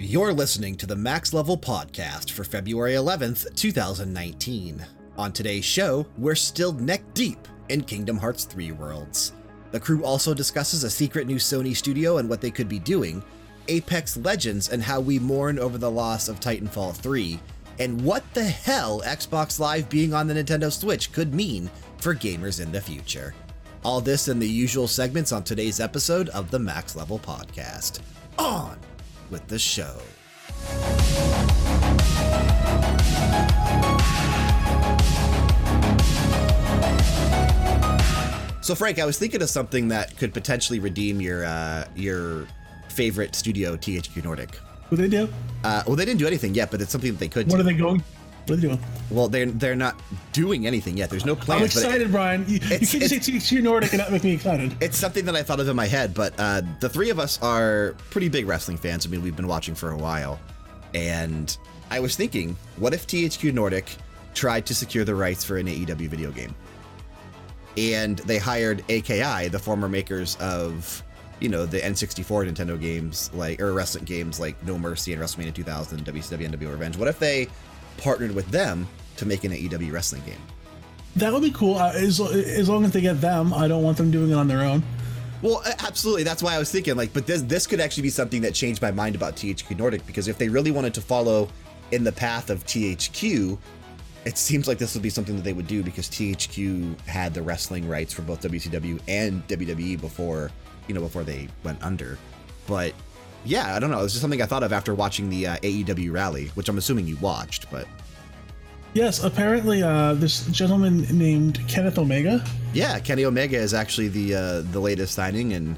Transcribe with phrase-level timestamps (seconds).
[0.00, 4.84] You're listening to the Max Level Podcast for February 11th, 2019.
[5.16, 9.34] On today's show, we're still neck deep in Kingdom Hearts 3 worlds.
[9.70, 13.22] The crew also discusses a secret new Sony studio and what they could be doing,
[13.68, 17.38] Apex Legends and how we mourn over the loss of Titanfall 3,
[17.78, 22.60] and what the hell Xbox Live being on the Nintendo Switch could mean for gamers
[22.60, 23.32] in the future.
[23.84, 28.00] All this and the usual segments on today's episode of the Max Level Podcast.
[28.38, 28.76] On
[29.30, 29.96] with the show.
[38.64, 42.46] So, Frank, I was thinking of something that could potentially redeem your uh, your
[42.88, 44.54] favorite studio, THQ Nordic.
[44.88, 45.28] What they do?
[45.62, 47.46] Uh, well, they didn't do anything yet, but it's something that they could.
[47.48, 47.60] What do.
[47.60, 48.02] are they going?
[48.46, 48.80] What are they doing?
[49.10, 49.98] Well, they're they're not
[50.32, 51.08] doing anything yet.
[51.10, 51.50] There's no plans.
[51.50, 52.44] I'm but it- excited, Brian.
[52.46, 54.76] You, you can't just say THQ Nordic and not make me excited.
[54.82, 57.40] it's something that I thought of in my head, but uh, the three of us
[57.42, 59.06] are pretty big wrestling fans.
[59.06, 60.38] I mean, we've been watching for a while.
[60.94, 61.56] And
[61.90, 63.96] I was thinking, what if THQ Nordic
[64.34, 66.54] tried to secure the rights for an AEW video game?
[67.76, 71.02] And they hired AKI, the former makers of,
[71.40, 75.52] you know, the N64 Nintendo games, like, or wrestling games like No Mercy and WrestleMania
[75.54, 76.96] 2000, WCW NWO Revenge.
[76.96, 77.48] What if they
[77.96, 80.40] partnered with them to make an AEW wrestling game?
[81.16, 81.76] That would be cool.
[81.76, 84.48] Uh, as, as long as they get them, I don't want them doing it on
[84.48, 84.82] their own.
[85.42, 86.22] Well, absolutely.
[86.22, 88.80] That's why I was thinking, like, but this this could actually be something that changed
[88.80, 91.48] my mind about THQ Nordic because if they really wanted to follow
[91.92, 93.58] in the path of THQ,
[94.24, 97.42] it seems like this would be something that they would do because THQ had the
[97.42, 100.50] wrestling rights for both WCW and WWE before,
[100.88, 102.18] you know, before they went under.
[102.66, 102.94] But
[103.44, 104.02] yeah, I don't know.
[104.04, 107.06] It's just something I thought of after watching the uh, AEW rally, which I'm assuming
[107.06, 107.70] you watched.
[107.70, 107.86] But
[108.94, 112.44] Yes, apparently, uh, this gentleman named Kenneth Omega.
[112.72, 115.76] yeah, Kenny Omega is actually the uh, the latest signing, and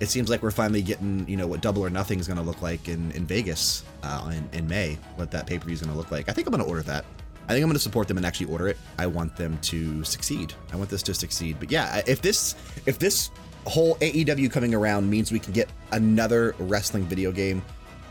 [0.00, 2.42] it seems like we're finally getting you know what Double or Nothing is going to
[2.42, 4.98] look like in in Vegas uh, in in May.
[5.16, 6.30] What that pay per view is going to look like.
[6.30, 7.04] I think I'm going to order that.
[7.46, 8.78] I think I'm going to support them and actually order it.
[8.98, 10.54] I want them to succeed.
[10.72, 11.56] I want this to succeed.
[11.60, 12.54] But yeah, if this
[12.86, 13.28] if this
[13.66, 17.62] whole AEW coming around means we can get another wrestling video game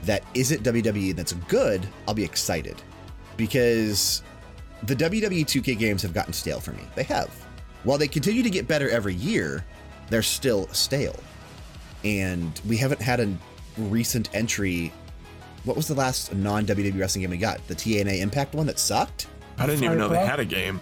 [0.04, 2.82] that isn't WWE that's good, I'll be excited
[3.38, 4.22] because
[4.84, 6.84] the WWE 2K games have gotten stale for me.
[6.96, 7.30] They have.
[7.84, 9.66] While they continue to get better every year,
[10.10, 11.16] they're still stale.
[12.04, 13.34] And we haven't had a
[13.78, 14.92] recent entry.
[15.64, 17.66] What was the last non WWE wrestling game we got?
[17.68, 19.28] The TNA Impact one that sucked?
[19.58, 20.82] I didn't even know they had a game.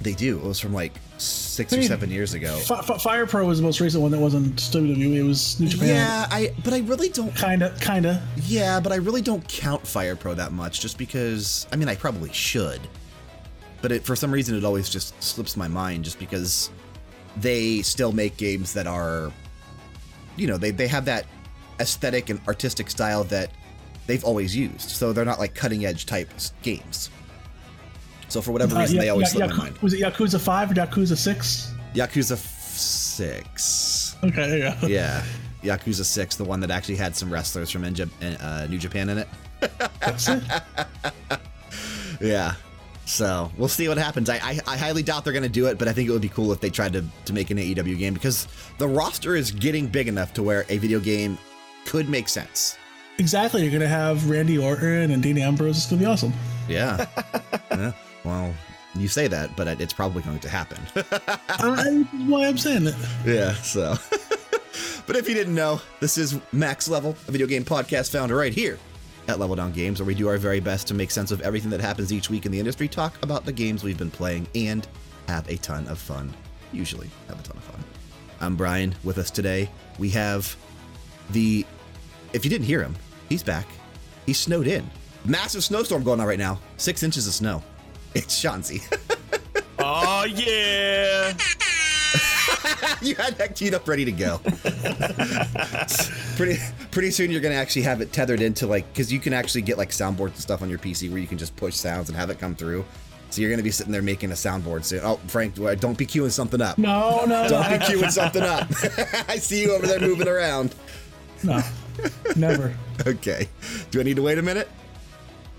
[0.00, 0.38] They do.
[0.38, 2.56] It was from like six or seven years ago.
[2.58, 5.16] Fi Fi Fire Pro was the most recent one that wasn't WWE.
[5.16, 5.88] It was New Japan.
[5.88, 8.22] Yeah, I but I really don't Kinda, kinda.
[8.44, 11.94] Yeah, but I really don't count Fire Pro that much just because I mean I
[11.94, 12.80] probably should.
[13.82, 16.70] But it, for some reason it always just slips my mind just because
[17.36, 19.32] they still make games that are
[20.36, 21.26] you know, they, they have that
[21.80, 23.50] aesthetic and artistic style that
[24.06, 24.90] they've always used.
[24.90, 26.30] So they're not like cutting edge type
[26.62, 27.10] games.
[28.30, 29.78] So for whatever Uh, reason they always Ya- slip my mind.
[29.78, 31.72] Was it Yakuza 5 or Yakuza 6?
[31.94, 34.16] Yakuza 6.
[34.22, 34.86] Okay, there you go.
[34.86, 35.22] Yeah.
[35.62, 39.28] Yakuza 6, the one that actually had some wrestlers from uh, New Japan in it.
[40.00, 40.42] That's it.
[42.20, 42.54] Yeah.
[43.06, 44.28] So we'll see what happens.
[44.28, 46.20] I, I, I highly doubt they're going to do it, but I think it would
[46.22, 48.46] be cool if they tried to, to make an AEW game because
[48.78, 51.38] the roster is getting big enough to where a video game
[51.86, 52.76] could make sense.
[53.18, 53.62] Exactly.
[53.62, 55.76] You're going to have Randy Orton and Dean Ambrose.
[55.78, 56.32] It's going to be awesome.
[56.68, 57.06] Yeah.
[57.70, 57.92] yeah.
[58.24, 58.54] Well,
[58.94, 60.78] you say that, but it's probably going to happen.
[61.48, 61.84] uh,
[62.26, 62.94] why I'm saying it.
[63.24, 63.52] yeah.
[63.54, 63.94] So,
[65.06, 68.52] but if you didn't know, this is Max Level, a video game podcast found right
[68.52, 68.78] here
[69.28, 71.70] at Level Down Games, where we do our very best to make sense of everything
[71.70, 74.86] that happens each week in the industry, talk about the games we've been playing, and
[75.28, 76.34] have a ton of fun.
[76.72, 77.84] Usually have a ton of fun.
[78.40, 78.94] I'm Brian.
[79.04, 80.56] With us today, we have
[81.30, 81.64] the.
[82.32, 82.96] If you didn't hear him,
[83.28, 83.66] he's back.
[84.26, 84.88] He's snowed in.
[85.24, 86.58] Massive snowstorm going on right now.
[86.76, 87.62] Six inches of snow.
[88.14, 88.82] It's Shanzi.
[89.78, 91.32] Oh yeah!
[93.02, 94.38] you had that queued up ready to go.
[96.36, 96.60] pretty
[96.90, 99.78] pretty soon you're gonna actually have it tethered into like because you can actually get
[99.78, 102.30] like soundboards and stuff on your PC where you can just push sounds and have
[102.30, 102.84] it come through.
[103.30, 105.00] So you're gonna be sitting there making a soundboard soon.
[105.04, 106.78] Oh, Frank, don't be queuing something up.
[106.78, 108.66] No, no, Don't be queuing something up.
[109.28, 110.74] I see you over there moving around.
[111.44, 111.62] no.
[112.34, 112.74] Never.
[113.06, 113.48] Okay.
[113.90, 114.68] Do I need to wait a minute?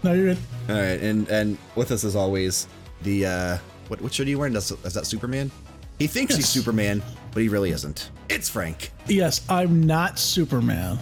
[0.04, 0.38] No, you're good.
[0.70, 2.68] All right, and and with us as always,
[3.04, 3.58] the uh,
[3.88, 4.56] what what shirt are you wearing?
[4.56, 5.52] Is, is that Superman?
[6.00, 7.04] He thinks he's Superman,
[7.34, 8.10] but he really isn't.
[8.30, 8.92] It's Frank.
[9.08, 10.98] Yes, I'm not Superman.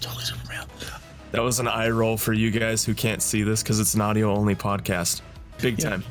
[0.00, 0.66] Totally Superman.
[1.32, 4.00] That was an eye roll for you guys who can't see this because it's an
[4.00, 5.22] audio only podcast.
[5.60, 5.90] Big Yeah.
[5.90, 6.04] time.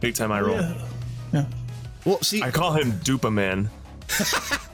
[0.00, 0.56] Big time eye roll.
[0.60, 0.74] Yeah.
[1.32, 1.44] Yeah.
[2.04, 3.68] Well, see, I call him Dupaman.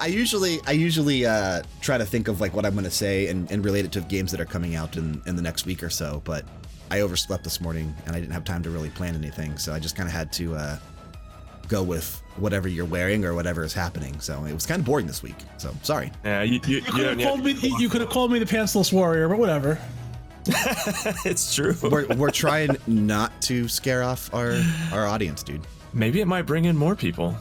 [0.00, 3.28] I usually I usually uh, try to think of like what I'm going to say
[3.28, 5.82] and, and relate it to games that are coming out in, in the next week
[5.82, 6.22] or so.
[6.24, 6.44] But
[6.90, 9.78] I overslept this morning and I didn't have time to really plan anything, so I
[9.78, 10.78] just kind of had to uh,
[11.68, 14.18] go with whatever you're wearing or whatever is happening.
[14.20, 15.36] So it was kind of boring this week.
[15.58, 16.12] So sorry.
[16.24, 17.52] Yeah, you, you, You could have called me.
[17.78, 19.78] You could have called me the pantsless warrior, but whatever.
[21.24, 21.74] it's true.
[21.82, 24.60] We're, we're trying not to scare off our
[24.92, 25.62] our audience, dude.
[25.92, 27.36] Maybe it might bring in more people.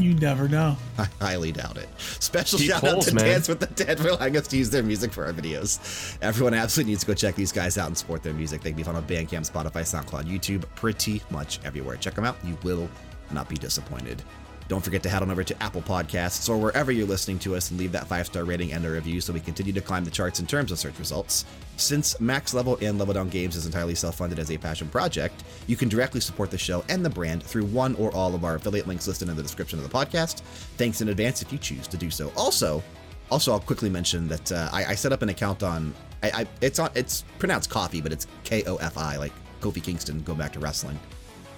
[0.00, 0.76] You never know.
[0.98, 1.88] I highly doubt it.
[1.98, 3.24] Special Deep shout out holes, to man.
[3.24, 6.16] Dance with the Dead for allowing us to use their music for our videos.
[6.22, 8.62] Everyone absolutely needs to go check these guys out and support their music.
[8.62, 11.96] They can be found on Bandcamp, Spotify, SoundCloud, YouTube, pretty much everywhere.
[11.96, 12.36] Check them out.
[12.44, 12.88] You will
[13.30, 14.22] not be disappointed.
[14.70, 17.72] Don't forget to head on over to Apple Podcasts or wherever you're listening to us
[17.72, 20.12] and leave that five star rating and a review so we continue to climb the
[20.12, 21.44] charts in terms of search results.
[21.76, 25.42] Since Max Level and Level Down Games is entirely self funded as a passion project,
[25.66, 28.54] you can directly support the show and the brand through one or all of our
[28.54, 30.42] affiliate links listed in the description of the podcast.
[30.76, 32.32] Thanks in advance if you choose to do so.
[32.36, 32.80] Also,
[33.28, 35.92] also, I'll quickly mention that uh, I, I set up an account on.
[36.22, 36.90] I, I it's on.
[36.94, 40.22] It's pronounced coffee, but it's K O F I, like Kofi Kingston.
[40.22, 40.98] Go back to wrestling.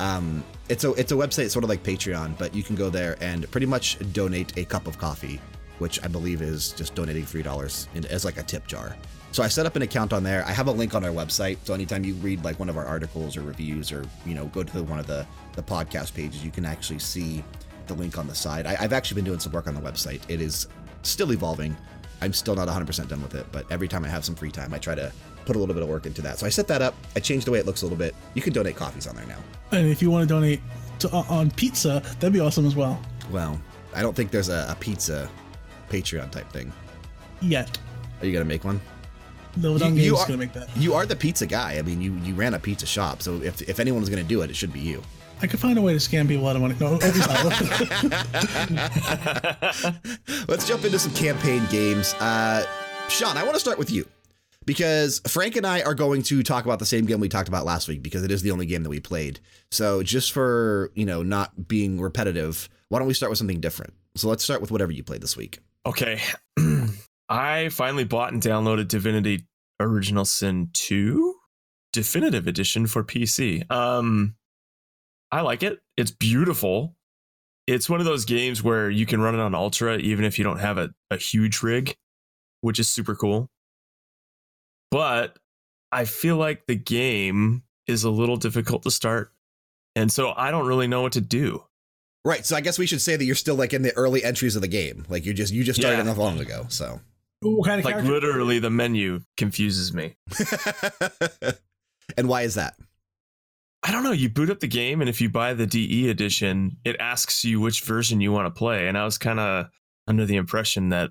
[0.02, 3.16] Um, it's a it's a website sort of like Patreon, but you can go there
[3.20, 5.40] and pretty much donate a cup of coffee,
[5.78, 8.96] which I believe is just donating three dollars as like a tip jar.
[9.30, 10.44] So I set up an account on there.
[10.44, 12.84] I have a link on our website, so anytime you read like one of our
[12.84, 16.50] articles or reviews, or you know go to one of the the podcast pages, you
[16.50, 17.44] can actually see
[17.86, 18.66] the link on the side.
[18.66, 20.22] I, I've actually been doing some work on the website.
[20.28, 20.66] It is
[21.02, 21.76] still evolving.
[22.22, 24.72] I'm still not 100% done with it, but every time I have some free time,
[24.72, 25.12] I try to
[25.44, 26.38] put a little bit of work into that.
[26.38, 26.94] So I set that up.
[27.16, 28.14] I changed the way it looks a little bit.
[28.34, 29.38] You can donate coffees on there now.
[29.72, 30.60] And if you want to donate
[31.00, 33.00] to, uh, on pizza, that'd be awesome as well.
[33.30, 33.60] Well,
[33.94, 35.28] I don't think there's a, a pizza
[35.90, 36.72] Patreon type thing.
[37.40, 37.76] Yet,
[38.20, 38.80] Are you gonna make one?
[39.60, 40.68] Down You- you are- gonna make that.
[40.76, 41.76] You are the pizza guy.
[41.76, 44.40] I mean, you you ran a pizza shop, so if if anyone was gonna do
[44.42, 45.02] it, it should be you.
[45.42, 46.76] I could find a way to scam people out of money.
[46.78, 47.44] No, it's not.
[50.48, 52.14] Let's jump into some campaign games.
[52.14, 52.64] Uh,
[53.08, 54.06] Sean, I want to start with you
[54.64, 57.64] because Frank and I are going to talk about the same game we talked about
[57.64, 59.40] last week because it is the only game that we played.
[59.72, 63.94] So just for you know not being repetitive, why don't we start with something different?
[64.14, 65.58] So let's start with whatever you played this week.
[65.84, 66.20] Okay.
[67.28, 69.46] I finally bought and downloaded Divinity
[69.80, 71.34] Original Sin 2
[71.92, 73.68] Definitive Edition for PC.
[73.68, 74.36] Um
[75.32, 75.80] I like it.
[75.96, 76.94] It's beautiful.
[77.66, 80.44] It's one of those games where you can run it on ultra even if you
[80.44, 81.96] don't have a, a huge rig,
[82.60, 83.48] which is super cool.
[84.90, 85.38] But
[85.90, 89.32] I feel like the game is a little difficult to start.
[89.96, 91.64] And so I don't really know what to do.
[92.24, 92.44] Right.
[92.46, 94.62] So I guess we should say that you're still like in the early entries of
[94.62, 95.06] the game.
[95.08, 96.02] Like you just you just started Yeah.
[96.02, 96.66] enough long ago.
[96.68, 97.00] So.
[97.40, 98.12] what kind of Like character?
[98.12, 100.14] literally the menu confuses me.
[102.16, 102.74] and why is that?
[103.84, 104.12] I don't know.
[104.12, 107.60] You boot up the game, and if you buy the DE edition, it asks you
[107.60, 108.86] which version you want to play.
[108.86, 109.66] And I was kind of
[110.06, 111.10] under the impression that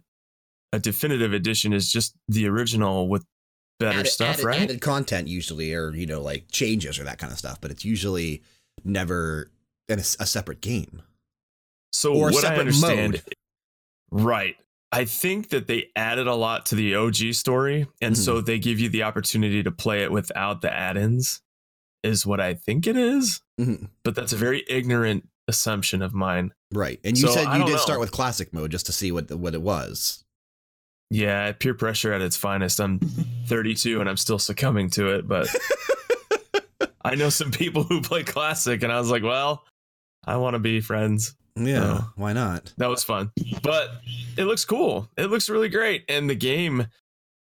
[0.72, 3.26] a definitive edition is just the original with
[3.80, 4.62] better added, stuff, added- right?
[4.62, 7.60] Added content usually, or you know, like changes or that kind of stuff.
[7.60, 8.42] But it's usually
[8.86, 9.52] never
[9.90, 11.02] in a, a separate game.
[11.92, 14.24] so or what I understand, mode.
[14.24, 14.56] right?
[14.94, 18.24] I think that they added a lot to the OG story, and Mm-hmm.
[18.24, 21.42] so they give you the opportunity to play it without the add-ins.
[22.04, 23.90] Is what I think it is, Mhm.
[24.04, 26.52] but that's a very ignorant assumption of mine.
[26.74, 27.00] Right.
[27.04, 27.78] And you So, said you did know.
[27.78, 30.24] start with classic mode just to see what the, what it was.
[31.12, 32.80] Yeah, peer pressure at its finest.
[32.80, 33.00] I'm
[33.48, 35.48] 32 and I'm still succumbing to it, but
[37.04, 39.64] I know some people who play classic, and I was like, well,
[40.26, 41.36] I want to be friends.
[41.56, 41.84] Yeah.
[42.02, 42.12] Oh.
[42.16, 42.74] Why not?
[42.78, 43.90] That was fun, but
[44.38, 45.10] it looks cool.
[45.18, 46.88] It looks really great, and the game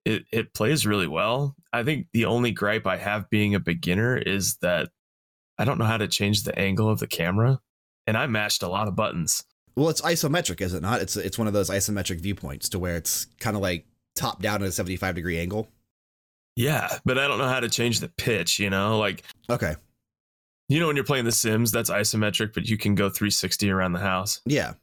[0.06, 1.56] it it plays really well.
[1.72, 4.90] I think the only gripe I have being a beginner is that
[5.58, 7.60] I don't know how to change the angle of the camera,
[8.08, 9.44] and I mashed a lot of buttons.
[9.76, 11.02] Well, it's isometric, is it not?
[11.02, 13.86] It's it's one of those isometric viewpoints to where it's kind of like
[14.16, 15.68] top down at a 75 degree angle.
[16.56, 18.60] Yeah, but I don't know how to change the pitch.
[18.60, 19.76] You know, like Okay.
[20.68, 23.94] You know, when you're playing The Sims, that's isometric, but you can go 360 around
[23.94, 24.74] the house Yeah.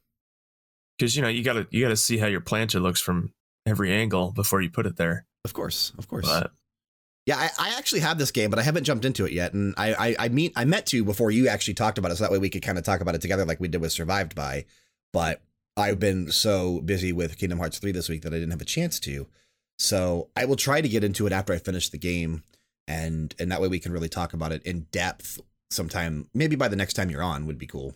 [0.98, 3.32] because you know you gotta you gotta see how your planter looks from
[3.66, 5.26] every angle before you put it there.
[5.44, 5.92] Of course.
[5.98, 6.26] Of course.
[6.26, 6.52] But
[7.26, 9.52] Yeah, I, I actually have this game, but I haven't jumped into it yet.
[9.52, 12.24] And I, I, I meet, I met to before you actually talked about it, so
[12.24, 14.36] that way we could kind of talk about it together, like we did with Survived
[14.36, 14.64] by.
[15.12, 15.42] But
[15.76, 18.64] I've been so busy with Kingdom Hearts three this week that I didn't have a
[18.64, 19.26] chance to.
[19.78, 22.44] So I will try to get into it after I finish the game,
[22.86, 25.40] and and that way we can really talk about it in depth
[25.70, 26.28] sometime.
[26.32, 27.94] Maybe by the next time you're on would be cool.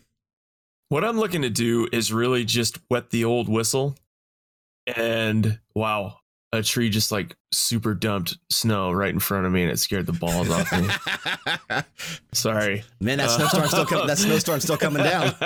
[0.89, 3.95] what I'm looking to do is really just wet the old whistle.
[4.85, 6.17] And wow,
[6.53, 10.05] a tree just like super dumped snow right in front of me, and it scared
[10.05, 10.87] the balls off me.
[12.33, 12.83] Sorry.
[12.99, 14.07] Man, that snowstorm still coming.
[14.07, 15.33] That snowstorm's still coming down.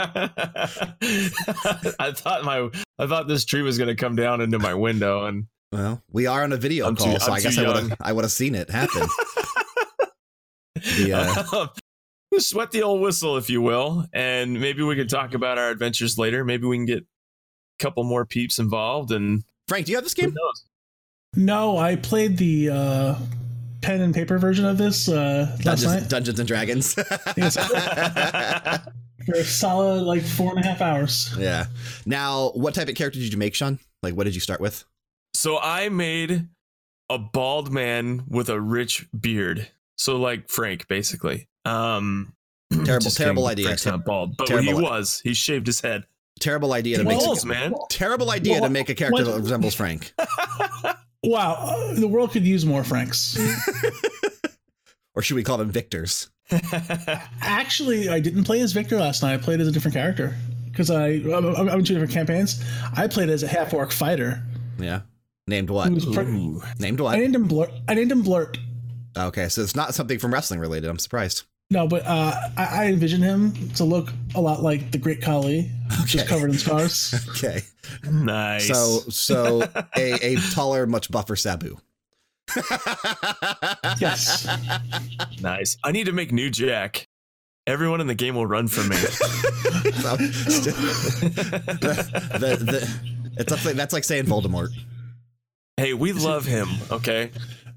[1.99, 5.45] I thought my I thought this tree was gonna come down into my window, and
[5.71, 7.75] Well, we are on a video I'm too- call, so I'm I guess I would
[7.75, 9.07] have I would have seen it happen.
[10.97, 11.67] The, uh,
[12.37, 16.17] sweat the old whistle, if you will, and maybe we can talk about our adventures
[16.17, 16.43] later.
[16.43, 17.05] Maybe we can get a
[17.79, 20.35] couple more peeps involved, and Frank, do you have this game?
[21.35, 21.45] Knows?
[21.45, 23.15] No, I played the uh,
[23.81, 26.95] pen and paper version of this uh, last Dungeons, night Dungeons and Dragons.
[27.37, 27.57] Yes.
[29.25, 31.33] for a solid like four and a half hours.
[31.37, 31.65] yeah.
[32.05, 33.79] Now, what type of character did you make, Sean?
[34.03, 34.83] Like, what did you start with?
[35.33, 36.47] So I made
[37.09, 39.67] a bald man with a rich beard.
[39.97, 41.47] So like Frank, basically.
[41.65, 42.33] Um
[42.85, 43.51] Terrible- terrible kidding.
[43.51, 43.65] idea.
[43.65, 45.21] Frank's not bald, but Terrible he i- was.
[45.23, 46.03] He shaved his head.
[46.39, 47.19] Terrible idea to make.
[47.19, 47.73] Balls, man.
[47.89, 50.13] Terrible idea to make a character what- that resembles Frank.
[51.25, 53.37] Wow, uh, the world could use more Franks.
[55.15, 56.29] or should we call them Victors?
[57.41, 59.33] Actually, I didn't play as Victor last night.
[59.33, 60.35] I played as a different character
[60.69, 62.63] because I I'm, I'm in two different campaigns.
[62.95, 64.43] I played as a half orc fighter.
[64.77, 65.01] Yeah.
[65.47, 65.87] Named what?
[65.89, 66.61] Who was pre- Ooh.
[66.79, 67.17] Named I what?
[67.17, 67.71] named him Blurt.
[67.87, 68.57] I named him Blurt.
[69.17, 70.89] Okay, so it's not something from wrestling related.
[70.89, 71.43] I'm surprised.
[71.71, 75.71] No, but uh, I, I envision him to look a lot like the Great Khali,
[76.05, 77.13] just covered in scars.
[77.31, 77.61] Okay.
[78.09, 78.67] Nice.
[78.67, 79.61] So, so
[79.97, 81.77] a, a taller, much buffer Sabu.
[83.99, 84.47] yes.
[85.41, 85.77] nice.
[85.83, 87.07] I need to make new Jack.
[87.67, 88.97] Everyone in the game will run from me.
[90.05, 90.17] The,
[92.39, 92.99] the, the,
[93.37, 94.69] it's up like, that's like saying Voldemort.
[95.77, 97.31] hey, we love him, okay?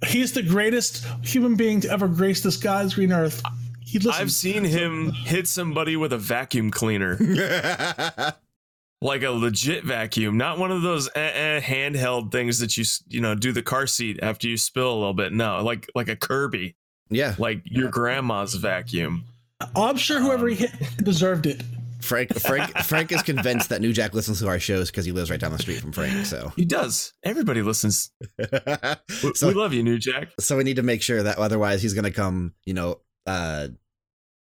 [0.06, 3.42] He's the greatest human being to ever grace this God's green earth.
[3.88, 7.16] He I've seen him hit somebody with a vacuum cleaner.
[9.00, 13.22] like a legit vacuum, not one of those eh, eh, handheld things that you you
[13.22, 15.32] know do the car seat after you spill a little bit.
[15.32, 16.76] No, like like a Kirby,
[17.08, 19.24] yeah, like your grandma's vacuum.
[19.74, 21.62] Oh, I'm sure whoever he hit deserved it.
[22.02, 22.38] Frank.
[22.38, 22.76] Frank.
[22.84, 25.50] Frank is convinced that New Jack listens to our shows because he lives right down
[25.50, 26.26] the street from Frank.
[26.26, 27.12] So, He does.
[27.24, 28.12] Everybody listens.
[29.34, 30.28] So, we love you, New Jack.
[30.38, 32.54] so we need to make sure that otherwise he's gonna come.
[32.64, 33.68] You know, uh,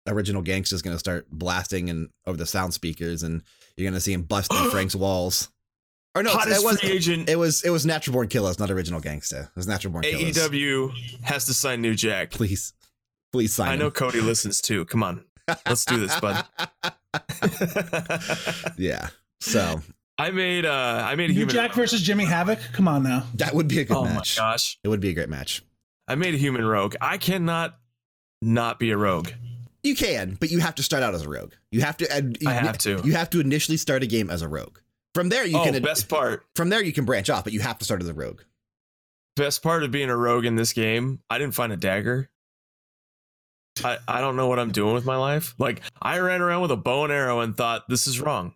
[0.08, 3.42] original gangster's gonna start blasting and over the sound speakers, and
[3.76, 5.50] you're gonna see him busting Frank's walls.
[6.14, 7.28] Or no, it was free agent.
[7.30, 9.44] it was it was Natural Born Killers, not Original Gangsta.
[9.44, 10.36] It was Natural Born Killers.
[10.36, 12.30] AEW has to sign New Jack.
[12.30, 12.74] Please,
[13.32, 13.70] please sign.
[13.70, 13.92] I know him.
[13.92, 14.84] Cody listens too.
[14.84, 15.24] Come on,
[15.66, 16.44] let's do this, bud.
[18.76, 19.08] yeah.
[19.40, 19.80] So
[20.18, 21.54] I made uh I made a New human.
[21.54, 22.58] Jack versus Jimmy Havoc.
[22.72, 23.24] Come on now.
[23.36, 24.36] that would be a good oh match.
[24.38, 25.62] my gosh, It would be a great match.
[26.06, 26.94] I made a human rogue.
[27.00, 27.78] I cannot
[28.42, 29.30] not be a rogue.
[29.82, 31.54] You can, but you have to start out as a rogue.
[31.70, 32.12] You have to.
[32.12, 33.00] and you, I have to.
[33.04, 34.78] You have to initially start a game as a rogue.
[35.14, 35.80] From there, you oh, can.
[35.82, 36.44] best part.
[36.54, 38.42] From there, you can branch off, but you have to start as a rogue.
[39.36, 42.30] best part of being a rogue in this game, I didn't find a dagger.
[43.82, 45.54] I, I don't know what I'm doing with my life.
[45.58, 48.54] Like I ran around with a bow and arrow and thought this is wrong.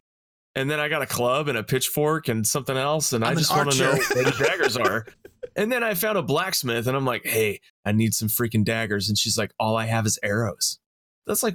[0.54, 3.32] And then I got a club and a pitchfork and something else, and i I'm
[3.34, 5.06] an just want to know where the daggers are.
[5.54, 9.08] And then I found a blacksmith and I'm like, hey, I need some freaking daggers.
[9.08, 10.78] And she's like, all I have is arrows.
[11.26, 11.54] That's like,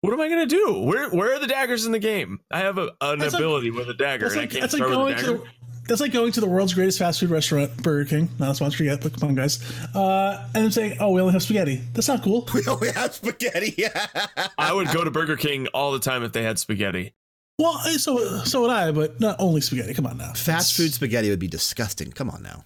[0.00, 0.82] what am I gonna do?
[0.84, 2.38] Where where are the daggers in the game?
[2.52, 4.60] I have a, an That's like- ability with a dagger, That's and like, I can't
[4.62, 5.26] that's like start with a going dagger.
[5.26, 5.44] to the,
[5.88, 8.28] that's like going to the world's greatest fast food restaurant, Burger King.
[8.38, 9.58] Not a sponsor yet, but come on, guys.
[9.96, 12.46] Uh, and then saying, "Oh, we only have spaghetti." That's not cool.
[12.54, 13.84] We only have spaghetti.
[14.58, 17.14] I would go to Burger King all the time if they had spaghetti.
[17.58, 19.94] Well, so so would I, but not only spaghetti.
[19.94, 20.32] Come on now.
[20.34, 22.12] Fast food spaghetti would be disgusting.
[22.12, 22.64] Come on now.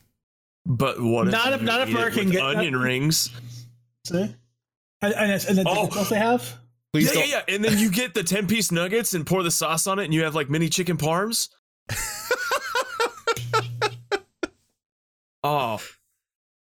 [0.65, 1.27] But what?
[1.29, 3.31] Not if if- not if you eat it Burger get- onion rings.
[4.07, 4.35] See?
[5.01, 5.87] And, and, and then Oh.
[5.87, 6.59] what else they have?
[6.93, 7.29] Please yeah, don't.
[7.29, 7.55] yeah, yeah.
[7.55, 10.15] And then you get the ten piece nuggets and pour the sauce on it, and
[10.15, 11.49] you have like mini chicken parms.
[15.43, 15.81] oh,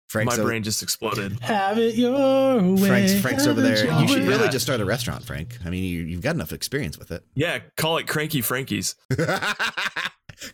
[0.09, 1.39] Frank's my brain just exploded.
[1.41, 2.87] Have it your way.
[2.87, 3.85] Frank's Frank's over there.
[4.01, 4.27] You should way.
[4.27, 4.49] really Yeah.
[4.49, 5.57] just start a restaurant, Frank.
[5.65, 7.23] I mean, you, you've got enough experience with it.
[7.35, 8.95] Yeah, call it Cranky Frankie's.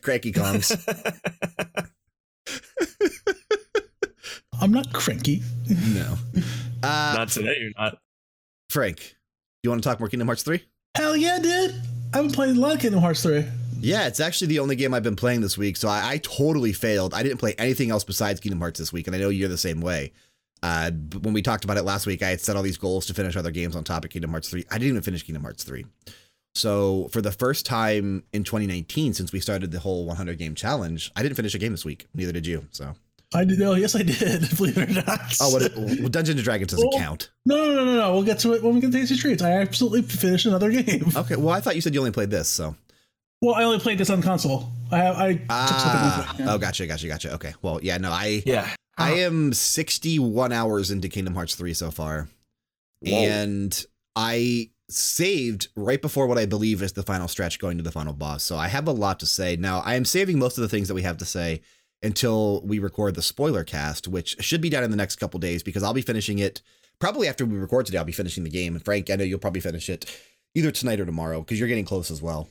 [0.01, 0.77] Cranky Kongs.
[4.61, 5.41] I'm not cranky.
[5.69, 6.15] no.
[6.83, 7.99] Uh, Not today, you're not.
[8.71, 9.15] Frank,
[9.61, 10.63] you want to talk more Kingdom Hearts 3?
[10.97, 11.75] Hell yeah, dude.
[12.11, 13.45] I've been playing a lot of Kingdom Hearts 3.
[13.81, 15.77] Yeah, it's actually the only game I've been playing this week.
[15.77, 17.13] So I, I totally failed.
[17.13, 19.59] I didn't play anything else besides Kingdom Hearts this week, and I know you're the
[19.59, 20.11] same way.
[20.63, 23.05] Uh, but when we talked about it last week, I had set all these goals
[23.05, 24.65] to finish other games on top of Kingdom Hearts 3.
[24.71, 25.85] I didn't even finish Kingdom Hearts 3.
[26.55, 31.11] So for the first time in 2019, since we started the whole 100 game challenge,
[31.15, 32.07] I didn't finish a game this week.
[32.15, 32.65] Neither did you.
[32.71, 32.95] So
[33.33, 33.61] I did.
[33.61, 34.49] Oh, yes, I did.
[34.57, 35.35] Believe it or not.
[35.41, 35.75] oh, what?
[35.75, 37.29] well, Dungeons and Dragons doesn't Well- count.
[37.45, 38.13] No, no, no, no, no.
[38.13, 39.41] We'll get to it when we get to Tasty Treats.
[39.41, 41.11] I absolutely finished another game.
[41.15, 42.49] Okay, well I thought you said you only played this.
[42.49, 42.75] So
[43.41, 44.67] Well, I only played this on console.
[44.91, 45.15] I have.
[45.17, 46.53] I took Ah, something with me.
[46.53, 47.33] oh, gotcha, gotcha, gotcha.
[47.35, 48.69] Okay, well, yeah, no, I Yeah.
[48.97, 52.27] I am 61 hours into Kingdom Hearts 3 so far.
[52.99, 53.11] Whoa.
[53.15, 53.85] And
[54.15, 58.13] I saved right before what I believe is the final stretch going to the final
[58.13, 58.43] boss.
[58.43, 59.55] So I have a lot to say.
[59.55, 61.61] Now, I am saving most of the things that we have to say
[62.03, 65.63] until we record the spoiler cast, which should be done in the next couple days
[65.63, 66.61] because I'll be finishing it
[66.99, 67.97] probably after we record today.
[67.97, 68.75] I'll be finishing the game.
[68.75, 70.05] And Frank, I know you'll probably finish it
[70.55, 72.49] either tonight or tomorrow because you're getting close as well.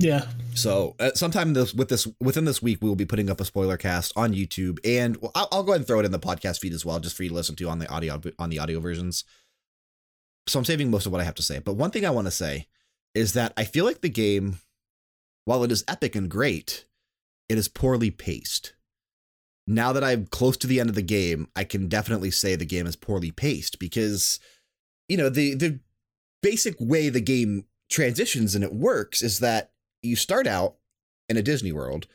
[0.00, 0.26] Yeah.
[0.54, 3.44] So uh, sometime this with this within this week, we will be putting up a
[3.44, 6.20] spoiler cast on YouTube, and well, I'll, I'll go ahead and throw it in the
[6.20, 8.60] podcast feed as well, just for you to listen to on the audio on the
[8.60, 9.24] audio versions.
[10.46, 12.28] So I'm saving most of what I have to say, but one thing I want
[12.28, 12.68] to say
[13.14, 14.60] is that I feel like the game,
[15.44, 16.84] while it is epic and great,
[17.48, 18.74] it is poorly paced.
[19.70, 22.64] Now that I'm close to the end of the game, I can definitely say the
[22.64, 24.40] game is poorly paced because,
[25.08, 25.80] you know, the the
[26.42, 29.72] basic way the game transitions and it works is that
[30.02, 30.76] you start out
[31.28, 32.06] in a Disney world,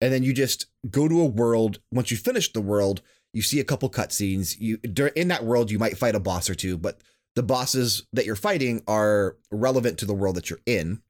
[0.00, 1.80] and then you just go to a world.
[1.92, 3.02] Once you finish the world,
[3.32, 4.56] you see a couple cutscenes.
[4.58, 4.78] You
[5.16, 7.00] in that world, you might fight a boss or two, but
[7.34, 11.02] the bosses that you're fighting are relevant to the world that you're in.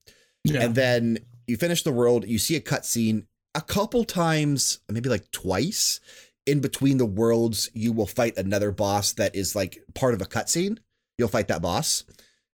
[0.45, 0.63] Yeah.
[0.63, 5.31] And then you finish the world, you see a cutscene a couple times, maybe like
[5.31, 6.01] twice.
[6.47, 10.27] In between the worlds, you will fight another boss that is like part of a
[10.27, 10.79] cutscene.
[11.19, 12.05] You'll fight that boss,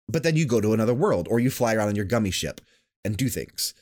[0.08, 2.60] but then you go to another world or you fly around on your gummy ship
[3.04, 3.74] and do things.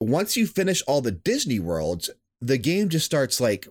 [0.00, 2.08] Once you finish all the Disney worlds,
[2.40, 3.68] the game just starts like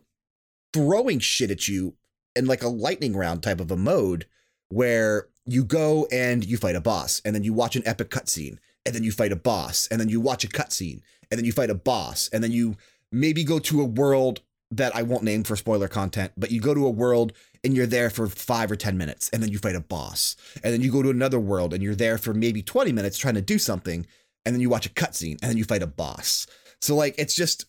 [0.71, 1.95] throwing shit at you
[2.35, 4.27] in like a lightning round type of a mode
[4.69, 8.59] where you go and you fight a boss and then you watch an epic cutscene
[8.85, 11.01] and then you fight a boss and then you watch a cutscene
[11.31, 12.75] and then you fight a boss and then you
[13.11, 16.73] maybe go to a world that I won't name for spoiler content, but you go
[16.73, 17.33] to a world
[17.63, 20.35] and you're there for five or 10 minutes and then you fight a boss.
[20.63, 23.35] And then you go to another world and you're there for maybe 20 minutes trying
[23.35, 24.05] to do something.
[24.45, 26.47] And then you watch a cutscene and then you fight a boss.
[26.81, 27.65] So, like, it's just,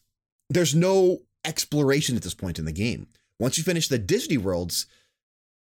[0.48, 3.08] there's no exploration at this point in the game.
[3.38, 4.86] Once you finish the Disney worlds,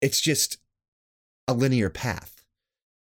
[0.01, 0.57] it's just
[1.47, 2.42] a linear path.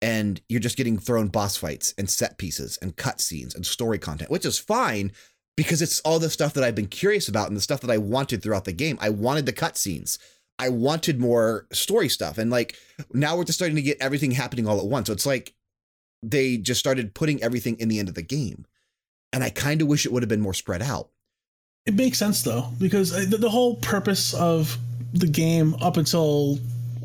[0.01, 4.31] And you're just getting thrown boss fights and set pieces and cutscenes and story content,
[4.31, 5.13] which is fine
[5.57, 7.99] because it's all the stuff that I've been curious about and the stuff that I
[7.99, 8.97] wanted throughout the game.
[9.01, 10.19] I wanted the cutscenes.
[10.57, 12.39] I wanted more story stuff.
[12.39, 12.77] And like
[13.13, 15.09] now we're just starting to get everything happening all at once.
[15.09, 15.55] So it's like
[16.23, 18.67] they just started putting everything in the end of the game.
[19.33, 21.11] And I kind of wish it would have been more spread out.
[21.87, 24.77] It makes sense though, because uh, the, the whole purpose of
[25.13, 26.59] the game up until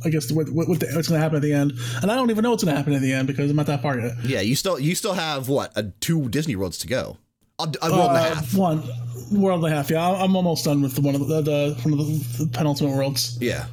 [0.05, 2.15] I guess what, what, what the, what's going to happen at the end, and I
[2.15, 3.99] don't even know what's going to happen at the end because I'm not that far
[3.99, 4.13] yet.
[4.23, 7.17] Yeah, you still you still have what a two Disney worlds to go.
[7.59, 8.53] A, a world and a Uh, half.
[8.55, 8.83] One
[9.31, 9.89] world and a half.
[9.89, 12.95] Yeah, I'm almost done with the one of the, the one of the, the penultimate
[12.95, 13.37] worlds.
[13.39, 13.65] Yeah,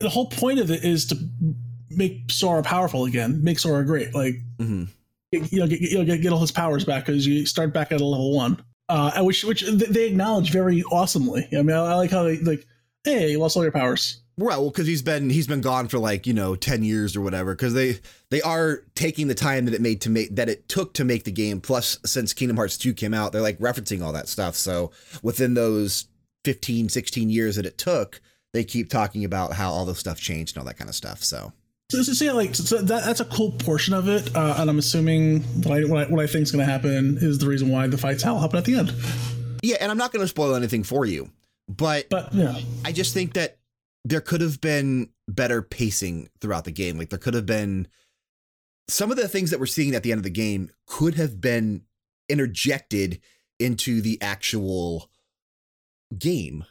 [0.00, 1.16] The whole point of it is to
[1.90, 4.14] make Sora powerful again, make Sora great.
[4.14, 4.84] Like hmm
[5.30, 7.92] you know, get, you know, get, get all his powers back because you start back
[7.92, 8.62] at a level one.
[8.88, 11.46] Uh, which which they acknowledge very awesomely.
[11.52, 12.66] I mean, I, I like how they like,
[13.04, 14.22] hey, you lost all your powers.
[14.40, 17.20] Right, well, because he's been he's been gone for like you know ten years or
[17.20, 17.54] whatever.
[17.54, 17.98] Because they
[18.30, 21.24] they are taking the time that it made to make that it took to make
[21.24, 21.60] the game.
[21.60, 24.54] Plus, since Kingdom Hearts two came out, they're like referencing all that stuff.
[24.54, 24.92] So
[25.24, 26.06] within those
[26.44, 28.20] 15, 16 years that it took,
[28.52, 31.24] they keep talking about how all this stuff changed and all that kind of stuff.
[31.24, 31.52] So
[31.90, 34.70] So, so, so yeah, like so that, that's a cool portion of it, uh, and
[34.70, 37.48] I'm assuming what I, what I what I think is going to happen is the
[37.48, 38.92] reason why the fights hell happen at the end.
[39.64, 41.28] yeah, and I'm not going to spoil anything for you,
[41.68, 43.58] but But yeah, I just think that
[44.08, 46.96] there could have been better pacing throughout the game.
[46.98, 47.88] Like there could have been
[48.88, 51.42] some of the things that we're seeing at the end of the game could have
[51.42, 51.82] been
[52.28, 53.20] interjected
[53.58, 55.10] into the actual
[56.18, 56.64] game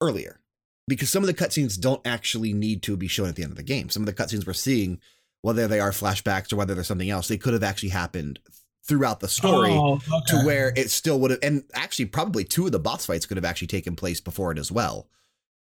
[0.00, 0.40] earlier.
[0.88, 3.56] Because some of the cutscenes don't actually need to be shown at the end of
[3.56, 3.88] the game.
[3.88, 5.00] Some of the cutscenes we're seeing,
[5.42, 8.40] whether they are flashbacks or whether they're something else, they could have actually happened
[8.86, 12.72] throughout the story Oh, to where it still would have and actually probably two of
[12.72, 15.08] the boss fights could have actually taken place before it as well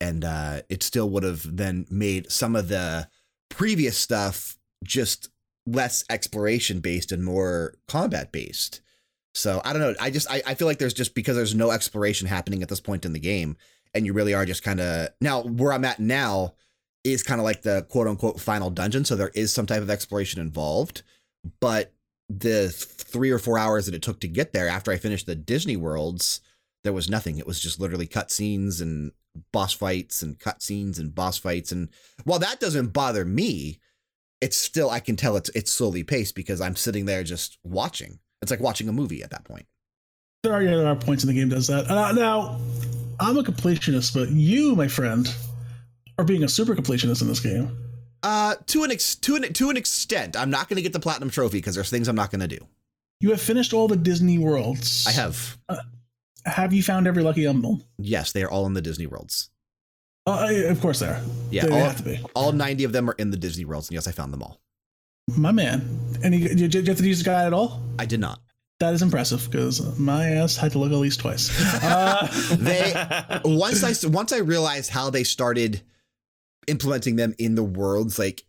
[0.01, 3.07] and uh it still would have then made some of the
[3.49, 5.29] previous stuff just
[5.65, 8.81] less exploration based and more combat based
[9.33, 11.71] so i don't know i just I, I feel like there's just because there's no
[11.71, 13.57] exploration happening at this point in the game
[13.93, 16.53] and you really are just kind of now where i'm at now
[17.03, 19.89] is kind of like the quote unquote final dungeon so there is some type of
[19.89, 21.03] exploration involved
[21.59, 21.93] but
[22.29, 25.35] the three or four hours that it took to get there after I finished the
[25.35, 26.41] Disney worlds,
[26.83, 27.39] there was nothing.
[27.39, 29.11] It was just literally cutscenes and
[29.51, 31.71] boss fights and cutscenes and boss fights.
[31.71, 31.89] And
[32.23, 33.79] while that doesn't bother me,
[34.41, 38.19] it's still I can tell it's it's slowly paced because I'm sitting there just watching.
[38.41, 39.65] It's like watching a movie at that point.
[40.43, 41.89] there are yeah, there are points in the game that does that.
[41.89, 42.59] Uh, now,
[43.19, 45.33] I'm a completionist, but you, my friend,
[46.17, 47.77] are being a super completionist in this game.
[48.23, 50.99] Uh, to an ex- to an to an extent, I'm not going to get the
[50.99, 52.65] platinum trophy because there's things I'm not going to do.
[53.19, 55.05] You have finished all the Disney worlds.
[55.05, 55.57] I have.
[56.49, 57.83] Have you found every lucky emblem?
[57.97, 59.49] Yes, they are all in the Disney worlds.
[60.27, 61.21] Uh, of course, they are.
[61.49, 62.19] Yeah, they, all- have to be.
[62.35, 64.59] All 90 of them are in the Disney worlds, and yes, I found them all.
[65.37, 65.87] My man.
[66.23, 67.81] And you, did you have to use the guide at all?
[67.97, 68.39] I did not.
[68.79, 71.49] That is impressive because my ass had to look at least twice.
[71.83, 72.93] Uh, They
[73.45, 75.81] once I once I realized how they started
[76.67, 78.43] implementing them in the worlds, like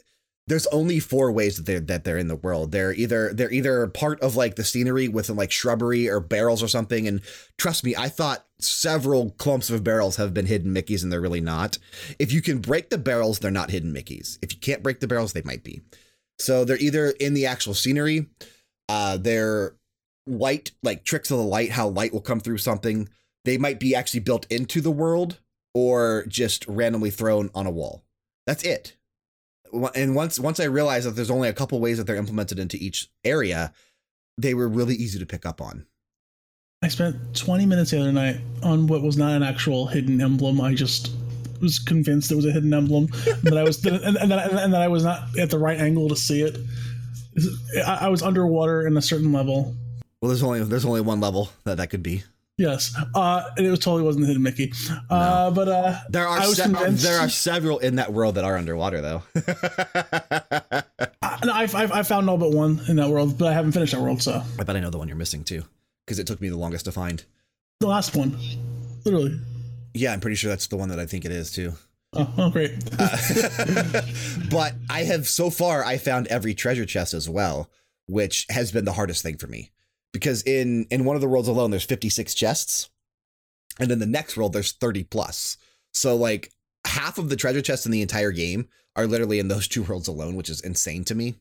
[0.50, 2.72] there's only four ways that they're that they're in the world.
[2.72, 6.66] They're either they're either part of like the scenery with like shrubbery or barrels or
[6.66, 7.06] something.
[7.06, 7.20] And
[7.56, 11.40] trust me, I thought several clumps of barrels have been hidden Mickeys, and they're really
[11.40, 11.78] not.
[12.18, 14.38] If you can break the barrels, they're not hidden Mickeys.
[14.42, 15.82] If you can't break the barrels, they might be.
[16.40, 18.26] So they're either in the actual scenery,
[18.88, 19.76] uh, they're
[20.26, 23.08] light, like tricks of the light, how light will come through something.
[23.44, 25.38] They might be actually built into the world
[25.74, 28.02] or just randomly thrown on a wall.
[28.48, 28.96] That's it.
[29.94, 32.76] And once once I realized that there's only a couple ways that they're implemented into
[32.76, 33.72] each area,
[34.36, 35.86] they were really easy to pick up on.
[36.82, 40.60] I spent 20 minutes the other night on what was not an actual hidden emblem.
[40.60, 41.12] I just
[41.60, 43.06] was convinced it was a hidden emblem,
[43.42, 46.08] that I was, and, and, that, and that I was not at the right angle
[46.08, 46.56] to see it.
[47.86, 49.76] I, I was underwater in a certain level.
[50.20, 52.22] Well, there's only there's only one level that that could be.
[52.60, 54.70] Yes, uh, and it was totally wasn't hidden Mickey.
[55.08, 57.02] Uh, But uh, There are I was se- convinced.
[57.02, 59.22] there are several in that world that are underwater though.
[59.34, 60.82] Uh,
[61.44, 63.94] no, I've, I've, I found all but one in that world, but I haven't finished
[63.94, 64.20] that world.
[64.22, 65.64] So I bet I know the one you're missing too,
[66.04, 67.24] because it took me the longest to find.
[67.80, 68.36] the last one,
[69.06, 69.40] literally.
[69.94, 71.72] Yeah, I'm pretty sure that's the one that I think it is too.
[72.12, 72.72] Oh, oh great.
[74.50, 77.70] but I have so far I found every treasure chest as well,
[78.06, 79.70] which has been the hardest thing for me.
[80.12, 82.90] Because in in one of the worlds alone there's 56 chests.
[83.78, 85.56] And in the next world there's 30 plus.
[85.92, 86.52] So like
[86.86, 90.08] half of the treasure chests in the entire game are literally in those two worlds
[90.08, 91.36] alone, which is insane to me.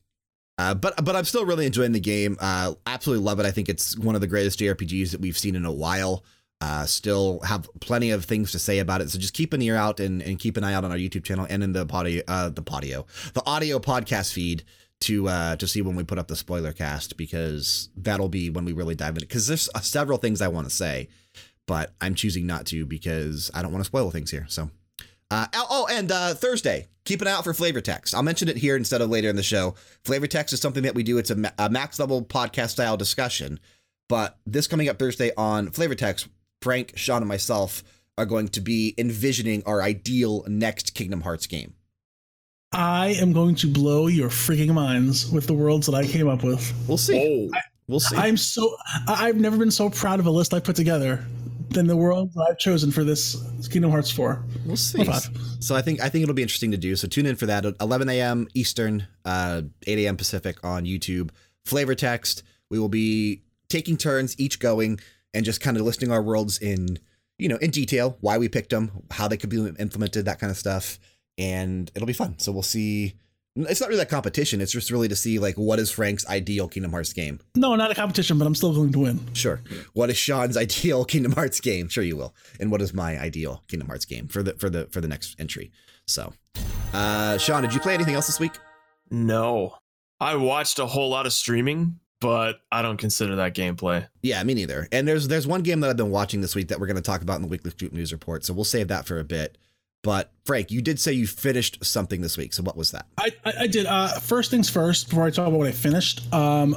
[0.58, 2.36] Uh, but but I'm still really enjoying the game.
[2.38, 3.46] Uh, absolutely love it.
[3.46, 6.22] I think it's one of the greatest JRPGs that we've seen in a while.
[6.60, 9.08] Uh, still have plenty of things to say about it.
[9.08, 11.24] So just keep an ear out and, and keep an eye out on our YouTube
[11.24, 14.64] channel and in the podio, uh, the podio, the audio podcast feed
[15.00, 18.64] to uh, to see when we put up the spoiler cast because that'll be when
[18.64, 19.20] we really dive in.
[19.20, 21.08] Because there's uh, several things I want to say,
[21.66, 24.46] but I'm choosing not to because I don't want to spoil things here.
[24.48, 24.70] So.
[25.32, 28.16] Uh, oh, oh, and uh, Thursday, keep an eye out for flavor text.
[28.16, 29.76] I'll mention it here instead of later in the show.
[30.04, 31.18] Flavor text is something that we do.
[31.18, 33.60] It's a, ma- a max level podcast style discussion.
[34.08, 36.26] But this coming up Thursday on flavor text,
[36.62, 37.84] Frank, Sean, and myself
[38.18, 41.74] are going to be envisioning our ideal next Kingdom Hearts game.
[42.72, 46.44] I am going to blow your freaking minds with the worlds that I came up
[46.44, 46.72] with.
[46.86, 47.50] We'll see.
[47.52, 48.14] Oh, We'll see.
[48.16, 48.76] I'm so
[49.08, 51.26] I- I've never been so proud of a list I put together
[51.70, 53.36] than the world that I've chosen for this
[53.68, 54.44] Kingdom Hearts 4.
[54.64, 55.02] We'll see.
[55.04, 55.28] Five.
[55.58, 56.94] So I think I think it'll be interesting to do.
[56.94, 58.46] So tune in for that at 11 a.m.
[58.54, 60.16] Eastern, uh, 8 a.m.
[60.16, 61.30] Pacific on YouTube.
[61.64, 62.44] Flavor text.
[62.70, 65.00] We will be taking turns, each going
[65.34, 67.00] and just kind of listing our worlds in
[67.38, 70.52] you know in detail, why we picked them, how they could be implemented, that kind
[70.52, 71.00] of stuff,
[71.40, 72.38] and it'll be fun.
[72.38, 73.14] So we'll see.
[73.56, 74.60] It's not really a competition.
[74.60, 77.40] It's just really to see like what is Frank's ideal Kingdom Hearts game.
[77.56, 79.20] No, not a competition, but I'm still going to win.
[79.34, 79.60] Sure.
[79.92, 81.88] What is Sean's ideal Kingdom Hearts game?
[81.88, 82.34] Sure, you will.
[82.60, 85.34] And what is my ideal Kingdom Hearts game for the for the for the next
[85.40, 85.72] entry?
[86.06, 86.32] So,
[86.92, 88.52] uh, Sean, did you play anything else this week?
[89.10, 89.74] no.
[90.22, 94.06] I watched a whole lot of streaming, but I don't consider that gameplay.
[94.22, 94.86] Yeah, me neither.
[94.92, 97.02] And there's there's one game that I've been watching this week that we're going to
[97.02, 98.44] talk about in the weekly Scoop News report.
[98.44, 99.56] So we'll save that for a bit.
[100.02, 102.54] But Frank, you did say you finished something this week.
[102.54, 103.06] So what was that?
[103.18, 103.86] I, I, I did.
[103.86, 106.74] Uh, first things first, before I talk about what I finished, um,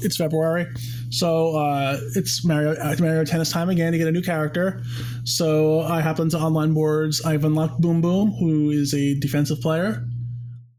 [0.00, 0.66] it's February.
[1.10, 4.82] So uh, it's Mario, uh, Mario Tennis time again to get a new character.
[5.24, 7.24] So I hop into online boards.
[7.24, 10.04] I've unlocked Boom Boom, who is a defensive player.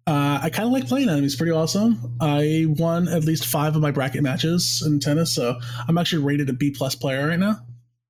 [0.05, 1.21] Uh, I kind of like playing him.
[1.21, 2.15] He's pretty awesome.
[2.21, 6.49] I won at least five of my bracket matches in tennis, so I'm actually rated
[6.49, 7.57] a B plus player right now,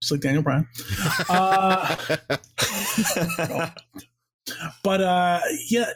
[0.02, 0.68] just like Daniel Bryan.
[1.30, 1.96] Uh,
[4.84, 5.92] but uh, yeah,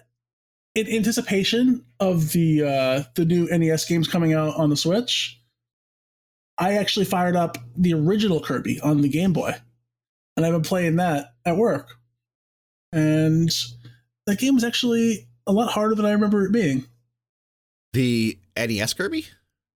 [0.76, 5.40] in anticipation of the uh, the new NES games coming out on the Switch,
[6.58, 9.54] I actually fired up the original Kirby on the Game Boy,
[10.36, 11.96] and I've been playing that at work.
[12.94, 13.50] And
[14.28, 16.86] that game was actually a lot harder than I remember it being.
[17.94, 19.28] the NES Kirby?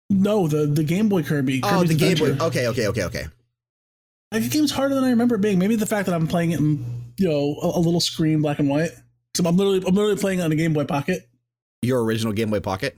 [0.10, 1.62] No, the the Game Boy Kirby.
[1.64, 2.46] oh, Kirby's the Game Boy.
[2.46, 3.26] Okay, okay, okay, okay.
[4.32, 5.60] Like, the game's harder than I remember it being.
[5.60, 6.86] Maybe the fact that I'm playing it in
[7.18, 8.92] you know a, a little screen black and white.
[9.36, 11.28] So I'm literally I'm literally playing on a Game Boy Pocket.
[11.82, 12.98] Your original Game Boy Pocket.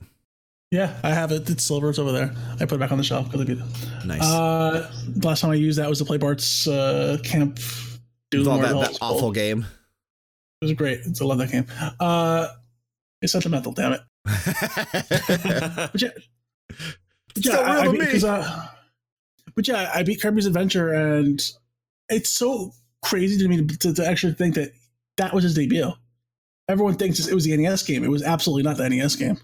[0.71, 1.47] Yeah, I have it.
[1.49, 1.89] It's silver.
[1.91, 2.33] It's over there.
[2.55, 4.05] I put it back on the shelf because I beat it.
[4.07, 4.21] Nice.
[4.23, 7.59] Uh, the last time I used that was to play Bart's uh, Camp
[8.31, 8.39] Doom.
[8.39, 9.67] With all that, that awful game.
[10.61, 11.01] It was great.
[11.05, 11.67] It's, I love that game.
[11.99, 12.47] Uh,
[13.21, 14.01] it's sentimental, damn it.
[15.93, 16.09] But yeah,
[17.35, 18.67] but yeah, So real I, I to mean, uh,
[19.55, 21.41] but yeah, I beat Kirby's Adventure, and
[22.09, 22.71] it's so
[23.03, 24.71] crazy to me to, to actually think that
[25.17, 25.91] that was his debut.
[26.69, 28.03] Everyone thinks it was the NES game.
[28.03, 29.37] It was absolutely not the NES game.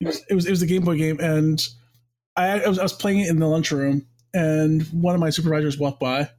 [0.00, 1.64] It was it was, it was the Game Boy game, and
[2.36, 5.78] I, I was I was playing it in the lunchroom, and one of my supervisors
[5.78, 6.30] walked by,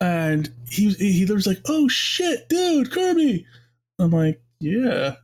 [0.00, 3.46] and he he was like, "Oh shit, dude, Kirby!"
[3.98, 5.16] I'm like, "Yeah,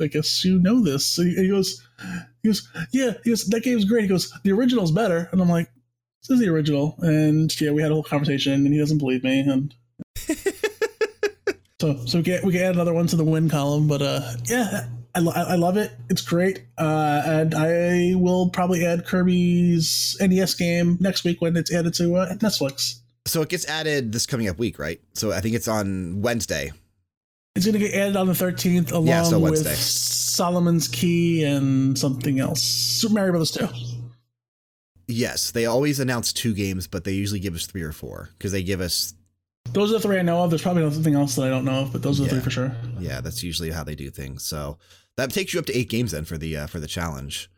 [0.00, 1.86] I guess you know this." So he, he goes,
[2.42, 5.48] "He goes, yeah, he goes, that game's great." He goes, "The original's better," and I'm
[5.48, 5.68] like,
[6.28, 9.24] "This is the original." And yeah, we had a whole conversation, and he doesn't believe
[9.24, 9.74] me, and
[11.80, 13.88] so so we get we can add another one to the win column.
[13.88, 15.92] But uh, yeah, I, lo- I love it.
[16.08, 21.72] It's great, uh, and I will probably add Kirby's NES game next week when it's
[21.72, 23.00] added to uh, Netflix.
[23.26, 25.00] So it gets added this coming up week, right?
[25.14, 26.72] So I think it's on Wednesday.
[27.56, 29.64] It's going to get added on the 13th along Yeah, so with.
[29.66, 32.60] Solomon's Key and something else.
[32.60, 33.68] Super Mario Brothers 2.
[35.06, 38.52] Yes, they always announce two games, but they usually give us three or four because
[38.52, 39.14] they give us.
[39.72, 40.50] Those are the three I know of.
[40.50, 42.32] There's probably something else that I don't know of, but those are the Yeah.
[42.34, 42.76] three for sure.
[43.00, 44.44] Yeah, that's usually how they do things.
[44.44, 44.78] So
[45.16, 47.50] that takes you up to eight games then for the uh, for the challenge.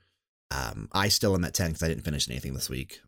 [0.51, 3.01] Um, I still am at ten because I didn't finish anything this week.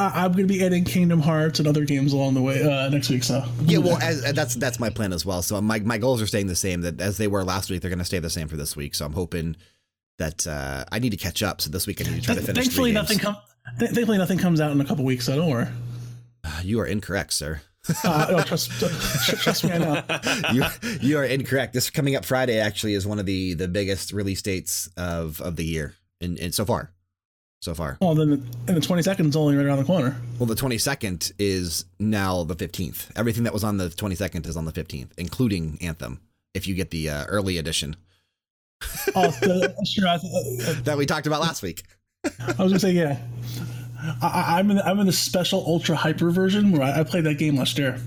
[0.00, 2.88] I- I'm going to be adding Kingdom Hearts and other games along the way uh,
[2.88, 3.24] next week.
[3.24, 5.42] So Yeah, well, as, as that's that's my plan as well.
[5.42, 6.80] So my my goals are staying the same.
[6.82, 8.94] That as they were last week, they're going to stay the same for this week.
[8.94, 9.56] So I'm hoping
[10.18, 11.60] that uh, I need to catch up.
[11.60, 12.64] So this week I need to try to finish.
[12.64, 13.24] thankfully nothing games.
[13.24, 15.26] com- th- thankfully nothing comes out in a couple weeks.
[15.26, 15.66] So don't worry.
[16.62, 17.60] You are incorrect, sir.
[18.04, 18.70] Uh, no, trust,
[19.42, 20.02] trust, me, I know.
[20.52, 20.64] you
[21.00, 21.72] you are incorrect.
[21.72, 25.56] This coming up Friday actually is one of the the biggest release dates of of
[25.56, 26.90] the year, and and so far,
[27.60, 27.96] so far.
[28.00, 30.20] Well, then, the, and the 22nd is only right around the corner.
[30.38, 33.10] Well, the 22nd is now the 15th.
[33.16, 36.20] Everything that was on the 22nd is on the 15th, including Anthem.
[36.54, 37.96] If you get the uh, early edition
[39.14, 40.06] Oh, the, sure.
[40.06, 41.82] I, th- that we talked about last week.
[42.24, 43.18] I was gonna say yeah.
[44.22, 47.38] I, I'm in I'm in the special ultra hyper version where I, I played that
[47.38, 47.98] game last year.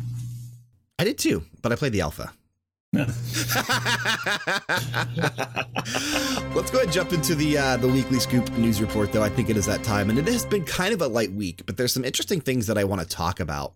[0.99, 2.31] I did too, but I played the alpha.
[2.93, 3.05] Yeah.
[6.53, 9.23] Let's go ahead and jump into the uh, the weekly scoop news report, though.
[9.23, 11.65] I think it is that time, and it has been kind of a light week,
[11.65, 13.73] but there's some interesting things that I want to talk about.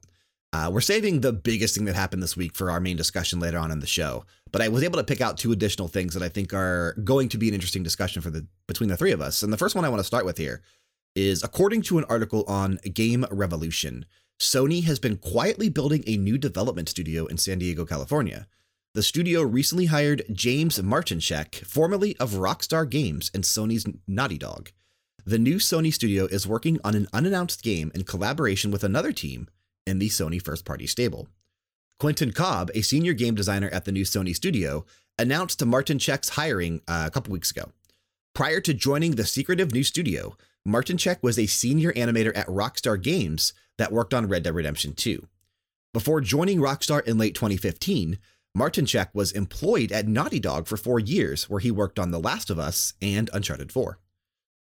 [0.56, 3.58] Uh, we're saving the biggest thing that happened this week for our main discussion later
[3.58, 6.24] on in the show, but I was able to pick out two additional things that
[6.24, 9.20] I think are going to be an interesting discussion for the between the three of
[9.20, 9.44] us.
[9.44, 10.62] And the first one I want to start with here
[11.14, 14.06] is according to an article on Game Revolution,
[14.40, 18.48] Sony has been quietly building a new development studio in San Diego, California.
[18.94, 24.72] The studio recently hired James Martinchek, formerly of Rockstar Games and Sony's Naughty Dog.
[25.26, 29.50] The new Sony studio is working on an unannounced game in collaboration with another team
[29.86, 31.28] in the Sony first party stable.
[32.00, 34.86] Quentin Cobb, a senior game designer at the new Sony studio,
[35.18, 37.72] announced Martinchek's hiring uh, a couple weeks ago.
[38.34, 40.36] Prior to joining the secretive new studio,
[40.68, 45.26] Martinchek was a senior animator at Rockstar Games that worked on Red Dead Redemption 2.
[45.94, 48.18] Before joining Rockstar in late 2015,
[48.58, 52.50] Martinchek was employed at Naughty Dog for four years, where he worked on The Last
[52.50, 54.00] of Us and Uncharted 4.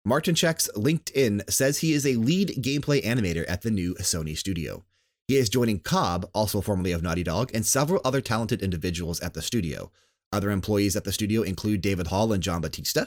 [0.07, 4.85] Martinchek's LinkedIn says he is a lead gameplay animator at the new Sony studio.
[5.27, 9.33] He is joining Cobb, also formerly of Naughty Dog, and several other talented individuals at
[9.33, 9.91] the studio.
[10.33, 13.07] Other employees at the studio include David Hall and John Batista.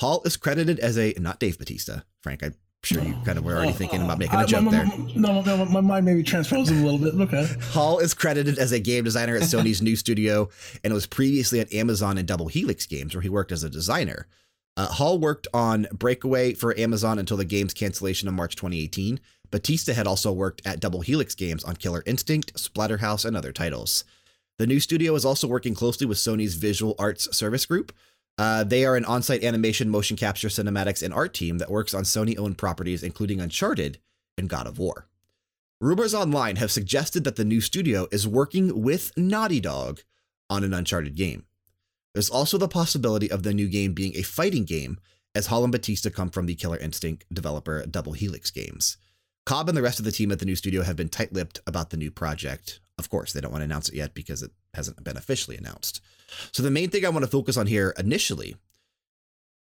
[0.00, 3.56] Hall is credited as a, not Dave Batista, Frank, I'm sure you kind of were
[3.56, 4.86] already thinking about making a joke there.
[5.14, 7.14] No, no, my mind maybe transposed a little bit.
[7.14, 7.46] Okay.
[7.72, 10.48] Hall is credited as a game designer at Sony's new studio
[10.82, 14.26] and was previously at Amazon and Double Helix Games, where he worked as a designer.
[14.76, 19.20] Uh, Hall worked on Breakaway for Amazon until the game's cancellation in March 2018.
[19.50, 24.04] Batista had also worked at Double Helix Games on Killer Instinct, Splatterhouse, and other titles.
[24.58, 27.92] The new studio is also working closely with Sony's Visual Arts Service Group.
[28.38, 31.94] Uh, they are an on site animation, motion capture, cinematics, and art team that works
[31.94, 33.98] on Sony owned properties, including Uncharted
[34.38, 35.06] and God of War.
[35.80, 40.00] Rumors online have suggested that the new studio is working with Naughty Dog
[40.48, 41.46] on an Uncharted game.
[42.12, 44.98] There's also the possibility of the new game being a fighting game,
[45.34, 48.98] as Hall and Batista come from the Killer Instinct developer Double Helix Games.
[49.50, 51.58] Cobb and the rest of the team at the new studio have been tight lipped
[51.66, 52.78] about the new project.
[52.98, 56.00] Of course, they don't want to announce it yet because it hasn't been officially announced.
[56.52, 58.54] So, the main thing I want to focus on here initially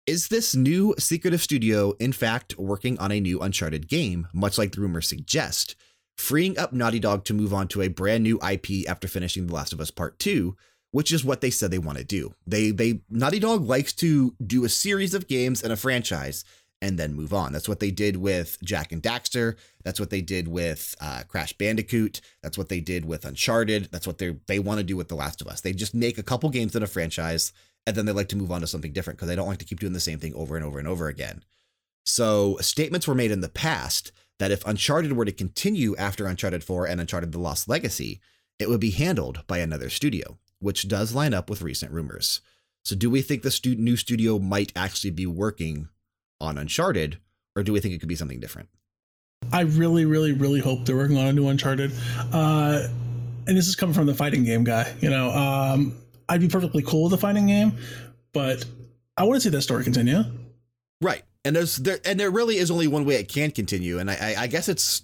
[0.06, 4.70] is this new secretive studio, in fact, working on a new Uncharted game, much like
[4.70, 5.74] the rumors suggest,
[6.16, 9.54] freeing up Naughty Dog to move on to a brand new IP after finishing The
[9.54, 10.54] Last of Us Part 2,
[10.92, 12.32] which is what they said they want to do.
[12.46, 16.44] They they Naughty Dog likes to do a series of games and a franchise
[16.84, 17.50] and then move on.
[17.50, 19.56] That's what they did with Jak and Daxter.
[19.84, 22.20] That's what they did with uh, Crash Bandicoot.
[22.42, 23.88] That's what they did with Uncharted.
[23.90, 25.62] That's what they they want to do with The Last of Us.
[25.62, 27.52] They just make a couple games in a franchise
[27.86, 29.64] and then they like to move on to something different because they don't like to
[29.64, 31.42] keep doing the same thing over and over and over again.
[32.04, 36.62] So statements were made in the past that if Uncharted were to continue after Uncharted
[36.64, 38.20] 4 and Uncharted The Lost Legacy,
[38.58, 42.42] it would be handled by another studio, which does line up with recent rumors.
[42.84, 45.88] So, do we think the new studio might actually be working
[46.44, 47.18] on Uncharted,
[47.56, 48.68] or do we think it could be something different?
[49.52, 51.92] I really, really, really hope they're working on a new Uncharted.
[52.32, 52.88] Uh,
[53.46, 54.92] and this is coming from the fighting game guy.
[55.00, 55.94] You know, um,
[56.28, 57.76] I'd be perfectly cool with a fighting game,
[58.32, 58.64] but
[59.16, 60.22] I want to see that story continue.
[61.00, 64.10] Right, and there's there and there really is only one way it can continue, and
[64.10, 65.02] I, I, I guess it's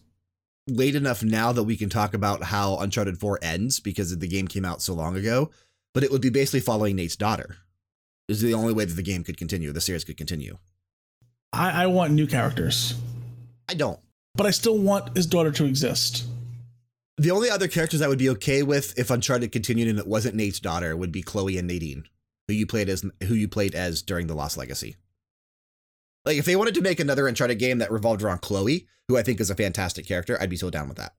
[0.67, 4.49] late enough now that we can talk about how Uncharted Four ends because the game
[4.49, 5.51] came out so long ago.
[5.93, 7.57] But it would be basically following Nate's daughter.
[8.29, 10.57] This Is the only way that the game could continue, the series could continue.
[11.53, 12.95] I, I want new characters,
[13.69, 13.99] I don't.
[14.35, 16.25] but I still want his daughter to exist.
[17.19, 20.37] The only other characters I would be okay with if Uncharted continued and it wasn't
[20.37, 22.05] Nate's daughter would be Chloe and Nadine,
[22.49, 24.97] who you played as who you played as during the Lost Legacy.
[26.25, 29.23] Like if they wanted to make another Uncharted game that revolved around Chloe, who I
[29.23, 31.15] think is a fantastic character, I'd be so down with that.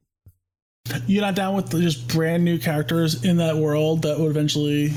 [1.06, 4.91] You're not down with just brand new characters in that world that would eventually,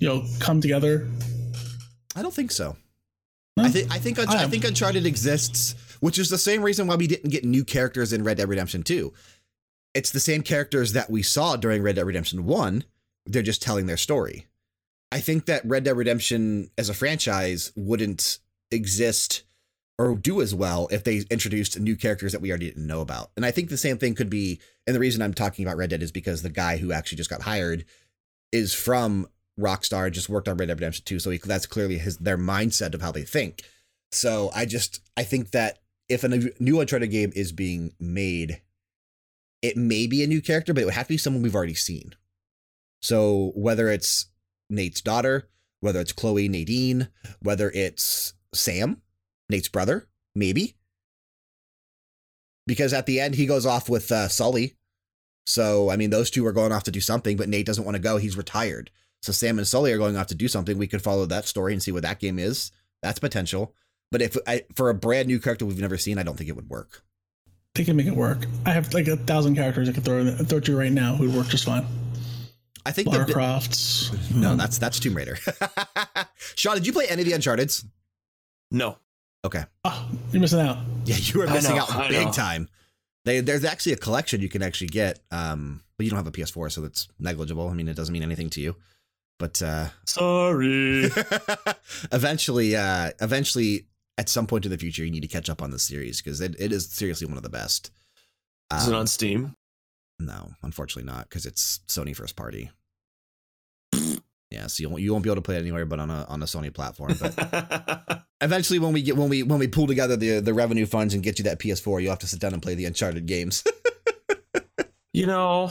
[0.00, 1.06] you know, come together.
[2.16, 2.76] I don't think so.
[3.58, 3.62] Hmm?
[3.62, 3.68] No?
[3.68, 6.86] I think I think Unch- I I, think Uncharted exists, which is the same reason
[6.86, 9.12] why we didn't get new characters in Red Dead Redemption 2.
[9.94, 12.84] It's the same characters that we saw during Red Dead Redemption 1.
[13.26, 14.46] They're just telling their story.
[15.10, 18.38] I think that Red Dead Redemption as a franchise wouldn't
[18.70, 19.42] exist
[19.98, 23.30] or do as well if they introduced new characters that we already didn't know about.
[23.36, 25.90] And I think the same thing could be, and the reason I'm talking about Red
[25.90, 27.84] Dead is because the guy who actually just got hired
[28.52, 29.26] is from
[29.58, 32.94] Rockstar, just worked on Red Dead Redemption 2, so he, that's clearly his their mindset
[32.94, 33.62] of how they think.
[34.12, 38.62] So I just I think that if a new- Uncharted game is being made,
[39.60, 41.74] it may be a new character, but it would have to be someone we've already
[41.74, 42.14] seen.
[43.02, 44.26] So whether it's
[44.70, 45.48] Nate's daughter,
[45.80, 47.08] whether it's Chloe Nadine,
[47.40, 49.02] whether it's Sam,
[49.48, 50.76] Nate's brother, maybe.
[52.66, 54.76] Because at the end he goes off with uh, Sully.
[55.46, 57.96] So I mean those two are going off to do something, but Nate doesn't want
[57.96, 58.16] to go.
[58.16, 58.90] He's retired.
[59.22, 60.78] So Sam and Sully are going off to do something.
[60.78, 62.70] We could follow that story and see what that game is.
[63.02, 63.74] That's potential.
[64.10, 66.56] But if I, for a brand new character we've never seen, I don't think it
[66.56, 67.02] would work.
[67.74, 68.46] They can make it work.
[68.64, 71.14] I have like a thousand characters I could throw in, throw to you right now
[71.16, 71.86] who would work just fine.
[72.86, 74.32] I think the Lara bi- Crofts.
[74.34, 75.36] no, um, that's that's Tomb Raider.
[76.56, 77.84] Sean, did you play any of the Uncharted's?
[78.70, 78.98] No.
[79.44, 80.78] Okay, oh, you're missing out.
[81.04, 82.32] yeah, you were I missing know, out I big know.
[82.32, 82.68] time.
[83.24, 86.32] They, there's actually a collection you can actually get, um, but you don't have a
[86.32, 87.68] PS4, so that's negligible.
[87.68, 88.74] I mean, it doesn't mean anything to you.
[89.38, 91.04] But uh, Sorry.
[92.12, 95.70] eventually, uh, eventually, at some point in the future, you need to catch up on
[95.70, 97.90] the series because it, it is seriously one of the best.
[98.74, 99.54] Is it Um, on Steam?
[100.18, 102.70] No, unfortunately not, because it's Sony first party.
[104.50, 106.24] yeah, so you won't, you won't be able to play it anywhere but on a
[106.24, 107.14] on a Sony platform.
[107.20, 111.14] But eventually, when we get when we when we pull together the the revenue funds
[111.14, 113.62] and get you that PS4, you'll have to sit down and play the Uncharted games.
[115.12, 115.70] you know,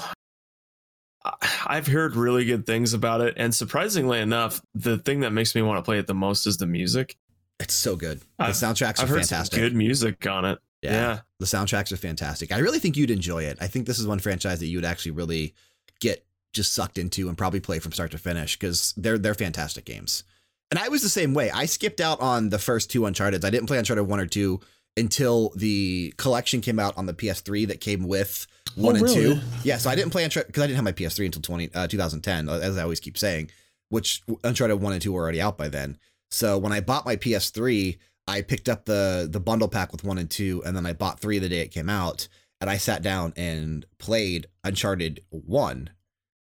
[1.66, 5.62] I've heard really good things about it, and surprisingly enough, the thing that makes me
[5.62, 7.18] want to play it the most is the music.
[7.60, 8.20] it's so good.
[8.20, 9.60] The I've- soundtracks I've are fantastic.
[9.60, 10.60] good music on it.
[10.84, 10.92] Yeah.
[10.92, 11.20] Yeah.
[11.40, 12.52] The soundtracks are fantastic.
[12.52, 13.58] I really think you'd enjoy it.
[13.60, 15.56] I think this is one franchise that you would actually really
[16.00, 19.86] get just sucked into and probably play from start to finish because they're they're fantastic
[19.86, 20.24] games.
[20.70, 21.50] And I was the same way.
[21.50, 23.44] I skipped out on the first two Uncharted.
[23.44, 24.60] I didn't play Uncharted one or two
[24.98, 29.40] until the collection came out on the PS3 that came with one Oh, and two.
[29.64, 31.88] Yeah, so I didn't play Uncharted because I didn't have my PS3 until 20, uh,
[31.88, 33.50] 2010, as I always keep saying,
[33.90, 35.98] which Uncharted one and two were already out by then.
[36.32, 40.18] So when I bought my PS3, I picked up the the bundle pack with one
[40.18, 42.28] and two, and then I bought three the day it came out,
[42.60, 45.92] and I sat down and played Uncharted one,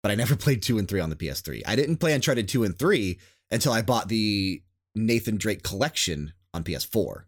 [0.01, 1.61] but I never played two and three on the PS3.
[1.67, 3.19] I didn't play Uncharted two and three
[3.51, 4.63] until I bought the
[4.95, 7.23] Nathan Drake collection on PS4,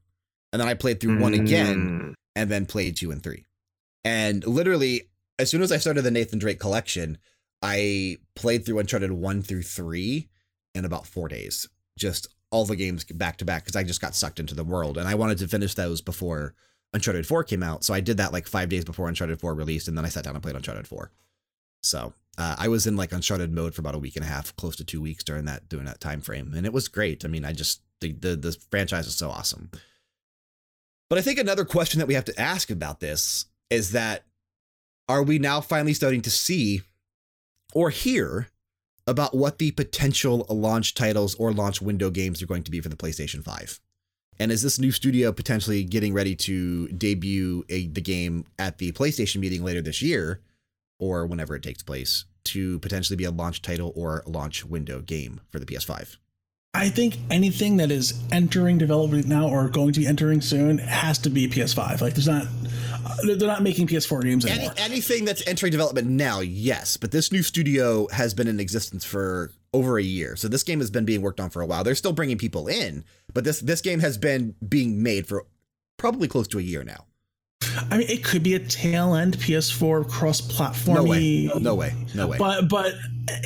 [0.52, 2.14] and then I played through one again Mm.
[2.36, 3.46] and then played two and three.
[4.04, 5.10] And literally,
[5.40, 7.18] as soon as I started the Nathan Drake collection,
[7.62, 10.30] I played through Uncharted one through three
[10.74, 11.68] in about four days.
[11.98, 14.98] Just all the games back to back because I just got sucked into the world
[14.98, 16.54] and I wanted to finish those before
[16.94, 17.84] Uncharted 4 came out.
[17.86, 20.26] So I did that like five days before Uncharted 4 released, and then I sat
[20.26, 21.10] down and played Uncharted 4.
[21.84, 24.54] So uh, I was in like Uncharted mode for about a week and a half,
[24.58, 27.24] close to two weeks during that during that time frame, and it was great.
[27.24, 29.70] I mean, I just the the, the franchise is so awesome.
[31.12, 34.24] But I think another question that we have to ask about this is that
[35.10, 36.84] are we now finally starting to see
[37.74, 38.48] or hear
[39.06, 42.88] about what the potential launch titles or launch window games are going to be for
[42.88, 43.82] the PlayStation 5?
[44.40, 48.94] And is this new studio potentially getting ready to debut a, the game at the
[48.94, 50.40] PlayStation meeting later this year
[50.98, 55.42] or whenever it takes place to potentially be a launch title or launch window game
[55.50, 56.16] for the PS5?
[56.74, 61.18] I think anything that is entering development now or going to be entering soon has
[61.20, 62.00] to be PS5.
[62.00, 62.48] Like, there's not,
[63.24, 64.74] they're not making PS4 games Any, anymore.
[64.78, 69.52] anything that's entering development now, yes, but this new studio has been in existence for
[69.74, 70.38] over a year.
[70.38, 71.84] So this game has been being worked on for a while.
[71.84, 73.04] They're still bringing people in,
[73.34, 75.46] but this this game has been being made for
[75.98, 77.06] probably close to a year now.
[77.90, 80.98] I mean, it could be a tail end PS4 cross platform.
[80.98, 81.50] No way.
[81.60, 81.94] No way.
[82.16, 82.38] No way.
[82.38, 82.94] But but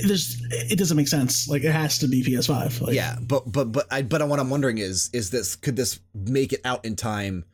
[0.04, 1.48] there's it doesn't make sense.
[1.48, 2.82] Like it has to be PS5.
[2.82, 6.00] Like, yeah, but but but I but what I'm wondering is is this could this
[6.14, 7.46] make it out in time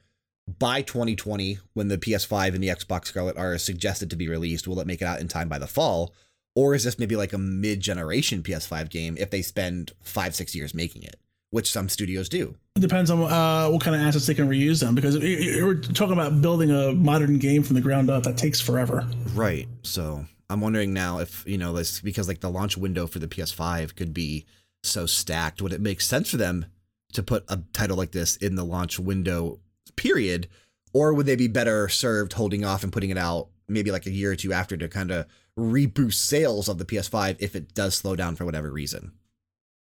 [0.59, 4.67] by 2020 when the PS5 and the Xbox Scarlett are suggested to be released?
[4.67, 6.13] Will it make it out in time by the fall?
[6.55, 10.73] Or is this maybe like a mid-generation PS5 game if they spend five, six years
[10.73, 11.15] making it,
[11.51, 12.55] which some studios do?
[12.75, 16.13] It depends on uh, what kind of assets they can reuse them because we're talking
[16.13, 19.07] about building a modern game from the ground up that takes forever.
[19.33, 19.67] Right.
[19.83, 23.27] So I'm wondering now if, you know, this because like the launch window for the
[23.27, 24.45] PS5 could be
[24.83, 26.65] so stacked, would it make sense for them
[27.13, 29.59] to put a title like this in the launch window
[29.95, 30.47] period?
[30.93, 34.11] Or would they be better served holding off and putting it out maybe like a
[34.11, 35.25] year or two after to kind of
[35.57, 39.11] reboost sales of the PS5 if it does slow down for whatever reason?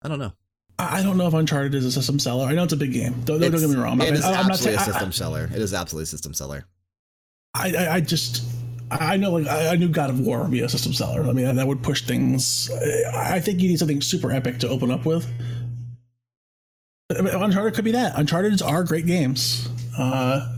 [0.01, 0.33] I don't know.
[0.81, 2.45] I I don't know if Uncharted is a system seller.
[2.47, 3.13] I know it's a big game.
[3.25, 4.01] Don't, don't get me wrong.
[4.01, 5.49] It I- is I'm not absolutely saying a I- system seller.
[5.53, 6.65] It is absolutely a system seller.
[7.53, 8.43] I, I, I just
[8.89, 11.23] I I know like I I knew God of War would be a system seller.
[11.27, 12.69] I mean that would push things.
[13.13, 15.25] I I think you need something super epic to open up with.
[17.15, 18.17] I mean, Uncharted could be that.
[18.17, 19.67] Uncharted are great games.
[19.97, 20.55] Uh,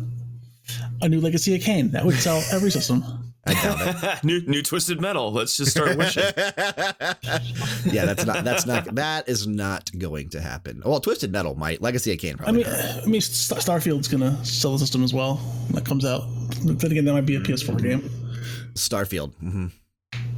[1.01, 3.03] a new Legacy of Kain that would sell every system.
[3.45, 4.23] I doubt it.
[4.23, 5.31] new new twisted metal.
[5.31, 6.23] Let's just start wishing.
[7.85, 10.81] yeah, that's not that's not that is not going to happen.
[10.85, 11.81] Well, Twisted Metal might.
[11.81, 12.63] Legacy of Kain I probably.
[12.63, 13.03] mean, does.
[13.03, 16.23] I mean, Star- Starfield's gonna sell the system as well when that comes out.
[16.65, 18.09] But then again, that might be a PS4 game.
[18.75, 19.33] Starfield.
[19.35, 19.67] hmm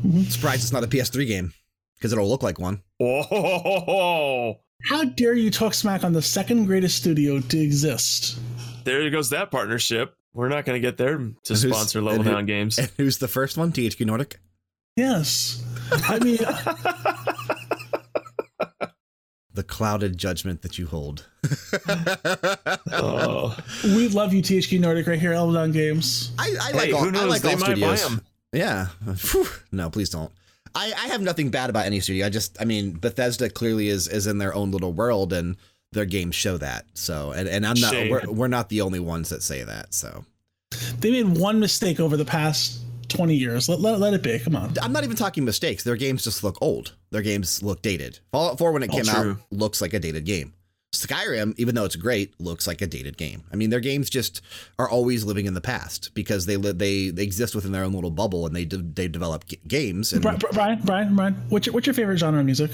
[0.06, 0.26] Mhm.
[0.32, 1.54] Surprised it's not a PS3 game
[1.98, 2.82] because it'll look like one.
[3.02, 4.56] Oh,
[4.90, 8.40] How dare you talk smack on the second greatest studio to exist?
[8.84, 10.16] there goes that partnership.
[10.36, 12.78] We're not going to get there to who's- sponsor level and who- down games.
[12.78, 13.72] And who's the first one?
[13.72, 14.38] THQ Nordic.
[14.96, 16.38] Yes, I mean.
[19.54, 21.28] The clouded judgment that you hold.
[22.92, 23.56] oh.
[23.86, 26.34] We love you, THQ Nordic, right here, at Level Down Games.
[26.38, 27.22] I, I like all, who knows?
[27.22, 28.04] I like they all might studios.
[28.04, 28.22] buy them.
[28.52, 28.88] Yeah.
[29.16, 29.48] Phew.
[29.72, 30.30] No, please don't.
[30.76, 32.26] I, I have nothing bad about any studio.
[32.26, 35.56] I just, I mean, Bethesda clearly is is in their own little world, and
[35.96, 36.86] their games show that.
[36.94, 38.12] So, and, and I'm not, Shade.
[38.12, 39.94] we're, we're not the only ones that say that.
[39.96, 40.24] So,
[41.00, 43.68] They made one mistake over the past 20 years.
[43.68, 44.38] Let, let, let it be.
[44.40, 44.74] Come on.
[44.82, 45.84] I'm not even talking mistakes.
[45.84, 46.94] Their games just look old.
[47.12, 48.20] Their games look dated.
[48.32, 50.54] Fallout 4, when it All came out, looks like a dated game.
[50.94, 53.44] Skyrim, even though it's great, looks like a dated game.
[53.52, 54.42] I mean, their games just
[54.80, 58.12] are always living in the past because they they, they exist within their own little
[58.12, 61.66] bubble and they de- they develop g- games and Bri- Bri- Brian, Brian, Brian, what's
[61.68, 62.72] your, what's your favorite genre of music?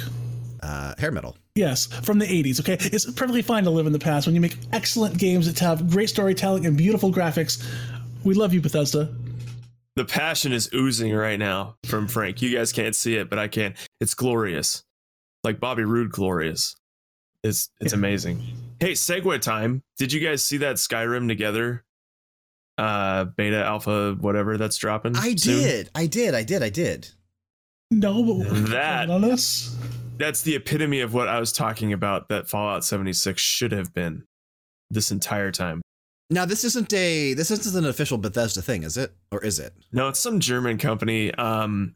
[0.64, 1.36] Uh, hair metal.
[1.56, 2.78] Yes, from the 80s, okay?
[2.94, 5.90] It's perfectly fine to live in the past when you make excellent games that have
[5.90, 7.66] great storytelling and beautiful graphics.
[8.24, 9.14] We love you, Bethesda.
[9.98, 12.42] The passion is oozing right now from Frank.
[12.42, 13.74] You guys can't see it, but I can.
[14.00, 14.84] It's glorious.
[15.44, 16.76] Like Bobby Roode glorious.
[17.44, 17.98] It's it's Yeah.
[18.00, 18.42] amazing.
[18.80, 19.82] Hey, segue time.
[19.98, 21.84] Did you guys see that Skyrim together?
[22.78, 25.16] Uh beta, alpha, whatever that's dropping.
[25.18, 25.60] I soon?
[25.62, 25.90] did.
[25.94, 26.36] I did.
[26.36, 26.64] I did.
[26.64, 27.10] I did.
[27.90, 29.76] No, but That- on us.
[30.22, 34.24] That's the epitome of what I was talking about that Fallout 76 should have been
[34.92, 35.82] this entire time.
[36.30, 39.14] Now, this isn't a this isn't an official Bethesda thing, is it?
[39.32, 39.74] Or is it?
[39.92, 41.34] No, it's some German company.
[41.34, 41.96] Um,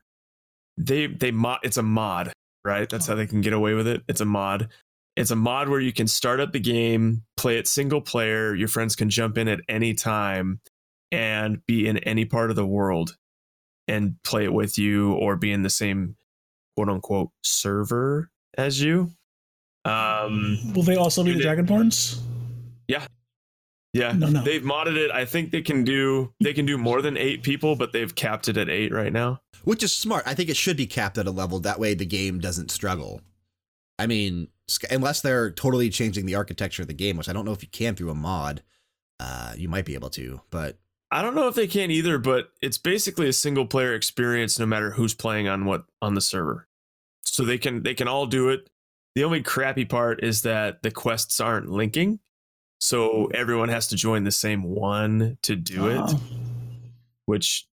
[0.75, 1.59] they they mod.
[1.61, 2.33] It's a mod,
[2.65, 2.89] right?
[2.89, 4.01] That's how they can get away with it.
[4.07, 4.69] It's a mod.
[5.15, 8.55] It's a mod where you can start up the game, play it single player.
[8.55, 10.59] Your friends can jump in at any time
[11.11, 13.15] and be in any part of the world
[13.87, 16.15] and play it with you, or be in the same
[16.75, 19.11] quote unquote server as you.
[19.83, 22.19] Um, Will they also be the Dude, Dragonborns?
[22.87, 23.05] yeah,
[23.93, 24.11] yeah.
[24.13, 24.43] No, no.
[24.43, 25.11] they've modded it.
[25.11, 28.47] I think they can do they can do more than eight people, but they've capped
[28.47, 29.41] it at eight right now.
[29.63, 30.23] Which is smart.
[30.25, 33.21] I think it should be capped at a level that way the game doesn't struggle.
[33.97, 34.49] I mean,
[34.91, 37.69] unless they're totally changing the architecture of the game, which I don't know if you
[37.69, 38.63] can through a mod.
[39.17, 40.77] Uh, you might be able to, but
[41.11, 44.65] I don't know if they can either, but it's basically a single player experience no
[44.65, 46.67] matter who's playing on what on the server.
[47.23, 48.69] So they can they can all do it.
[49.15, 52.19] The only crappy part is that the quests aren't linking.
[52.81, 56.19] So everyone has to join the same one to do it, Oh.
[57.25, 57.65] which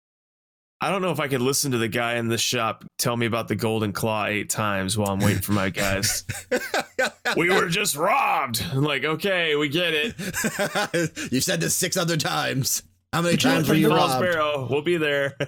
[0.82, 3.26] I don't know if I could listen to the guy in the shop tell me
[3.26, 6.24] about the golden claw eight times while I'm waiting for my guys.
[7.36, 8.62] we were just robbed.
[8.72, 11.32] I'm like, okay, we get it.
[11.32, 12.82] you said this six other times.
[13.12, 14.24] How many But you know times what, were you for Pearl robbed?
[14.24, 15.34] Sparrow, we'll be there.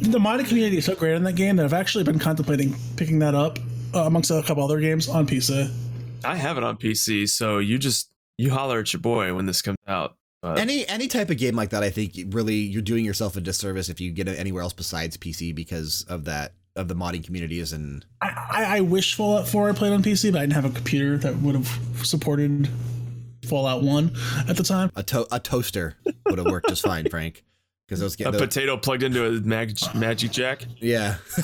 [0.00, 3.18] The modding community is so great in that game that I've actually been contemplating picking
[3.18, 3.58] that up
[3.94, 5.70] uh, amongst a couple other games on PC.
[6.24, 9.60] I have it on PC, so you just you holler at your boy when this
[9.60, 10.16] comes out.
[10.40, 13.40] But Any any type of game like that, I think really you're doing yourself a
[13.40, 17.24] disservice if you get it anywhere else besides PC because of that of the modding
[17.24, 20.52] communities and I, I, I wish Fallout 4 I played on PC, but I didn't
[20.54, 21.66] have a computer that would have
[22.04, 22.68] supported
[23.48, 24.12] Fallout 1
[24.48, 24.90] at the time.
[24.96, 25.94] a to- a toaster
[26.26, 27.44] would have worked just fine, Frank.
[27.86, 30.62] Because those get a get potato plugged into a mag- magic jack.
[30.78, 31.16] yeah,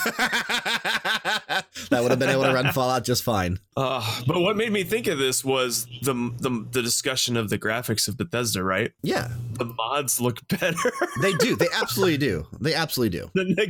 [1.91, 3.59] that would have been able to run Fallout just fine.
[3.79, 7.59] Uh, but what made me think of this was the, the the discussion of the
[7.59, 8.63] graphics of Bethesda.
[8.63, 10.93] Right, Yeah, the mods look better
[11.23, 11.57] they do.
[11.57, 12.47] They absolutely do.
[12.61, 13.31] They absolutely do.
[13.35, 13.67] than the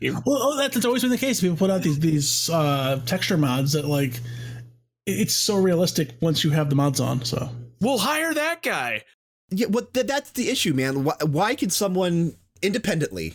[0.00, 0.22] game.
[0.24, 1.40] Well, oh, that, that's always been the case.
[1.42, 4.22] People put out these these uh, texture mods that like it-
[5.06, 7.24] it's so realistic once you have the mods on.
[7.24, 7.48] So
[7.80, 9.04] We'll hire that guy.
[9.50, 11.04] Yeah, what th- that's the issue, man.
[11.04, 13.34] Why, why can someone independently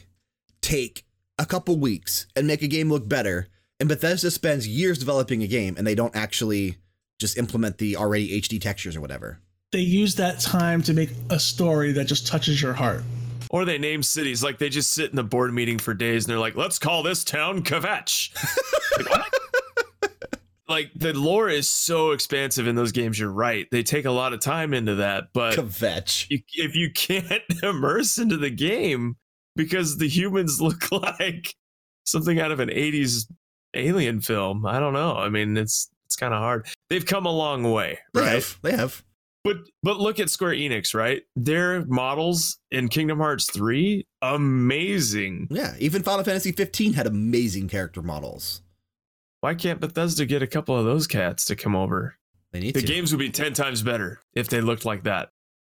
[0.62, 1.06] take
[1.38, 3.48] a couple weeks and make a game look better,
[3.80, 6.78] and Bethesda spends years developing a game and they don't actually
[7.20, 9.40] just implement the already HD textures or whatever?
[9.72, 13.04] they use that time to make a story that just touches your heart.
[13.52, 16.32] Or they name cities like they just sit in the board meeting for days and
[16.32, 18.32] they're like, "Let's call this town Kvatch."
[18.98, 19.39] like, oh what?
[20.70, 23.18] Like the lore is so expansive in those games.
[23.20, 26.28] You're right; they take a lot of time into that, but Kvatch.
[26.54, 29.18] if you can't immerse into the game
[29.56, 31.54] because the humans look like
[32.06, 33.26] something out of an 80s
[33.76, 37.32] alien film i don't know i mean it's it's kind of hard they've come a
[37.32, 38.58] long way They right have.
[38.64, 39.04] They have.
[39.44, 45.76] but but look at square enix right their models in kingdom hearts 3 amazing Yeah.
[45.78, 48.62] Even Final Fantasy 15 had amazing character models.
[49.42, 52.16] Why can't bethesda get a couple of those cats to come over
[52.52, 52.88] They need the to.
[52.88, 55.30] games would be 10 times better if they looked like that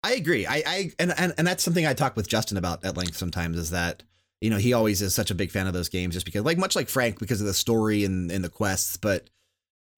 [0.06, 0.46] I agree.
[0.46, 3.58] I, I and, and and that's something I talk with Justin about at length sometimes
[3.58, 4.04] is that
[4.42, 6.58] you know he always is such a big fan of those games just because like
[6.58, 9.30] much like Frank because of the story and, and the quests, but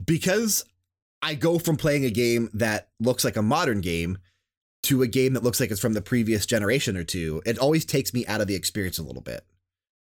[0.06, 0.64] because
[1.24, 4.20] I go from playing a game that looks like a modern game
[4.84, 7.84] to a game that looks like it's from the previous generation or two, it always
[7.84, 9.44] takes me out of the experience a little bit.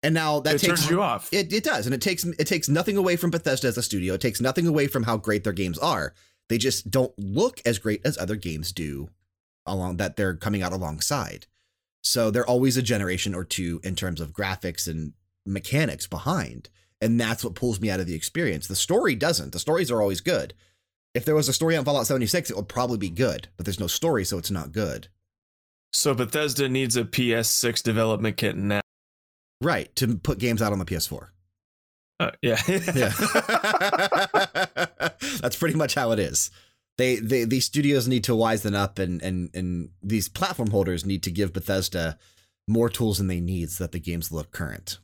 [0.02, 2.46] And now that it takes turns you off it, it does, and it takes it
[2.46, 4.14] takes nothing away from Bethesda as a studio.
[4.14, 6.14] It takes nothing away from how great their games are.
[6.48, 9.10] They just don't look as great as other games do
[9.66, 11.46] along that they're coming out alongside.
[12.02, 15.12] So they're always a generation or two in terms of graphics and
[15.46, 16.70] mechanics behind.
[17.00, 18.66] And that's what pulls me out of the experience.
[18.66, 19.52] The story doesn't.
[19.52, 20.54] The stories are always good.
[21.14, 23.80] If there was a story on Fallout 76, it would probably be good, but there's
[23.80, 25.08] no story, so it's not good.
[25.92, 28.80] so bethesda needs a ps6 development kit now
[29.60, 31.28] Right, to put games out on the PS4.
[32.20, 32.58] uh, yeah
[32.94, 33.12] Yeah.
[35.40, 36.50] That's pretty much how it is.
[36.98, 41.22] They, they these studios need to wisen up and and and these platform holders need
[41.22, 42.18] to give Bethesda
[42.68, 44.98] more tools than they need so that the games look current.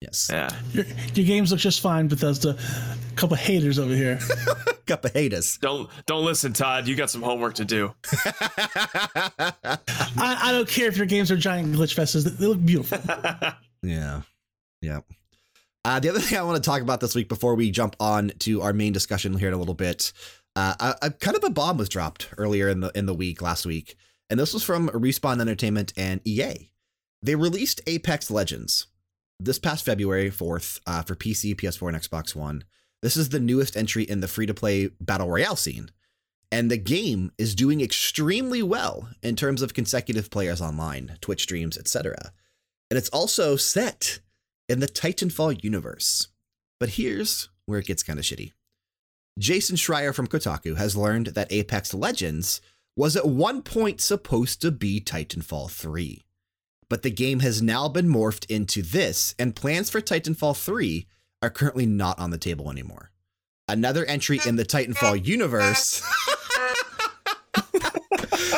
[0.00, 0.28] Yes.
[0.32, 2.56] yeah Your, your games look just fine, Bethesda.
[2.56, 4.18] A couple haters over here.
[4.86, 5.58] Cup of haters.
[5.58, 6.88] Don't don't listen, Todd.
[6.88, 7.94] You got some homework to do.
[8.12, 9.76] I,
[10.16, 12.24] I don't care if your games are giant glitch fests.
[12.24, 12.98] They look beautiful.
[13.82, 14.22] Yeah.
[14.80, 15.00] Yeah.
[15.84, 18.32] Uh, the other thing I want to talk about this week before we jump on
[18.40, 20.12] to our main discussion here in a little bit,
[20.56, 23.64] uh, a kind of a bomb was dropped earlier in the in the week last
[23.64, 23.96] week,
[24.28, 26.70] and this was from Respawn Entertainment and EA.
[27.22, 28.86] They released Apex Legends
[29.38, 32.64] this past February 4th uh, for PC, PS4, and Xbox One.
[33.00, 35.90] This is the newest entry in the free to play battle royale scene,
[36.50, 41.78] and the game is doing extremely well in terms of consecutive players online, Twitch streams,
[41.78, 42.32] etc.
[42.90, 44.20] And it's also set
[44.68, 46.28] in the Titanfall universe.
[46.78, 48.52] But here's where it gets kind of shitty.
[49.38, 52.60] Jason Schreier from Kotaku has learned that Apex Legends
[52.96, 56.24] was at one point supposed to be Titanfall 3.
[56.88, 61.06] But the game has now been morphed into this, and plans for Titanfall 3
[61.40, 63.12] are currently not on the table anymore.
[63.68, 66.02] Another entry in the Titanfall universe.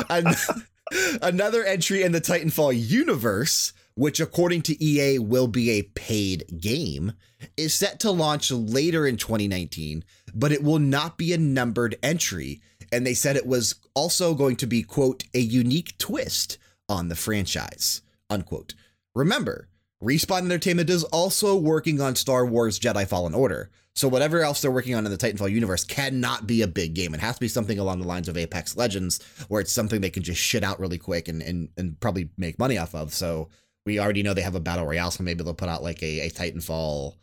[1.22, 7.12] Another entry in the Titanfall universe, which according to EA will be a paid game,
[7.56, 12.60] is set to launch later in 2019, but it will not be a numbered entry.
[12.90, 17.16] And they said it was also going to be, quote, a unique twist on the
[17.16, 18.74] franchise, unquote.
[19.14, 19.68] Remember,
[20.02, 23.70] Respawn Entertainment is also working on Star Wars Jedi Fallen Order.
[23.94, 27.14] So whatever else they're working on in the Titanfall universe cannot be a big game.
[27.14, 30.10] It has to be something along the lines of Apex Legends, where it's something they
[30.10, 33.12] can just shit out really quick and and, and probably make money off of.
[33.12, 33.50] So
[33.86, 36.20] we already know they have a battle royale, so maybe they'll put out like a,
[36.20, 37.14] a Titanfall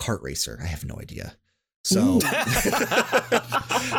[0.00, 0.58] kart racer.
[0.62, 1.34] I have no idea.
[1.84, 2.20] So,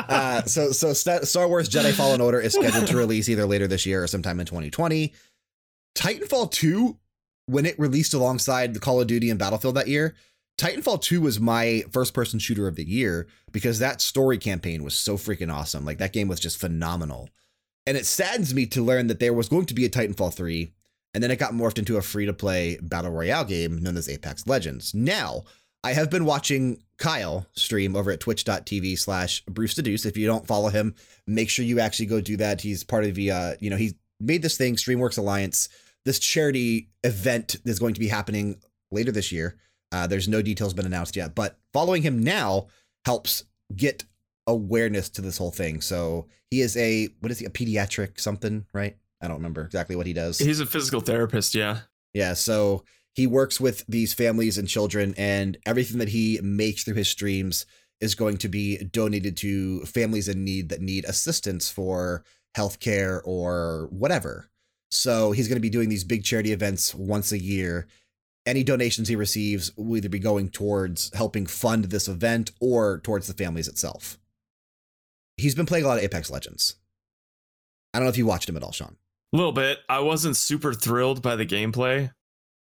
[0.10, 3.86] uh, so so Star Wars Jedi Fallen Order is scheduled to release either later this
[3.86, 5.14] year or sometime in 2020.
[5.96, 6.98] Titanfall 2,
[7.48, 10.16] when it released alongside the Call of Duty and Battlefield that year,
[10.58, 14.94] Titanfall 2 was my first person shooter of the year because that story campaign was
[14.94, 15.86] so freaking awesome.
[15.86, 17.30] Like that game was just phenomenal.
[17.88, 20.74] And it saddens me to learn that there was going to be a Titanfall 3,
[21.14, 24.10] and then it got morphed into a free to play battle royale game known as
[24.10, 24.94] Apex Legends.
[24.94, 25.44] Now,
[25.84, 30.06] I have been watching Kyle stream over at twitch.tv slash Bruce Deduce.
[30.06, 30.96] If you don't follow him,
[31.26, 32.62] make sure you actually go do that.
[32.62, 35.70] He's part of the, uh, you know, he made this thing, Streamworks Alliance.
[36.06, 38.60] This charity event is going to be happening
[38.92, 39.58] later this year.
[39.92, 42.68] Uh, there's no details been announced yet, but following him now
[43.06, 43.46] helps
[43.76, 44.04] get
[44.46, 45.82] awareness to this whole thing.
[45.82, 48.98] So he is a what is he a pediatric something, right?
[49.22, 50.40] I don't remember exactly what he does.
[50.40, 51.80] He's a physical therapist, yeah.
[52.14, 56.96] Yeah, so he works with these families and children and everything that he makes through
[56.96, 57.66] his streams
[58.00, 62.24] is going to be donated to families in need that need assistance for
[62.56, 64.50] healthcare or whatever.
[64.92, 67.88] So he's going to be doing these big charity events once a year
[68.50, 73.28] any donations he receives will either be going towards helping fund this event or towards
[73.28, 74.18] the families itself.
[75.38, 76.76] He's been playing a lot of Apex Legends.
[77.94, 78.96] I don't know if you watched him at all, Sean.
[79.34, 79.80] A little bit.
[79.88, 82.12] I wasn't super thrilled by the gameplay.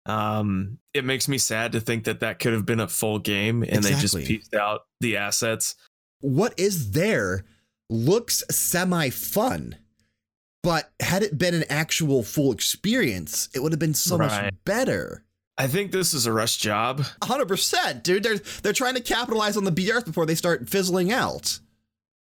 [0.06, 3.62] Um, it makes me sad to think that that could have been a full game
[3.62, 3.92] and exactly.
[3.94, 5.76] they just pieced out the assets.
[6.22, 7.46] What is there
[7.90, 9.76] looks semi fun,
[10.64, 14.46] but had it been an actual full experience, it would have been so right.
[14.46, 15.26] much better.
[15.58, 17.02] I think this is a rush job.
[17.22, 18.24] 100%, dude.
[18.24, 21.60] They're they're trying to capitalize on the BRs before they start fizzling out.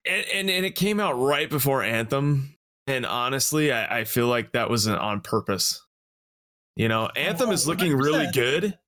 [0.06, 2.57] And and, and it came out right before Anthem.
[2.88, 5.84] And honestly, I, I feel like that was on purpose.
[6.74, 8.02] You know, Anthem oh, is looking 100%.
[8.02, 8.78] really good.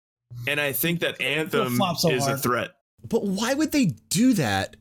[0.49, 2.39] And I think that Anthem so is hard.
[2.39, 2.71] a threat.
[3.07, 4.77] But why would they do that?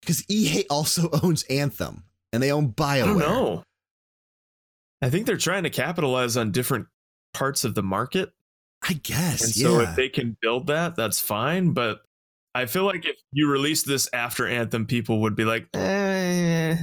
[0.00, 3.02] Because EA also owns Anthem and they own BioWare.
[3.02, 3.62] I don't know.
[5.02, 6.86] I think they're trying to capitalize on different
[7.34, 8.32] parts of the market.
[8.88, 9.44] I guess.
[9.44, 9.68] And yeah.
[9.68, 11.72] so if they can build that, that's fine.
[11.72, 12.00] But
[12.54, 16.76] I feel like if you release this after Anthem, people would be like, eh,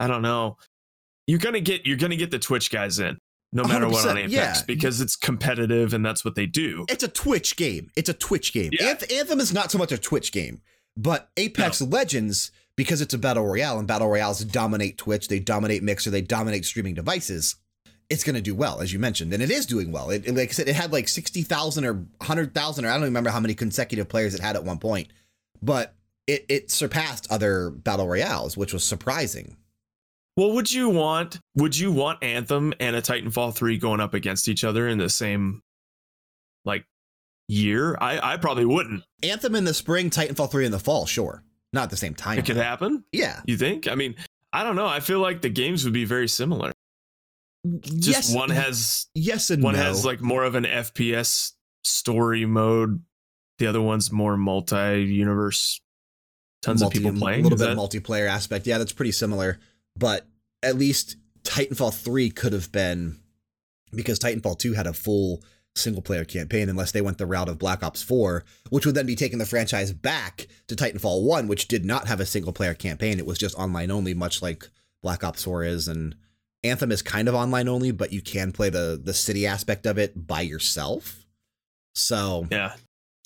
[0.00, 0.56] I don't know.
[1.26, 3.18] You're gonna get you're gonna get the Twitch guys in,
[3.52, 4.60] no matter what on Apex, yeah.
[4.66, 6.84] because it's competitive and that's what they do.
[6.88, 7.90] It's a Twitch game.
[7.96, 8.70] It's a Twitch game.
[8.72, 8.96] Yeah.
[9.12, 10.60] Anthem is not so much a Twitch game,
[10.96, 11.88] but Apex no.
[11.88, 16.20] Legends, because it's a battle royale and battle royales dominate Twitch, they dominate Mixer, they
[16.20, 17.56] dominate streaming devices
[18.10, 20.10] it's going to do well, as you mentioned, and it is doing well.
[20.10, 23.04] It, like I said, it had like sixty thousand or hundred thousand, or I don't
[23.04, 25.08] remember how many consecutive players it had at one point,
[25.62, 25.94] but
[26.26, 29.56] it it surpassed other battle royales, which was surprising.
[30.36, 34.48] Well, would you want would you want Anthem and a Titanfall three going up against
[34.48, 35.62] each other in the same
[36.64, 36.84] like
[37.48, 37.96] year?
[38.00, 39.04] I I probably wouldn't.
[39.22, 42.38] Anthem in the spring, Titanfall three in the fall, sure, not at the same time.
[42.38, 43.04] It could happen.
[43.12, 43.86] Yeah, you think?
[43.86, 44.16] I mean,
[44.52, 44.86] I don't know.
[44.86, 46.72] I feel like the games would be very similar
[47.82, 49.80] just yes, one has yes and one no.
[49.80, 53.02] has like more of an FPS story mode.
[53.58, 55.80] The other one's more multi-universe.
[56.60, 57.40] Tons Multi, of people playing.
[57.40, 57.76] A little bit that...
[57.76, 58.66] multiplayer aspect.
[58.66, 59.60] Yeah, that's pretty similar.
[59.96, 60.26] But
[60.62, 63.20] at least Titanfall 3 could have been
[63.94, 65.42] because Titanfall 2 had a full
[65.76, 69.06] single player campaign unless they went the route of Black Ops 4, which would then
[69.06, 72.74] be taking the franchise back to Titanfall 1, which did not have a single player
[72.74, 73.18] campaign.
[73.18, 74.68] It was just online only, much like
[75.02, 76.14] Black Ops 4 is and
[76.64, 79.98] Anthem is kind of online only, but you can play the the city aspect of
[79.98, 81.26] it by yourself.
[81.94, 82.74] So yeah,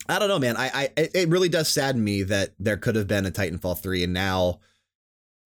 [0.08, 0.56] I don't know, man.
[0.56, 4.02] I, I it really does sadden me that there could have been a Titanfall three,
[4.02, 4.58] and now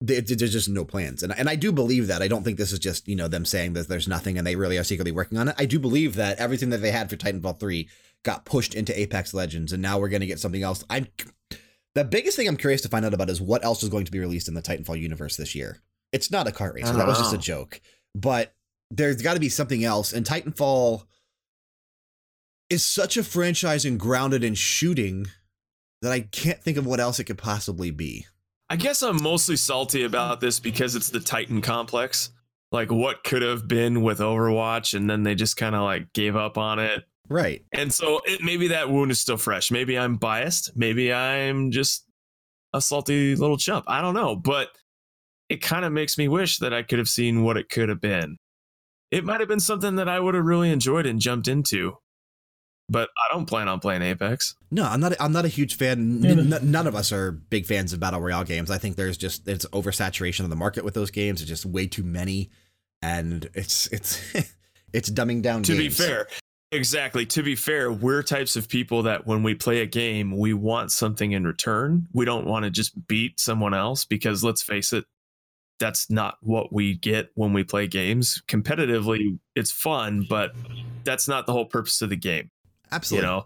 [0.05, 1.23] there's just no plans.
[1.23, 2.21] And and I do believe that.
[2.21, 4.55] I don't think this is just you know them saying that there's nothing and they
[4.55, 5.55] really are secretly working on it.
[5.57, 7.89] I do believe that everything that they had for Titanfall three
[8.23, 10.83] got pushed into Apex Legends, and now we're going to get something else.
[10.89, 11.07] I'm
[11.95, 14.11] the biggest thing I'm curious to find out about is what else is going to
[14.11, 15.79] be released in the Titanfall universe this year.
[16.11, 16.93] It's not a kart racer.
[16.93, 17.41] That was just a uh-huh.
[17.41, 17.81] joke.
[18.15, 18.53] But
[18.91, 20.13] there's got to be something else.
[20.13, 21.05] And Titanfall
[22.69, 25.27] is such a franchise and grounded in shooting
[26.01, 28.25] that I can't think of what else it could possibly be.
[28.73, 32.31] I guess I'm mostly salty about this because it's the Titan complex.
[32.71, 36.35] Like what could have been with Overwatch, and then they just kind of like gave
[36.35, 37.03] up on it.
[37.29, 37.63] Right.
[37.71, 39.69] And so it, maybe that wound is still fresh.
[39.69, 40.75] Maybe I'm biased.
[40.75, 42.07] Maybe I'm just
[42.73, 43.85] a salty little chump.
[43.87, 44.35] I don't know.
[44.35, 44.69] But
[45.49, 48.01] it kind of makes me wish that I could have seen what it could have
[48.01, 48.37] been.
[49.11, 51.97] It might have been something that I would have really enjoyed and jumped into.
[52.89, 54.55] But I don't plan on playing Apex.
[54.69, 55.13] No, I'm not.
[55.19, 56.23] I'm not a huge fan.
[56.25, 58.69] N- none of us are big fans of battle royale games.
[58.69, 61.41] I think there's just it's oversaturation of the market with those games.
[61.41, 62.49] It's just way too many,
[63.01, 64.21] and it's it's
[64.93, 65.63] it's dumbing down.
[65.63, 65.97] To games.
[65.97, 66.27] be fair,
[66.73, 67.27] Exactly.
[67.27, 70.91] To be fair, we're types of people that when we play a game, we want
[70.91, 72.07] something in return.
[72.13, 75.05] We don't want to just beat someone else because let's face it,
[75.79, 78.41] that's not what we get when we play games.
[78.47, 80.53] Competitively, it's fun, but
[81.03, 82.49] that's not the whole purpose of the game.
[82.93, 83.27] Absolutely.
[83.27, 83.45] You know,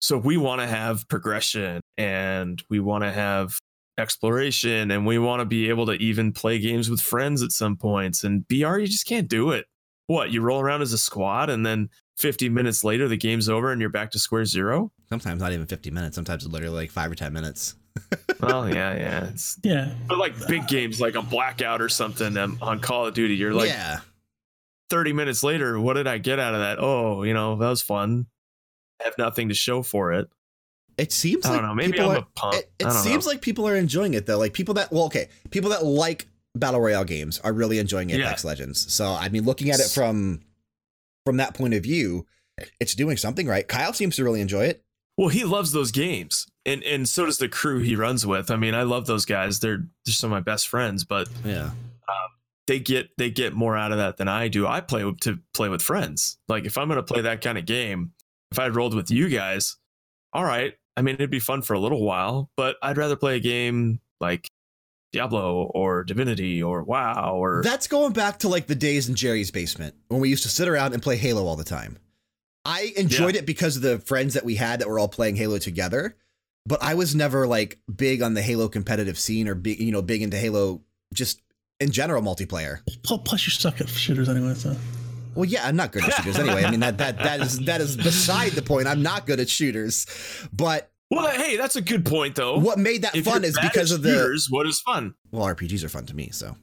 [0.00, 3.58] So we want to have progression and we want to have
[3.98, 7.76] exploration and we want to be able to even play games with friends at some
[7.76, 8.24] points.
[8.24, 9.66] And BR, you just can't do it.
[10.06, 13.70] What, you roll around as a squad and then 50 minutes later the game's over
[13.72, 14.90] and you're back to square zero?
[15.08, 16.14] Sometimes not even 50 minutes.
[16.16, 17.74] Sometimes it's literally like five or 10 minutes.
[18.40, 19.24] well, yeah, yeah.
[19.28, 19.92] It's, Yeah.
[20.08, 23.52] but like big games like a blackout or something um, on Call of Duty, you're
[23.54, 24.00] like yeah.
[24.90, 26.78] 30 minutes later, what did I get out of that?
[26.80, 28.26] Oh, you know, that was fun.
[29.04, 30.28] Have nothing to show for it.
[30.98, 31.74] It seems I like don't know.
[31.74, 32.54] Maybe people I'm are, a punk.
[32.56, 33.32] It, it seems know.
[33.32, 34.38] like people are enjoying it though.
[34.38, 38.44] Like people that well, okay, people that like battle royale games are really enjoying Apex
[38.44, 38.92] Legends.
[38.92, 40.40] So I mean, looking at it from
[41.24, 42.26] from that point of view,
[42.78, 43.66] it's doing something right.
[43.66, 44.84] Kyle seems to really enjoy it.
[45.16, 48.50] Well, he loves those games, and and so does the crew he runs with.
[48.50, 49.60] I mean, I love those guys.
[49.60, 51.70] They're they're some of my best friends, but Yeah.
[52.08, 52.28] Um,
[52.66, 54.66] they get they get more out of that than I do.
[54.66, 56.38] I play to play with friends.
[56.48, 58.12] Like if I'm going to play that kind of game,
[58.52, 59.76] if I rolled with you guys,
[60.32, 60.74] all right.
[60.96, 64.00] I mean, it'd be fun for a little while, but I'd rather play a game
[64.20, 64.50] like
[65.12, 69.50] Diablo or Divinity or WoW or That's going back to like the days in Jerry's
[69.50, 71.98] basement when we used to sit around and play Halo all the time.
[72.64, 75.58] I enjoyed it because of the friends that we had that were all playing Halo
[75.58, 76.16] together,
[76.66, 80.02] but I was never like big on the Halo competitive scene or big, you know,
[80.02, 80.82] big into Halo
[81.14, 81.40] just
[81.80, 82.80] in general multiplayer.
[83.02, 84.54] Plus, you suck at shooters anyway.
[84.54, 84.76] So
[85.34, 86.64] Well, yeah, I'm not good at shooters anyway.
[86.64, 88.86] I mean that that that is that is beside the point.
[88.86, 90.06] I'm not good at shooters,
[90.52, 92.58] but Well, hey, that's a good point though.
[92.58, 95.14] what made that If fun is because at of the shooters, what is fun?
[95.30, 96.30] well, RPGs are fun to me.
[96.30, 96.56] So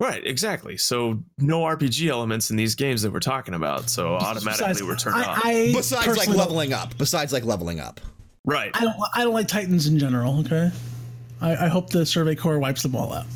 [0.00, 0.76] Right, exactly.
[0.76, 3.88] So no RPG elements in these games that we're talking about.
[3.88, 5.40] So automatically Besides, we're turned off.
[5.44, 8.00] I, I besides like leveling up, besides like leveling up.
[8.44, 8.72] right.
[8.74, 8.96] I don't.
[9.14, 10.40] I don't like Titans in general.
[10.40, 10.70] Okay.
[11.40, 13.26] I, I hope the Survey Corps wipes them all out.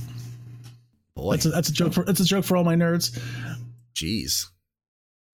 [1.15, 3.17] Boy, That's a, that's a joke for that's a joke for all my nerds.
[4.03, 4.47] Jeez,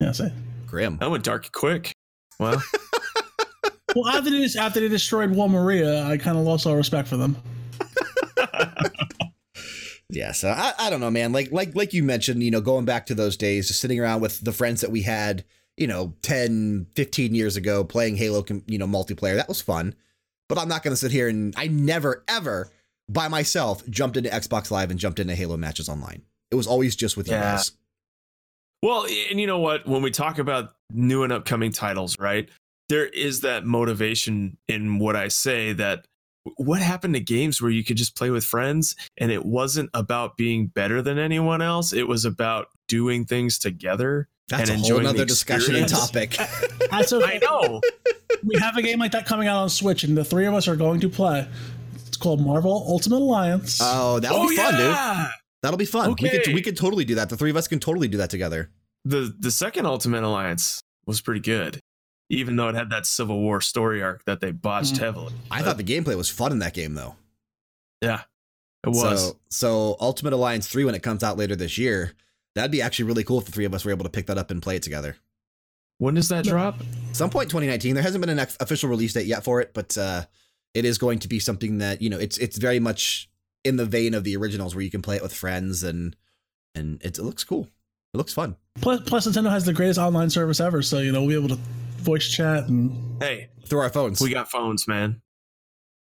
[0.01, 0.33] Yeah, say.
[0.67, 0.97] grim.
[0.99, 1.93] That went dark quick.
[2.39, 2.63] Well,
[3.97, 7.17] Well, after they after they destroyed Wall Maria, I kind of lost all respect for
[7.17, 7.37] them.
[10.11, 11.33] Yeah, so I, I don't know, man.
[11.33, 14.21] Like like like you mentioned, you know, going back to those days, just sitting around
[14.21, 15.45] with the friends that we had,
[15.77, 19.35] you know, 10, 15 years ago, playing Halo, you know, multiplayer.
[19.35, 19.95] That was fun.
[20.49, 22.71] But I'm not going to sit here and I never ever
[23.09, 26.23] by myself jumped into Xbox Live and jumped into Halo matches online.
[26.51, 27.57] It was always just with you Yeah.
[27.57, 27.73] guys.
[28.85, 29.87] Well, and you know what?
[29.87, 32.51] When we talk about new and upcoming titles, right?
[32.91, 36.07] There is that motivation in what I say that
[36.57, 40.37] what happened to games where you could just play with friends and it wasn't about
[40.37, 41.95] being better than anyone else.
[41.95, 44.29] It was about doing things together.
[44.49, 46.33] That's And a whole enjoying the discussion and topic.
[46.91, 47.81] That's I know.
[48.45, 50.69] we have a game like that coming out on Switch, and the three of us
[50.69, 51.49] are going to play.
[52.07, 53.79] It's called Marvel Ultimate Alliance.
[53.83, 55.31] Oh, that'll oh be fun, dude.
[55.65, 55.71] Yeah.
[55.71, 56.15] That'll be fun.
[56.21, 57.29] We could we could totally do that.
[57.29, 58.71] The three of us can totally do that together.
[59.05, 61.81] The the second Ultimate Alliance was pretty good.
[62.31, 64.99] Even though it had that Civil War story arc that they botched Mhm.
[64.99, 65.33] heavily.
[65.51, 67.17] I thought the gameplay was fun in that game though.
[68.01, 68.23] Yeah.
[68.87, 69.29] It was.
[69.29, 72.13] So, so Ultimate Alliance 3, when it comes out later this year,
[72.55, 74.37] that'd be actually really cool if the three of us were able to pick that
[74.39, 75.17] up and play it together.
[75.99, 76.77] when does that drop?
[77.13, 77.95] Some point 2019.
[77.95, 80.25] There hasn't been an official release date yet for it, but uh,
[80.75, 83.29] it is going to be something that, you know, it's it's very much
[83.65, 86.15] in the vein of the originals where you can play it with friends and
[86.75, 87.69] and it, it looks cool.
[88.13, 88.57] It looks fun.
[88.81, 91.57] plus, plus, Nintendo has the greatest online service ever, so you know we'll be able
[91.57, 91.63] to
[91.99, 94.21] voice chat and Hey, Through our phones.
[94.21, 95.21] we got phones, man.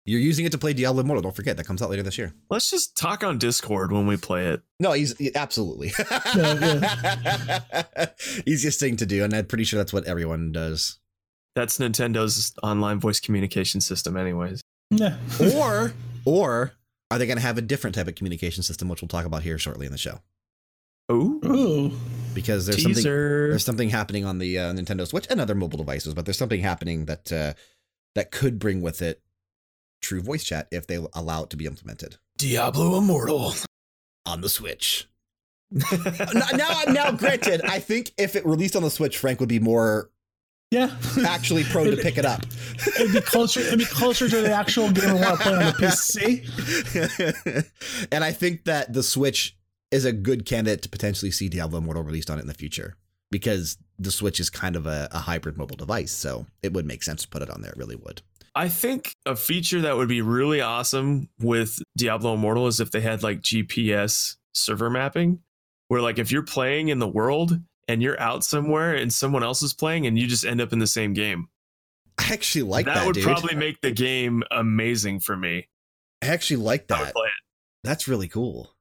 [0.04, 1.22] You're using it to play Diablo Immortal.
[1.22, 2.34] Don't forget that comes out later this year.
[2.50, 4.64] Let's just talk on Discord when we play it.
[4.80, 5.92] No, he's he- absolutely
[6.36, 8.08] Yeah,
[8.48, 11.00] easiest thing to do, and I'm pretty sure that's what everyone does.
[11.56, 14.62] That's Nintendo's online voice communication system, anyways.
[14.90, 15.18] yeah.
[15.56, 15.94] or
[16.26, 16.74] or
[17.12, 19.44] are they going to have a different type of communication system, which we'll talk about
[19.44, 20.20] here shortly in the show?
[21.12, 21.92] Ooh, Ooh,
[22.34, 26.14] Because there's something there's something happening on the uh, Nintendo Switch and other mobile devices,
[26.14, 27.54] but there's something happening that uh,
[28.16, 29.22] that could bring with it
[30.02, 33.54] true voice chat if they allow it to be implemented Diablo Immortal.
[34.26, 35.08] on the Switch.
[36.34, 39.60] now, now, now, granted, I think if it released on the Switch, Frank would be
[39.60, 40.10] more
[40.72, 40.90] yeah.
[41.28, 42.42] actually prone to pick it up.
[43.00, 43.60] It'd be closer.
[43.60, 46.48] It'd be closer to the actual game I want to play on the PC.
[48.12, 49.56] and I think that the Switch
[49.92, 52.96] is a good candidate to potentially see Diablo Immortal released on it in the future
[53.30, 56.12] because the Switch is kind of a, a hybrid mobile device.
[56.12, 57.72] So it would make sense to put it on there.
[57.72, 58.22] It really would.
[58.56, 63.02] I think a feature that would be really awesome with Diablo Immortal is if they
[63.02, 65.40] had like GPS server mapping,
[65.88, 69.62] where like if you're playing in the world and you're out somewhere and someone else
[69.62, 71.48] is playing and you just end up in the same game.
[72.18, 73.24] I actually like that, that would dude.
[73.24, 75.68] probably make the game amazing for me.
[76.22, 77.14] I actually like I would that.
[77.14, 77.34] play it.
[77.84, 78.76] That's really cool.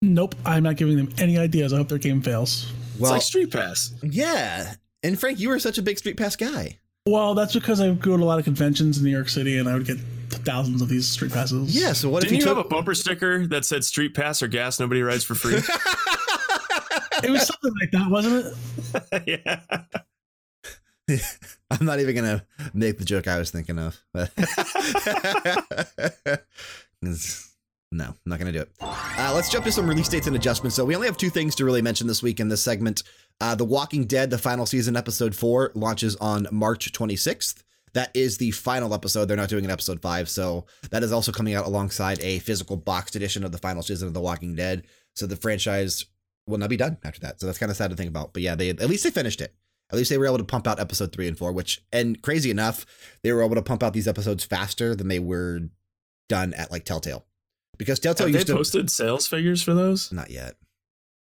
[0.00, 1.72] Nope, I'm not giving them any ideas.
[1.72, 2.72] I hope their game fails.
[2.92, 3.92] It's Well, like Street Pass.
[4.02, 4.74] yeah.
[5.02, 6.78] And Frank, you were such a big Street Pass guy.
[7.06, 9.68] Well, that's because I go to a lot of conventions in New York City, and
[9.68, 11.74] I would get thousands of these street passes.
[11.74, 11.92] Yeah.
[11.94, 14.48] So what Didn't if you you have a bumper sticker that said "Street Pass or
[14.48, 15.54] gas nobody rides for free"?
[17.22, 18.54] it was something like that, wasn't
[19.26, 19.40] it?
[21.08, 21.16] yeah.
[21.70, 22.44] I'm not even gonna
[22.74, 23.98] make the joke I was thinking of.
[24.12, 24.30] but-
[27.90, 28.70] no, I'm not gonna do it.
[28.80, 30.76] Uh, let's jump to some release dates and adjustments.
[30.76, 33.02] So we only have two things to really mention this week in this segment.
[33.40, 37.62] Uh, the Walking Dead, the final season, episode four, launches on March 26th.
[37.94, 39.24] That is the final episode.
[39.24, 42.76] They're not doing an episode five, so that is also coming out alongside a physical
[42.76, 44.84] boxed edition of the final season of The Walking Dead.
[45.14, 46.04] So the franchise
[46.48, 47.40] will not be done after that.
[47.40, 48.32] So that's kind of sad to think about.
[48.32, 49.54] But yeah, they at least they finished it.
[49.90, 52.50] At least they were able to pump out episode three and four, which, and crazy
[52.50, 52.84] enough,
[53.22, 55.60] they were able to pump out these episodes faster than they were
[56.28, 57.24] done at like Telltale.
[57.78, 58.54] Because Telltale Have they used to.
[58.54, 60.12] posted sales figures for those?
[60.12, 60.56] Not yet.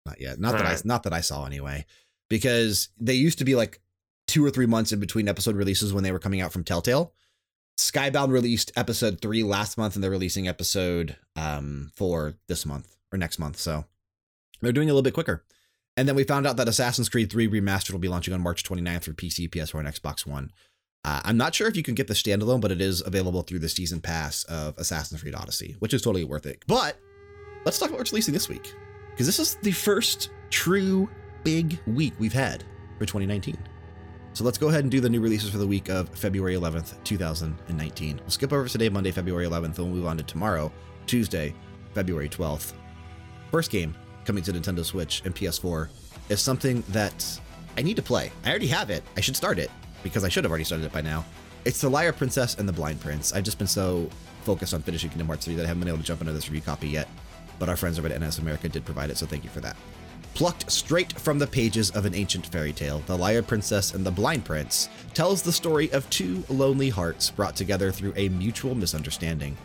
[0.07, 0.41] Not yet.
[0.41, 1.85] Not that I not that I saw anyway.
[2.31, 3.81] Because they used to be like
[4.27, 7.13] two or three months in between episode releases when they were coming out from Telltale.
[7.79, 13.19] Skybound released episode three last month, and they're releasing episode um four this month or
[13.19, 13.59] next month.
[13.59, 13.85] So
[14.61, 15.45] they're doing a little bit quicker.
[15.97, 18.63] And then we found out that Assassin's Creed 3 Remastered will be launching on March
[18.63, 20.53] 29th for PC, PS4, and Xbox One.
[21.05, 23.61] Uh, I'm not sure if you can get the standalone, but it is available through
[23.61, 26.63] the season pass of Assassin's Creed Odyssey, which is totally worth it.
[26.67, 26.99] But
[27.65, 28.75] let's talk about what's releasing this week
[29.11, 31.09] because this is the first true
[31.45, 32.63] big week we've had
[32.99, 33.57] for 2019.
[34.35, 37.03] So let's go ahead and do the new releases for the week of February 11th,
[37.03, 38.19] 2019.
[38.19, 40.71] We'll skip over today, Monday, February 11th, and we'll move on to tomorrow,
[41.07, 41.55] Tuesday,
[41.93, 42.75] February 12th.
[43.51, 43.97] First game
[44.29, 45.89] coming to Nintendo Switch and PS4
[46.29, 47.41] is something that
[47.79, 48.31] I need to play.
[48.45, 49.03] I already have it.
[49.17, 49.71] I should start it
[50.03, 51.25] because I should have already started it by now.
[51.65, 53.33] It's The Liar Princess and The Blind Prince.
[53.33, 54.07] I've just been so
[54.43, 56.47] focused on finishing Kingdom Hearts 3 that I haven't been able to jump into this
[56.47, 57.09] review copy yet,
[57.59, 59.79] but our friends over at NIS America did provide it, so thank you for that.
[60.35, 64.11] Plucked straight from the pages of an ancient fairy tale, The Liar Princess and the
[64.11, 69.57] Blind Prince tells the story of two lonely hearts brought together through a mutual misunderstanding.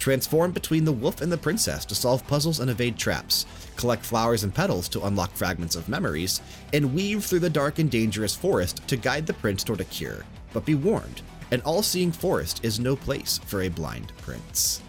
[0.00, 3.44] Transform between the wolf and the princess to solve puzzles and evade traps,
[3.76, 6.40] collect flowers and petals to unlock fragments of memories,
[6.72, 10.24] and weave through the dark and dangerous forest to guide the prince toward a cure.
[10.54, 11.20] But be warned,
[11.50, 14.80] an all seeing forest is no place for a blind prince.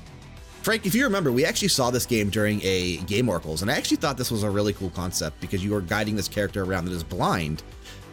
[0.61, 3.75] Frank, if you remember, we actually saw this game during a Game Oracles, and I
[3.75, 6.85] actually thought this was a really cool concept because you are guiding this character around
[6.85, 7.63] that is blind.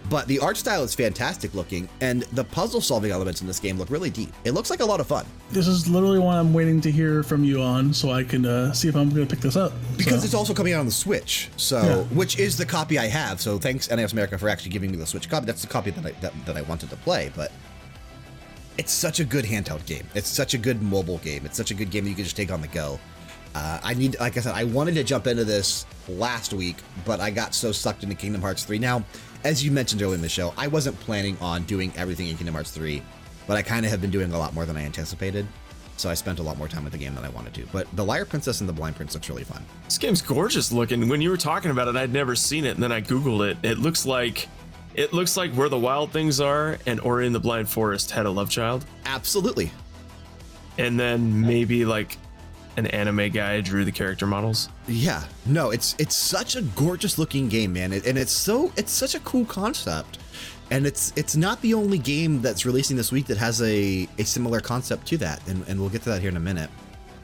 [0.08, 3.78] But the art style is fantastic looking, and the puzzle solving elements in this game
[3.78, 4.32] look really deep.
[4.44, 7.22] It looks like a lot of fun This is literally one I'm waiting to hear
[7.22, 9.72] from you on, so I can uh, see if I'm going to pick this up.
[9.96, 11.50] because So, it's also coming out on the Switch.
[11.56, 12.16] So, Yeah.
[12.16, 13.40] which is the copy I have.
[13.40, 15.46] So, thanks NIS America for actually giving me the Switch copy.
[15.46, 17.52] That's the copy that I that, that I wanted to play, but
[18.78, 20.06] it's such a good handheld game.
[20.14, 21.44] It's such a good mobile game.
[21.44, 22.98] It's such a good game that you can just take on the go.
[23.54, 27.18] Uh, I need, like I said, I wanted to jump into this last week, but
[27.18, 28.78] I got so sucked into Kingdom Hearts 3.
[28.78, 29.02] Now,
[29.44, 32.54] as you mentioned earlier in the show, I wasn't planning on doing everything in Kingdom
[32.54, 33.02] Hearts 3,
[33.46, 35.46] but I kind of have been doing a lot more than I anticipated.
[35.96, 37.66] So I spent a lot more time with the game than I wanted to.
[37.72, 39.64] But The Liar Princess and The Blind Prince looks really fun.
[39.84, 41.08] This game's gorgeous looking.
[41.08, 43.58] When you were talking about it, I'd never seen it, and then I googled it.
[43.64, 44.48] It looks like
[44.94, 48.26] it looks like where the wild things are, and Ori in the Blind Forest had
[48.26, 49.70] a love child, Absolutely.
[50.76, 52.16] and then maybe like
[52.78, 54.68] an anime guy drew the character models.
[54.86, 58.92] Yeah, no, it's it's such a gorgeous looking game, man, It- and it's so it's
[58.92, 60.18] such a cool concept,
[60.70, 64.24] and it's it's not the only game that's releasing this week that has a a
[64.24, 66.70] similar concept to that, and and we'll get to that here in a minute,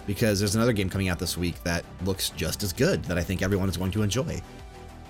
[0.06, 3.22] because there's another game coming out this week that looks just as good that I
[3.22, 4.42] think everyone is going to enjoy.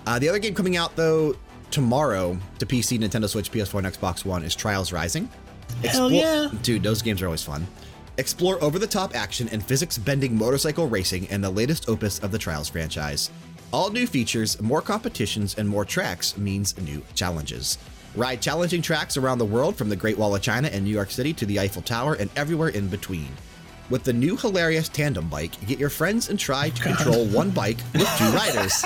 [0.07, 1.35] Uh, the other game coming out though
[1.71, 5.27] tomorrow to PC, Nintendo Switch, PS4, and Xbox One is Trials Rising.
[5.83, 6.49] Hell yeah.
[6.61, 7.65] Dude, those games are always fun.
[8.17, 12.31] Explore over the top action and physics bending motorcycle racing in the latest opus of
[12.31, 13.29] the Trials franchise.
[13.73, 17.77] All new features, more competitions, and more tracks means new challenges.
[18.15, 21.11] Ride challenging tracks around the world from the Great Wall of China and New York
[21.11, 23.27] City to the Eiffel Tower and everywhere in between.
[23.89, 27.79] With the new hilarious tandem bike, get your friends and try to control one bike
[27.93, 28.85] with two riders.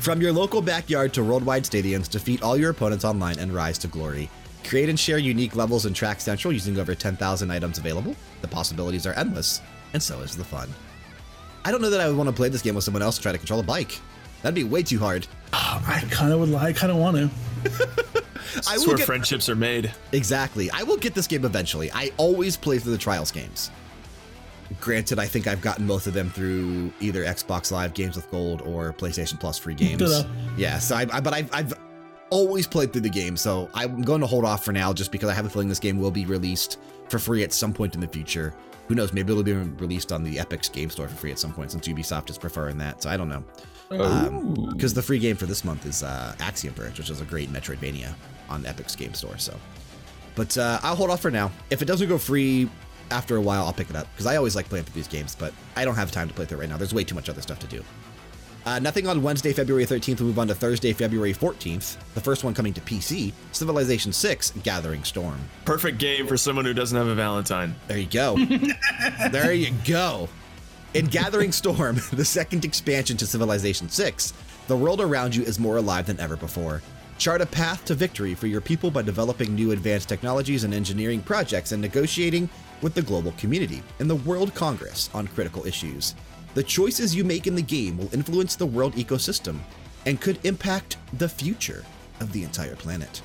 [0.00, 3.86] From your local backyard to worldwide stadiums, defeat all your opponents online and rise to
[3.86, 4.28] glory.
[4.68, 8.14] Create and share unique levels in Track Central using over 10,000 items available.
[8.42, 9.62] The possibilities are endless,
[9.94, 10.68] and so is the fun.
[11.64, 13.22] I don't know that I would want to play this game with someone else to
[13.22, 13.98] try to control a bike.
[14.42, 15.26] That'd be way too hard.
[15.54, 16.50] Ah, I kind of would.
[16.50, 17.24] li- I kind of want to.
[17.64, 19.92] I That's will where get, friendships are made.
[20.12, 20.70] exactly.
[20.70, 21.90] I will get this game eventually.
[21.92, 23.70] I always play through the Trials games.
[24.80, 28.60] Granted, I think I've gotten both of them through either Xbox Live Games with Gold
[28.62, 30.24] or PlayStation Plus free games.
[30.58, 31.72] Yeah, so I, I but I've, I've
[32.30, 35.28] always played through the game, so I'm going to hold off for now just because
[35.28, 38.00] I have a feeling this game will be released for free at some point in
[38.00, 38.54] the future.
[38.88, 39.12] Who knows?
[39.12, 41.86] Maybe it'll be released on the Epic's Game Store for free at some point since
[41.86, 43.02] Ubisoft is preferring that.
[43.02, 43.44] So I don't know.
[44.72, 47.52] Because the free game for this month is uh, Axiom Verge, which is a great
[47.52, 48.14] Metroidvania
[48.48, 49.36] on Epic's Game Store.
[49.38, 49.54] So,
[50.34, 51.50] but uh, I'll hold off for now.
[51.70, 52.68] If it doesn't go free
[53.10, 55.34] after a while, I'll pick it up because I always like playing through these games,
[55.34, 56.76] but I don't have time to play through it right now.
[56.76, 57.82] There's way too much other stuff to do.
[58.66, 60.20] Uh, nothing on Wednesday, February 13th.
[60.20, 61.96] We move on to Thursday, February 14th.
[62.14, 65.38] The first one coming to PC Civilization 6 Gathering Storm.
[65.64, 67.74] Perfect game for someone who doesn't have a Valentine.
[67.86, 68.36] There you go.
[69.30, 70.28] there you go.
[70.94, 74.32] In Gathering Storm, the second expansion to Civilization 6,
[74.66, 76.82] the world around you is more alive than ever before.
[77.18, 81.20] Chart a path to victory for your people by developing new advanced technologies and engineering
[81.20, 82.48] projects and negotiating
[82.80, 86.14] with the global community and the World Congress on critical issues.
[86.54, 89.58] The choices you make in the game will influence the world ecosystem
[90.06, 91.84] and could impact the future
[92.20, 93.22] of the entire planet.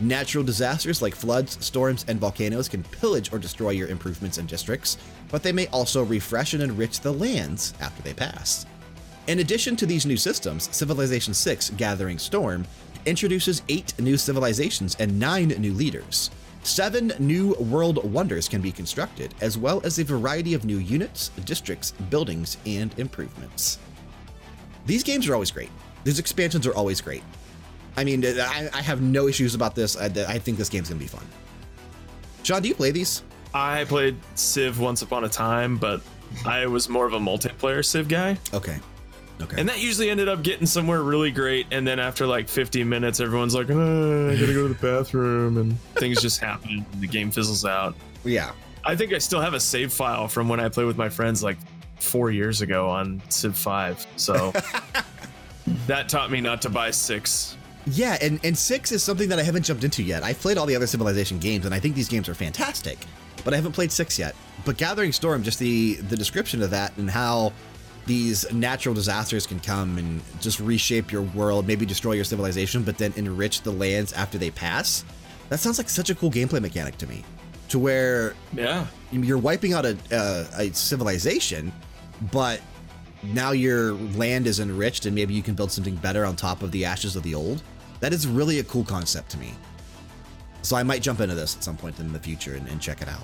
[0.00, 4.98] Natural disasters like floods, storms, and volcanoes can pillage or destroy your improvements and districts,
[5.30, 8.66] but they may also refresh and enrich the lands after they pass.
[9.28, 12.66] In addition to these new systems, Civilization 6 Gathering Storm
[13.06, 16.30] introduces eight new civilizations and nine new leaders.
[16.64, 21.28] Seven new world wonders can be constructed, as well as a variety of new units,
[21.44, 23.78] districts, buildings, and improvements.
[24.86, 25.70] These games are always great.
[26.04, 27.22] These expansions are always great.
[27.98, 29.94] I mean, I, I have no issues about this.
[29.96, 31.26] I, I think this game's going to be fun.
[32.42, 33.22] Sean, do you play these?
[33.52, 36.00] I played Civ once upon a time, but
[36.46, 38.38] I was more of a multiplayer Civ guy.
[38.54, 38.78] Okay.
[39.42, 39.60] Okay.
[39.60, 41.66] And that usually ended up getting somewhere really great.
[41.72, 45.56] And then after like 15 minutes, everyone's like, oh, I gotta go to the bathroom.
[45.58, 46.86] And things just happen.
[46.92, 47.94] And the game fizzles out.
[48.24, 48.52] yeah.
[48.86, 51.42] I think I still have a save file from when I played with my friends
[51.42, 51.56] like
[51.96, 54.06] four years ago on Civ 5.
[54.16, 54.52] So
[55.86, 57.56] that taught me not to buy six.
[57.86, 60.22] Yeah, and, and six is something that I haven't jumped into yet.
[60.22, 62.98] I've played all the other Civilization games, and I think these games are fantastic,
[63.44, 64.34] but I haven't played six yet.
[64.64, 67.52] But Gathering Storm, just the the description of that and how
[68.06, 72.98] these natural disasters can come and just reshape your world, maybe destroy your civilization, but
[72.98, 75.04] then enrich the lands after they pass.
[75.48, 77.24] That sounds like such a cool gameplay mechanic to me.
[77.68, 78.86] To where Yeah.
[79.10, 81.72] you're wiping out a, a, a civilization,
[82.30, 82.60] but
[83.22, 86.70] now your land is enriched and maybe you can build something better on top of
[86.72, 87.62] the ashes of the old.
[88.00, 89.54] That is really a cool concept to me.
[90.62, 93.00] So I might jump into this at some point in the future and, and check
[93.02, 93.22] it out.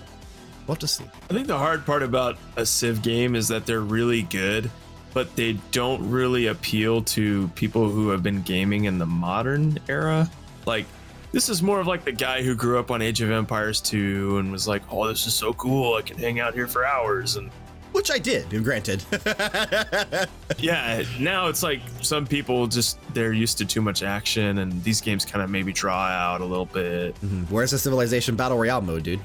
[0.70, 1.02] We'll to see.
[1.28, 4.70] I think the hard part about a Civ game is that they're really good,
[5.12, 10.30] but they don't really appeal to people who have been gaming in the modern era.
[10.66, 10.86] Like,
[11.32, 14.38] this is more of like the guy who grew up on Age of Empires 2
[14.38, 15.94] and was like, oh, this is so cool.
[15.96, 17.34] I can hang out here for hours.
[17.34, 17.50] And
[17.90, 19.02] Which I did, granted.
[20.58, 25.00] yeah, now it's like some people just, they're used to too much action and these
[25.00, 27.20] games kind of maybe draw out a little bit.
[27.22, 27.50] Mhm.
[27.50, 29.20] Where's the Civilization Battle Royale mode, dude?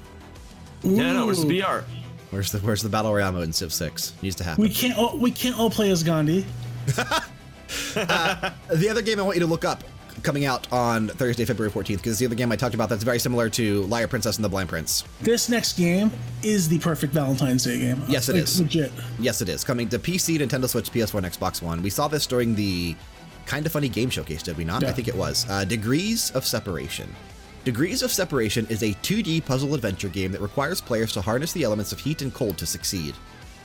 [0.86, 1.48] Yeah, no, it's Ooh.
[1.48, 1.84] VR.
[2.32, 4.14] Where's the Where's the Battle Royale mode in Civ 6?
[4.22, 4.62] Needs to happen.
[4.62, 4.98] We can't.
[4.98, 6.46] All, we can't all play as Gandhi.
[7.96, 9.84] The other game I want you to look up
[10.24, 13.20] coming out on Thursday, February 14th, because the other game I talked about that's very
[13.20, 15.04] similar to Liar Princess and the Blind Prince.
[15.22, 16.12] This next game
[16.42, 18.02] is the perfect Valentine's Day game.
[18.08, 18.54] Yes, it it is.
[18.56, 18.92] is Legit.
[19.20, 19.64] Yes, it is.
[19.64, 21.82] Coming to PC, Nintendo Switch, PS4, and Xbox One.
[21.82, 22.96] We saw this during the
[23.46, 24.84] Kind of Funny Game Showcase, did we not?
[24.84, 25.46] I think it was.
[25.50, 27.14] Uh, Degrees of Separation.
[27.66, 31.64] Degrees of Separation is a 2D puzzle adventure game that requires players to harness the
[31.64, 33.16] elements of heat and cold to succeed.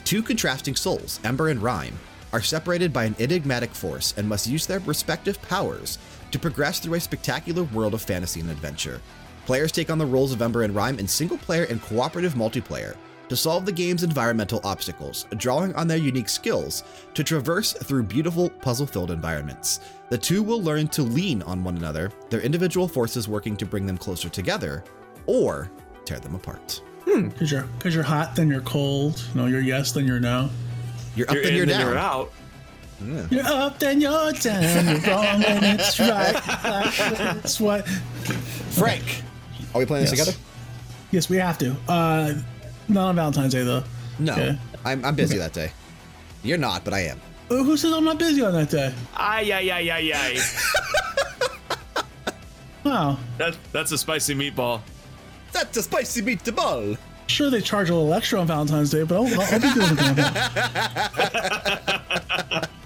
[0.05, 1.99] Two contrasting souls, Ember and Rime,
[2.33, 5.99] are separated by an enigmatic force and must use their respective powers
[6.31, 9.03] to progress through a spectacular world of fantasy and adventure.
[9.45, 12.97] Players take on the roles of Ember and Rime in single player and cooperative multiplayer
[13.31, 16.83] to solve the game's environmental obstacles, drawing on their unique skills
[17.15, 19.79] to traverse through beautiful puzzle filled environments.
[20.09, 23.87] The two will learn to lean on one another, their individual forces working to bring
[23.87, 24.83] them closer together
[25.27, 25.71] or
[26.05, 26.83] tear them apart.
[27.05, 27.29] Hmm.
[27.29, 29.23] Because you're, cause you're hot, then you're cold.
[29.37, 30.51] No, know, you're yes, then you're no.
[31.15, 31.89] You're up You're and in, you're then down.
[31.89, 32.33] you're out.
[33.31, 34.87] You're up, then you're down.
[34.87, 36.35] You're wrong, and it's right.
[36.43, 37.89] That's what.
[37.89, 39.23] Frank,
[39.73, 40.27] are we playing this Yes.
[40.27, 40.39] together?
[41.13, 41.77] Yes, we have to.
[41.89, 42.35] Uh,
[42.93, 43.83] not on Valentine's Day though.
[44.19, 44.59] No, Okay.
[44.85, 45.71] I'm, I'm busy that day.
[46.43, 47.21] You're not, but I am.
[47.49, 48.93] Who says I'm not busy on that day?
[49.17, 50.39] Ay, ay, ay, ay, ay.
[52.85, 53.19] Wow.
[53.39, 54.81] that, that's a spicy meatball.
[55.53, 56.97] That's a spicy meatball.
[57.27, 59.99] Sure, they charge a little extra on Valentine's Day, but I'll, I'll, I'll be doing
[59.99, 60.27] it.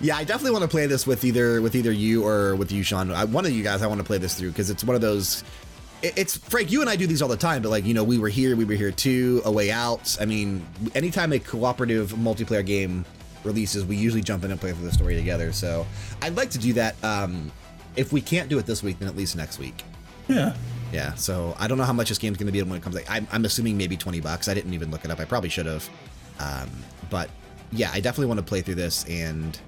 [0.00, 2.82] Yeah, I definitely want to play this with either with either you or with you,
[2.84, 3.10] Sean.
[3.10, 5.00] I, one of you guys, I want to play this through because it's one of
[5.00, 5.42] those.
[6.06, 6.70] It- It's Frank.
[6.70, 8.56] You and I do these all the time, but like you know, we were here,
[8.56, 9.42] we were here too.
[9.44, 10.16] A way out.
[10.20, 13.04] I mean, anytime a cooperative multiplayer game
[13.44, 15.52] releases, we usually jump in and play through the story together.
[15.52, 15.86] So
[16.22, 16.96] I'd like to do that.
[17.04, 17.50] Um,
[17.96, 19.82] if we can't do it this week, then at least next week.
[20.28, 20.54] Yeah.
[20.92, 22.94] Yeah, so I don't know how much this game's going to be when it comes.
[22.94, 24.48] Like, I'm, I'm assuming maybe 20 bucks.
[24.48, 25.18] I didn't even look it up.
[25.18, 25.88] I probably should have.
[26.38, 26.70] Um,
[27.10, 27.28] but
[27.72, 29.04] yeah, I definitely want to play through this.
[29.06, 29.58] And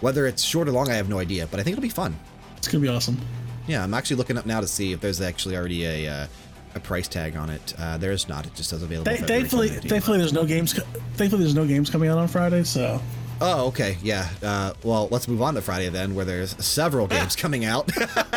[0.00, 1.46] whether it's short or long, I have no idea.
[1.46, 2.16] But I think it'll be fun.
[2.56, 3.20] It's gonna be awesome.
[3.66, 6.26] Yeah, I'm actually looking up now to see if there's actually already a uh,
[6.74, 7.74] a price tag on it.
[7.78, 8.46] Uh, there is not.
[8.46, 9.10] It just says available.
[9.10, 10.72] Th- thankfully, thankfully, there's no games.
[11.14, 12.64] Thankfully, there's no games coming out on Friday.
[12.64, 13.00] So
[13.40, 13.98] Oh, okay.
[14.02, 14.28] Yeah.
[14.42, 17.90] Uh, well, let's move on to Friday then, where there's several games coming out.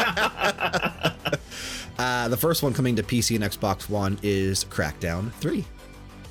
[1.98, 5.64] uh, the first one coming to PC and Xbox One is Crackdown 3.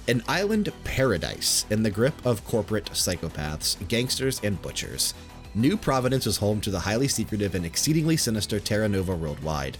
[0.09, 5.15] An island paradise in the grip of corporate psychopaths, gangsters, and butchers.
[5.57, 9.79] New Providence is home to the highly secretive and exceedingly sinister Terra Nova worldwide.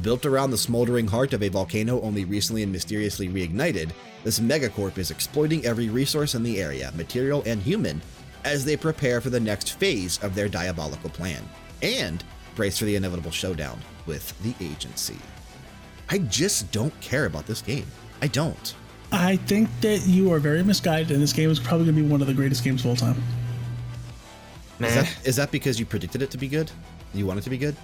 [0.00, 3.90] Built around the smoldering heart of a volcano only recently and mysteriously reignited,
[4.24, 8.00] this megacorp is exploiting every resource in the area, material and human,
[8.46, 11.46] as they prepare for the next phase of their diabolical plan
[11.82, 12.24] and
[12.54, 15.18] brace for the inevitable showdown with the agency.
[16.08, 17.86] I just don't care about this game.
[18.22, 18.74] I don't.
[19.12, 22.22] I think that you are very misguided, and this game is probably gonna be one
[22.22, 23.22] of the greatest games of all time.
[24.80, 26.70] Is that, is that because you predicted it to be good?
[27.14, 27.76] You want it to be good?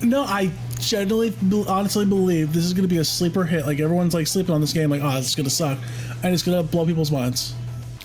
[0.00, 1.34] No, I genuinely,
[1.68, 3.66] honestly believe this is gonna be a sleeper hit.
[3.66, 5.78] Like everyone's like sleeping on this game, like, oh, this is gonna suck,
[6.24, 7.54] and it's gonna blow people's minds.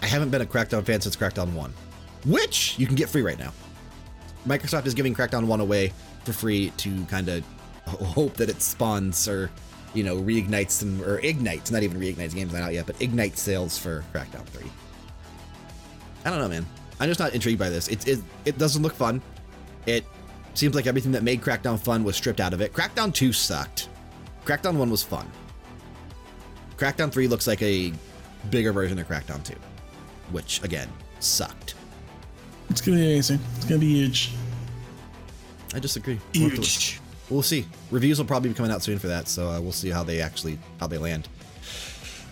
[0.04, 1.74] I haven't been a Crackdown fan since Crackdown 1,
[2.26, 3.52] which you can get free right now.
[4.48, 5.92] Microsoft is giving Crackdown 1 away
[6.24, 7.44] for free to kind of
[7.86, 9.50] hope that it spawns or,
[9.96, 13.02] you know, reignites some, or ignites, not even reignites, the game's not out yet, but
[13.02, 14.70] ignites sales for Crackdown 3.
[16.26, 16.66] I don't know, man.
[17.00, 17.88] I'm just not intrigued by this.
[17.88, 19.22] It, it, it doesn't look fun.
[19.86, 20.06] It
[20.54, 22.74] seems like everything that made Crackdown fun was stripped out of it.
[22.74, 23.90] Crackdown 2 sucked.
[24.46, 25.30] Crackdown 1 was fun.
[26.78, 27.94] Crackdown 3 looks like a
[28.50, 29.54] bigger version of Crackdown 2,
[30.32, 30.90] which, again,
[31.20, 31.76] sucked.
[32.70, 33.40] It's gonna be amazing.
[33.56, 34.32] It's gonna be huge.
[35.74, 36.20] I disagree.
[36.34, 37.00] We'll, Huge.
[37.30, 37.66] we'll see.
[37.92, 40.22] Reviews will probably be coming out soon for that, so uh, we'll see how they
[40.22, 41.28] actually how they land.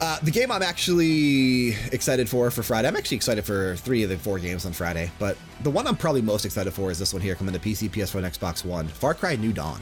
[0.01, 2.87] Uh, the game I'm actually excited for for Friday.
[2.87, 5.95] I'm actually excited for three of the four games on Friday, but the one I'm
[5.95, 8.87] probably most excited for is this one here coming to PC, PS4, and Xbox One
[8.87, 9.79] Far Cry New Dawn.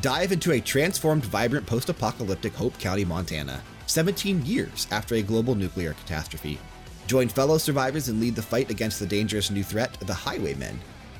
[0.00, 5.54] Dive into a transformed, vibrant post apocalyptic Hope County, Montana, 17 years after a global
[5.54, 6.58] nuclear catastrophe.
[7.06, 10.78] Join fellow survivors and lead the fight against the dangerous new threat, the Highwaymen,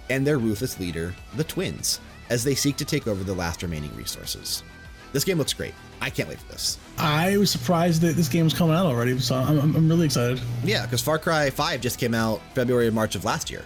[0.09, 2.01] and their ruthless leader, the Twins,
[2.31, 4.63] as they seek to take over the last remaining resources.
[5.17, 5.73] This game looks great.
[6.03, 6.77] I can't wait for this.
[6.99, 10.39] I was surprised that this game was coming out already, so I'm, I'm, really excited.
[10.63, 13.65] Yeah, because Far Cry 5 just came out February and March of last year.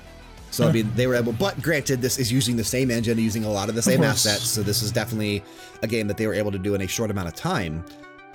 [0.52, 3.42] So, I mean, they were able, but granted, this is using the same engine, using
[3.42, 4.26] a lot of the same course.
[4.26, 4.44] assets.
[4.44, 5.42] So, this is definitely
[5.82, 7.84] a game that they were able to do in a short amount of time.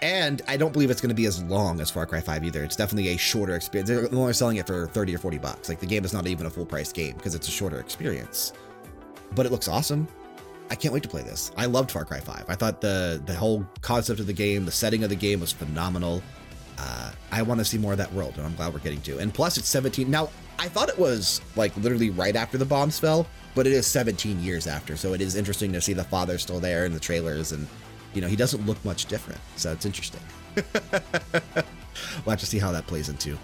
[0.02, 2.66] And I don't believe it's going to be as long as Far Cry 5 either.
[2.66, 3.88] It's definitely a shorter experience.
[3.88, 5.70] They're only selling it for 30 or 40 bucks.
[5.70, 8.52] Like, the game is not even a full price game because it's a shorter experience.
[9.36, 10.06] But it looks awesome.
[10.70, 11.52] I can't wait to play this.
[11.58, 12.46] I loved Far Cry 5.
[12.48, 15.52] I thought the the whole concept of the game, the setting of the game was
[15.52, 16.24] phenomenal.
[16.78, 19.20] Uh, I want to see more of that world, and I'm glad we're getting to.
[19.20, 20.10] And plus, it's 17.
[20.10, 23.88] Now, I thought it was like literally right after the bombs fell, but it is
[23.88, 24.98] 17 years after.
[24.98, 27.68] So it is interesting to see the father still there in the trailers, and
[28.14, 29.40] you know he doesn't look much different.
[29.56, 30.22] So it's interesting.
[30.56, 33.38] we'll have to see how that plays into.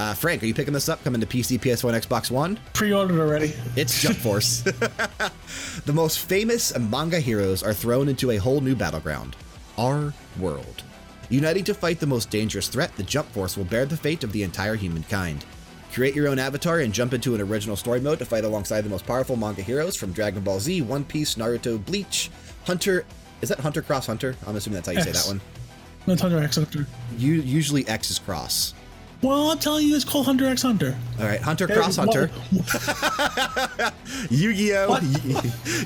[0.00, 1.04] Uh, Frank, are you picking this up?
[1.04, 2.58] Coming to PC, PS4, and Xbox One?
[2.72, 3.52] Pre-ordered already.
[3.76, 4.62] It's Jump Force.
[5.84, 9.36] the most famous manga heroes are thrown into a whole new battleground
[9.76, 10.84] our world.
[11.28, 14.32] Uniting to fight the most dangerous threat, the Jump Force will bear the fate of
[14.32, 15.44] the entire humankind.
[15.92, 18.88] Create your own avatar and jump into an original story mode to fight alongside the
[18.88, 22.30] most powerful manga heroes from Dragon Ball Z, One Piece, Naruto, Bleach,
[22.64, 23.04] Hunter.
[23.42, 24.34] Is that Hunter Cross Hunter?
[24.46, 25.42] I'm assuming that's how you say that one.
[26.06, 26.86] No, it's Hunter X Hunter.
[27.18, 28.72] You, usually X is cross.
[29.22, 30.96] Well, I'm telling you, it's called Hunter X Hunter.
[31.18, 32.30] All right, Hunter Hey, Cross Hunter.
[34.30, 34.98] Yu Gi Oh!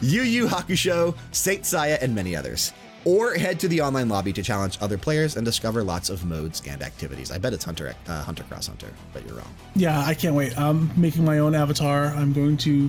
[0.03, 2.73] Yu Yu Hakusho, Saint Seiya, and many others.
[3.05, 6.63] Or head to the online lobby to challenge other players and discover lots of modes
[6.67, 7.31] and activities.
[7.31, 9.53] I bet it's Hunter uh, Hunter Cross Hunter, but you're wrong.
[9.75, 10.57] Yeah, I can't wait.
[10.59, 12.07] I'm making my own avatar.
[12.07, 12.89] I'm going to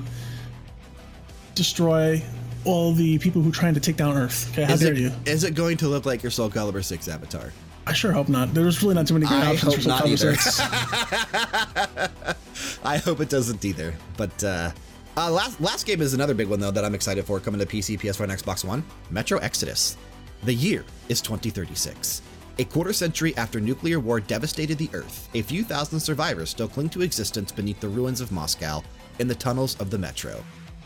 [1.55, 2.21] destroy
[2.65, 4.49] all the people who are trying to take down Earth.
[4.53, 5.11] Okay, how Is dare it, you?
[5.25, 7.51] is it going to look like your Soul Calibur 6 avatar?
[7.87, 8.53] I sure hope not.
[8.53, 10.35] There's really not too many great I options for hope Soul not either.
[10.35, 10.59] 6.
[12.83, 13.93] I hope it doesn't either.
[14.17, 14.71] But uh,
[15.17, 17.65] uh, last last game is another big one though that I'm excited for coming to
[17.65, 18.83] PC, PS4, and Xbox One.
[19.11, 19.97] Metro Exodus.
[20.43, 22.21] The year is 2036.
[22.57, 26.89] A quarter century after nuclear war devastated the Earth, a few thousand survivors still cling
[26.89, 28.81] to existence beneath the ruins of Moscow
[29.19, 30.43] in the tunnels of the Metro.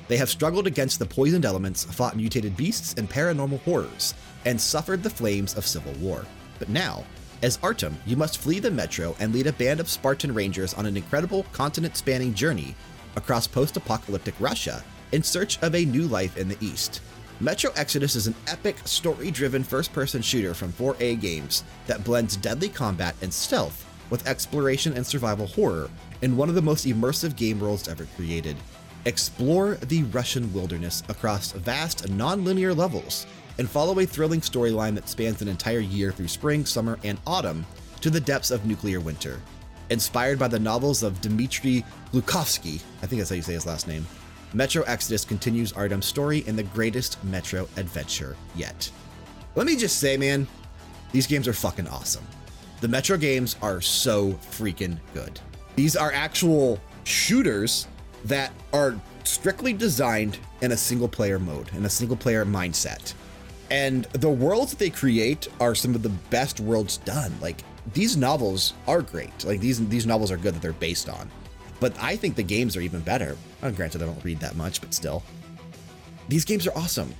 [0.07, 4.15] They have struggled against the poisoned elements, fought mutated beasts and paranormal horrors,
[4.45, 6.25] and suffered the flames of civil war.
[6.59, 7.05] But now,
[7.41, 10.85] as Artem, you must flee the Metro and lead a band of Spartan Rangers on
[10.85, 12.75] an incredible continent spanning journey
[13.15, 14.83] across post apocalyptic Russia
[15.13, 17.01] in search of a new life in the East.
[17.39, 22.35] Metro Exodus is an epic, story driven first person shooter from 4A Games that blends
[22.35, 25.89] deadly combat and stealth with exploration and survival horror
[26.21, 28.57] in one of the most immersive game worlds ever created.
[29.05, 33.25] Explore the Russian wilderness across vast, non linear levels
[33.59, 37.65] and follow a thrilling storyline that spans an entire year through spring, summer, and autumn
[37.99, 39.39] to the depths of nuclear winter.
[39.89, 41.83] Inspired by the novels of Dmitry
[42.13, 44.07] Glukhovsky, I think that's how you say his last name,
[44.53, 48.89] Metro Exodus continues Artem's story in the greatest Metro adventure yet.
[49.55, 50.47] Let me just say, man,
[51.11, 52.25] these games are fucking awesome.
[52.79, 55.39] The Metro games are so freaking good.
[55.75, 57.87] These are actual shooters
[58.23, 58.95] that are
[59.25, 63.13] strictly designed in a single player mode, in a single player mindset.
[63.71, 67.33] And the worlds that they create are some of the best worlds done.
[67.41, 67.63] Like
[67.93, 69.43] these novels are great.
[69.45, 71.29] Like these these novels are good that they're based on.
[71.79, 73.37] But I think the games are even better.
[73.61, 75.23] Uh, granted, I don't read that much, but still.
[76.27, 77.13] These games are awesome.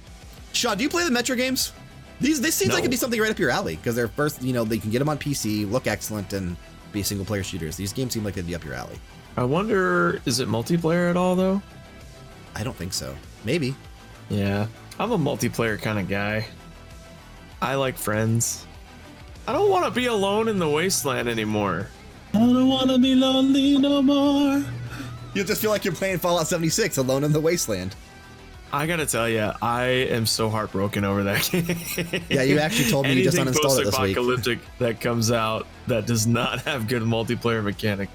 [0.54, 1.72] Shaw, do you play the Metro games?
[2.20, 2.76] These this seems No.
[2.76, 4.90] like it'd be something right up your alley because they're first, you know, they can
[4.92, 6.58] get them on PC, look excellent, and
[6.92, 7.76] be single player shooters.
[7.78, 9.00] These games seem like they'd be up your alley.
[9.38, 11.62] I wonder, is it multiplayer at all though?
[12.56, 13.16] I don't think so.
[13.46, 13.74] Maybe.
[14.30, 14.68] Yeah,
[15.00, 16.46] I'm a multiplayer kind of guy.
[17.62, 18.68] I like friends.
[19.48, 21.88] I don't want to be alone in the wasteland anymore.
[22.34, 24.64] I don't wanna be lonely no more.
[25.34, 27.96] You just feel like you're playing Fallout 76 alone in the wasteland.
[28.72, 32.22] I gotta tell you, I am so heartbroken over that game.
[32.30, 34.16] Yeah, you actually told me you just uninstalled it this week.
[34.16, 38.10] post-apocalyptic that comes out that does not have good multiplayer mechanic,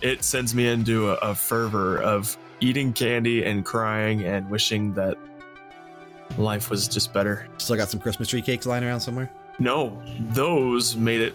[0.00, 5.16] it sends me into a, a fervor of eating candy and crying and wishing that
[6.38, 7.46] life was just better.
[7.58, 9.30] Still got some Christmas tree cakes lying around somewhere.
[9.58, 11.34] No, those made it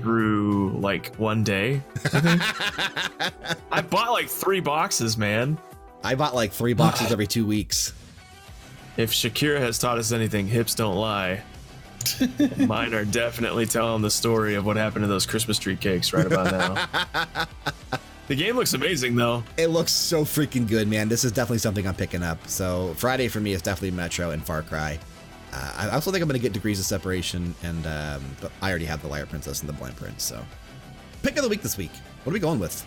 [0.00, 1.80] through like one day.
[3.72, 5.58] I bought like three boxes, man.
[6.02, 7.92] I bought like three boxes every two weeks.
[8.96, 11.42] If Shakira has taught us anything, hips don't lie.
[12.58, 16.26] Mine are definitely telling the story of what happened to those Christmas tree cakes right
[16.26, 17.98] about now.
[18.32, 19.44] the game looks amazing though.
[19.58, 21.10] It looks so freaking good, man.
[21.10, 22.48] This is definitely something I'm picking up.
[22.48, 24.98] So Friday for me is definitely Metro and Far Cry.
[25.52, 28.70] Uh, I also think I'm going to get Degrees of Separation, and um, but I
[28.70, 30.22] already have the Liar Princess and the Blind Prince.
[30.22, 30.42] So
[31.22, 31.90] pick of the week this week.
[32.24, 32.86] What are we going with?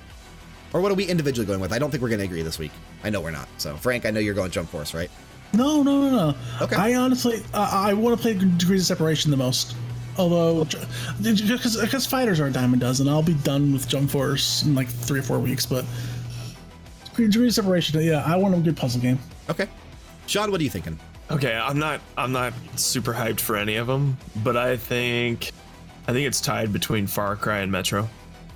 [0.73, 1.71] Or what are we individually going with?
[1.71, 2.71] I don't think we're going to agree this week.
[3.03, 3.47] I know we're not.
[3.59, 5.11] So Frank, I know you're going Jump Force, right?
[5.53, 6.35] No, no, no, no.
[6.59, 6.75] Okay.
[6.75, 9.75] I honestly, uh, I want to play Degrees of Separation the most.
[10.17, 10.63] Although,
[11.21, 14.73] because because fighters are a dime a dozen, I'll be done with Jump Force in
[14.73, 15.65] like three or four weeks.
[15.65, 15.85] But
[17.15, 19.19] Degrees of Separation, yeah, I want a good puzzle game.
[19.49, 19.67] Okay.
[20.27, 20.97] Sean, what are you thinking?
[21.31, 25.51] Okay, I'm not I'm not super hyped for any of them, but I think
[26.07, 28.07] I think it's tied between Far Cry and Metro.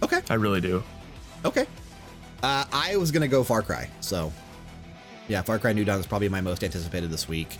[0.04, 0.22] Okay.
[0.30, 0.84] I really do.
[1.46, 1.66] Okay.
[2.42, 4.32] Uh, I was gonna go Far Cry, so
[5.28, 7.58] yeah, Far Cry New Dawn is probably my most anticipated this week.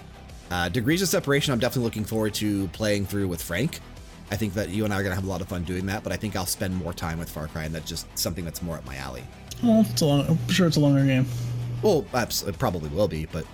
[0.52, 3.80] Uh, Degrees of Separation, I'm definitely looking forward to playing through with Frank.
[4.32, 6.04] I think that you and I are gonna have a lot of fun doing that,
[6.04, 8.62] but I think I'll spend more time with Far Cry, and that's just something that's
[8.62, 9.24] more up my alley.
[9.64, 11.26] Well, it's a long, I'm sure it's a longer game.
[11.82, 13.46] Well, it probably will be, but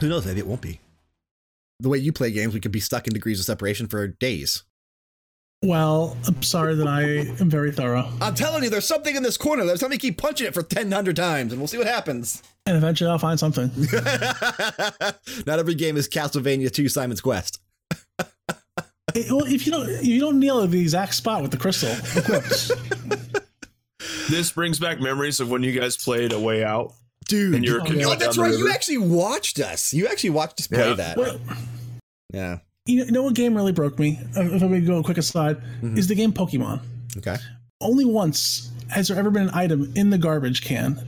[0.00, 0.26] who knows?
[0.26, 0.80] Maybe it won't be.
[1.80, 4.64] The way you play games, we could be stuck in Degrees of Separation for days.
[5.64, 7.02] Well, I'm sorry that I
[7.40, 9.64] am very thorough, I'm telling you, there's something in this corner.
[9.64, 12.42] There's something keep punching it for 1,000 times, and we'll see what happens.
[12.64, 13.70] and eventually I'll find something.
[15.46, 17.60] Not every game is Castlevania 2 Simon's Quest.
[19.14, 21.90] Hey, well, if you don't, if you don't nail the exact spot with the crystal,
[22.16, 22.70] equipped.
[24.30, 26.92] This brings back memories of when you guys played A Way Out.
[27.28, 28.06] Dude, And you're Oh, yeah.
[28.06, 28.52] oh, that's the right.
[28.56, 29.92] You actually watched us.
[29.92, 30.94] You actually watched us play Yeah.
[30.94, 31.16] that.
[31.16, 31.40] well,
[32.32, 32.58] Yeah.
[32.86, 34.18] you know what game really broke me?
[34.36, 35.96] Uh, If I'm going to go a quick aside, Mm-hmm.
[35.98, 36.80] is the game Pokemon.
[37.16, 37.36] Okay.
[37.80, 40.98] only once has there ever been an item in the garbage can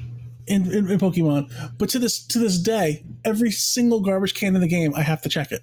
[0.46, 1.50] in, in, in Pokemon.
[1.78, 5.20] But to this to this day, every single garbage can in the game, I have
[5.22, 5.62] to check it.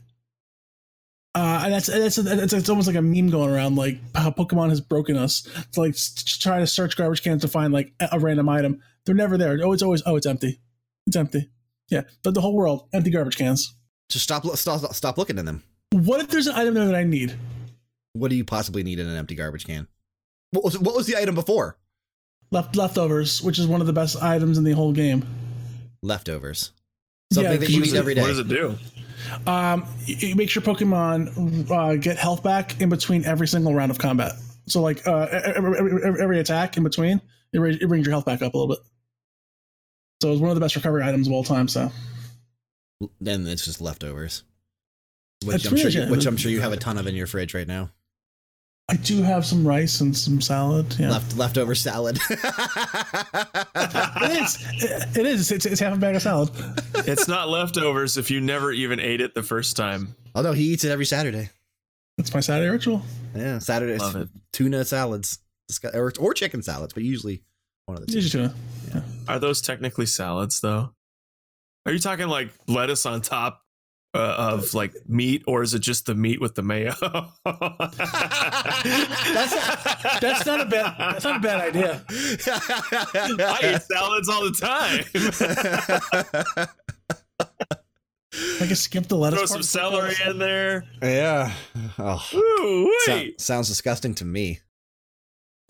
[1.35, 4.69] Uh, and that's that's it's, it's almost like a meme going around, like how Pokemon
[4.69, 5.41] has broken us
[5.73, 8.49] to like s- to try to search garbage cans to find like a, a random
[8.49, 8.81] item.
[9.05, 9.57] They're never there.
[9.63, 10.59] Oh, it's always oh, it's empty.
[11.05, 11.49] It's empty.
[11.89, 13.75] Yeah, but the whole world empty garbage cans.
[14.09, 15.63] Just stop, stop, stop looking in them.
[15.91, 17.35] What if there's an item there that I need?
[18.13, 19.87] What do you possibly need in an empty garbage can?
[20.51, 21.77] What was, what was the item before?
[22.51, 25.25] Left leftovers, which is one of the best items in the whole game.
[26.01, 26.71] Leftovers.
[27.33, 28.21] Something Yeah, that you What eat every day.
[28.21, 28.75] What does it do?
[29.45, 33.99] Um, it makes your Pokemon uh, get health back in between every single round of
[33.99, 34.33] combat.
[34.67, 37.21] So, like uh, every, every, every attack in between,
[37.53, 38.83] it, ra- it brings your health back up a little bit.
[40.21, 41.67] So it's one of the best recovery items of all time.
[41.67, 41.91] So
[43.21, 44.43] Then it's just leftovers.
[45.45, 47.53] Which I'm, sure you, which I'm sure you have a ton of in your fridge
[47.53, 47.91] right now.
[48.89, 50.95] I do have some rice and some salad.
[50.97, 51.09] Yeah.
[51.09, 52.17] Left leftover salad.
[52.29, 52.31] it
[54.31, 54.57] is.
[55.17, 55.51] It is.
[55.51, 56.49] It's, it's half a bag of salad.
[56.95, 60.15] It's not leftovers if you never even ate it the first time.
[60.35, 61.49] Although he eats it every Saturday.
[62.17, 63.01] That's my Saturday ritual.
[63.35, 64.29] Yeah, Saturday Love it.
[64.53, 65.39] tuna salads,
[65.93, 67.43] or, or chicken salads, but usually
[67.87, 68.19] one of the two.
[68.19, 68.49] Usually
[68.89, 69.03] tuna.
[69.27, 70.93] Are those technically salads though?
[71.85, 73.61] Are you talking like lettuce on top
[74.13, 76.93] uh, of like meat, or is it just the meat with the mayo?
[77.43, 77.77] That's
[80.19, 80.95] That's not a bad.
[80.97, 82.03] That's not a bad idea.
[82.09, 85.05] I eat salads all the time.
[88.61, 89.39] I can skip the lettuce.
[89.39, 90.13] Throw some part.
[90.13, 90.83] celery in there.
[91.01, 91.53] yeah.
[91.97, 92.23] Oh.
[92.33, 93.41] Ooh, So- wait.
[93.41, 94.59] sounds disgusting to me.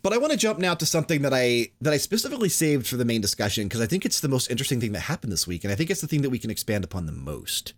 [0.03, 2.97] But I want to jump now to something that I that I specifically saved for
[2.97, 5.63] the main discussion because I think it's the most interesting thing that happened this week,
[5.63, 7.73] and I think it's the thing that we can expand upon the most.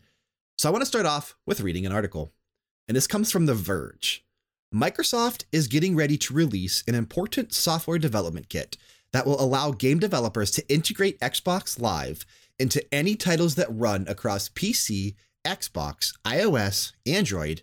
[0.60, 2.34] So I want to start off with reading an article,
[2.90, 4.26] and this comes from The Verge.
[4.76, 8.76] Microsoft is getting ready to release an important software development kit
[9.14, 12.26] that will allow game developers to integrate Xbox Live
[12.60, 15.16] into any titles that run across PC,
[15.46, 17.62] Xbox, iOS, Android,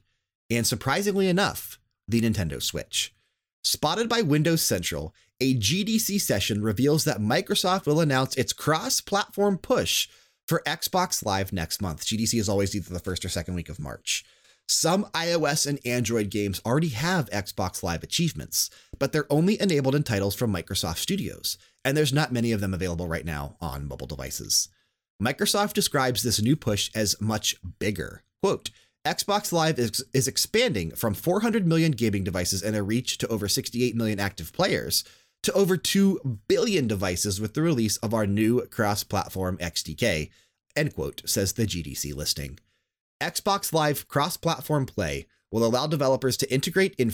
[0.48, 1.78] and surprisingly enough,
[2.09, 3.14] the Nintendo Switch.
[3.62, 9.59] Spotted by Windows Central, a GDC session reveals that Microsoft will announce its cross platform
[9.59, 10.09] push
[10.47, 12.05] for Xbox Live next month.
[12.05, 14.24] GDC is always either the first or second week of March.
[14.68, 18.68] Some iOS and Android games already have Xbox Live achievements,
[18.98, 22.74] but they're only enabled in titles from Microsoft Studios, and there's not many of them
[22.74, 24.68] available right now on mobile devices.
[25.23, 28.23] Microsoft describes this new push as much bigger.
[28.43, 28.70] Quote,
[29.06, 33.48] Xbox Live is, is expanding from 400 million gaming devices and a reach to over
[33.48, 35.05] 68 million active players
[35.47, 40.28] to over 2 billion devices with the release of our new cross platform XDK,
[40.74, 42.59] end quote, says the GDC listing.
[43.23, 47.12] Xbox Live cross platform play will allow developers to integrate in.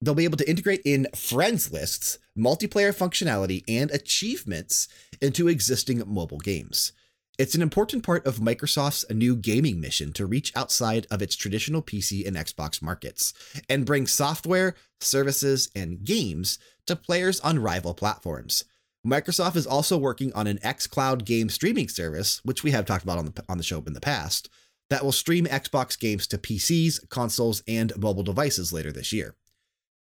[0.00, 4.88] They'll be able to integrate in friends lists, multiplayer functionality, and achievements
[5.20, 6.92] into existing mobile games.
[7.38, 11.82] It's an important part of Microsoft's new gaming mission to reach outside of its traditional
[11.82, 13.34] PC and Xbox markets
[13.68, 18.64] and bring software, services, and games to players on rival platforms.
[19.06, 23.18] Microsoft is also working on an xCloud game streaming service, which we have talked about
[23.18, 24.48] on the, on the show in the past,
[24.88, 29.34] that will stream Xbox games to PCs, consoles, and mobile devices later this year.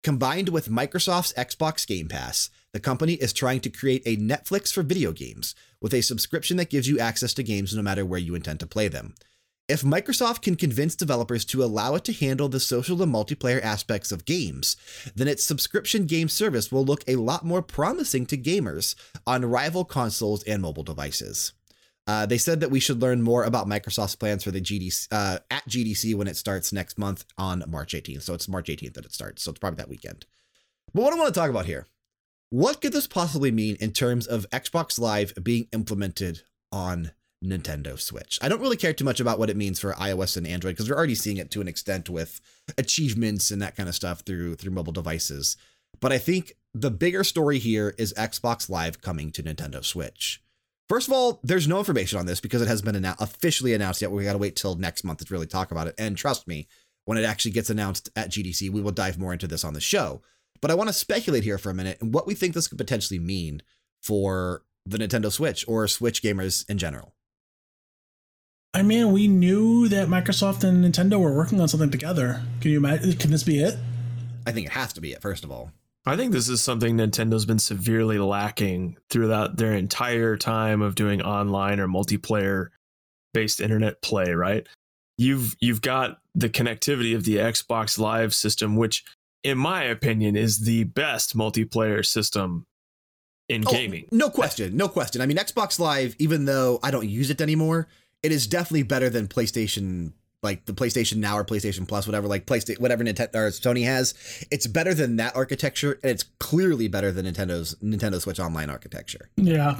[0.03, 4.83] Combined with Microsoft's Xbox Game Pass, the company is trying to create a Netflix for
[4.83, 8.35] video games with a subscription that gives you access to games no matter where you
[8.35, 9.15] intend to play them.
[9.69, 14.11] If Microsoft can convince developers to allow it to handle the social and multiplayer aspects
[14.11, 14.75] of games,
[15.15, 19.85] then its subscription game service will look a lot more promising to gamers on rival
[19.85, 21.53] consoles and mobile devices.
[22.05, 25.39] Uh, they said that we should learn more about Microsoft's plans for the GDC uh,
[25.49, 28.23] at GDC when it starts next month on March 18th.
[28.23, 29.43] So it's March 18th that it starts.
[29.43, 30.25] So it's probably that weekend.
[30.93, 31.87] But what I want to talk about here,
[32.49, 37.11] what could this possibly mean in terms of Xbox Live being implemented on
[37.43, 38.37] Nintendo Switch?
[38.41, 40.89] I don't really care too much about what it means for iOS and Android because
[40.89, 42.41] we're already seeing it to an extent with
[42.77, 45.55] achievements and that kind of stuff through through mobile devices.
[46.01, 50.42] But I think the bigger story here is Xbox Live coming to Nintendo Switch.
[50.89, 54.01] First of all, there's no information on this because it hasn't been annou- officially announced
[54.01, 54.11] yet.
[54.11, 55.95] We got to wait till next month to really talk about it.
[55.97, 56.67] And trust me,
[57.05, 59.81] when it actually gets announced at GDC, we will dive more into this on the
[59.81, 60.21] show.
[60.61, 62.77] But I want to speculate here for a minute and what we think this could
[62.77, 63.61] potentially mean
[64.01, 67.13] for the Nintendo Switch or Switch gamers in general.
[68.73, 72.41] I mean, we knew that Microsoft and Nintendo were working on something together.
[72.59, 73.13] Can you imagine?
[73.13, 73.77] Can this be it?
[74.47, 75.71] I think it has to be it, first of all.
[76.05, 81.21] I think this is something Nintendo's been severely lacking throughout their entire time of doing
[81.21, 82.67] online or multiplayer
[83.33, 84.67] based internet play, right?
[85.17, 89.03] You've you've got the connectivity of the Xbox Live system which
[89.43, 92.65] in my opinion is the best multiplayer system
[93.49, 94.07] in Oh, gaming.
[94.11, 94.75] no question.
[94.75, 95.21] No question.
[95.21, 97.87] I mean, Xbox Live, even though I don't use it anymore,
[98.23, 100.13] it is definitely better than PlayStation,
[100.43, 104.13] like the PlayStation Now or PlayStation Plus, whatever, like PlayStation, whatever Nintendo or Sony has.
[104.51, 109.29] It's better than that architecture, and it's clearly better than Nintendo's Nintendo Switch Online architecture.
[109.37, 109.79] Yeah.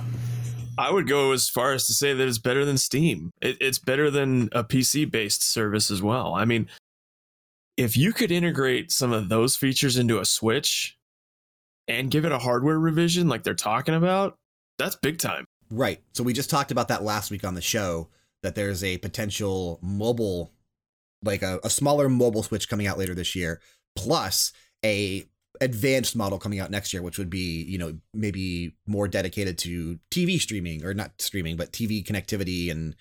[0.78, 3.32] I would go as far as to say that it's better than Steam.
[3.42, 6.34] It, it's better than a PC based service as well.
[6.34, 6.68] I mean,
[7.78, 10.98] if you could integrate some of those features into a Switch
[11.88, 14.36] and give it a hardware revision like they're talking about,
[14.78, 15.46] that's big time.
[15.70, 16.02] Right.
[16.14, 18.10] So we just talked about that last week on the show
[18.44, 20.54] that there's a potential mobile,
[21.24, 23.60] like a, a smaller mobile Switch coming out later this year,
[23.96, 24.52] plus
[24.86, 25.26] a
[25.62, 30.00] advanced model coming out next year, which would be, you know, maybe more dedicated to
[30.12, 32.96] TV streaming or not streaming, but TV connectivity and,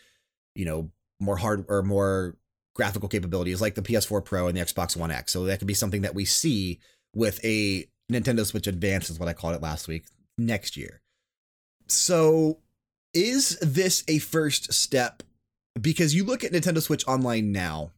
[0.55, 0.91] you know,
[1.21, 2.37] more hard or more
[2.75, 5.33] graphical capabilities like the PS4 Pro and the Xbox One X.
[5.33, 6.79] So that could be something that we see
[7.15, 10.07] with a Nintendo Switch Advance, is what I called it last week,
[10.39, 11.03] next year.
[11.89, 12.61] So,
[13.13, 15.23] is this a first step?
[15.81, 17.93] Because you look at Nintendo Switch Online now,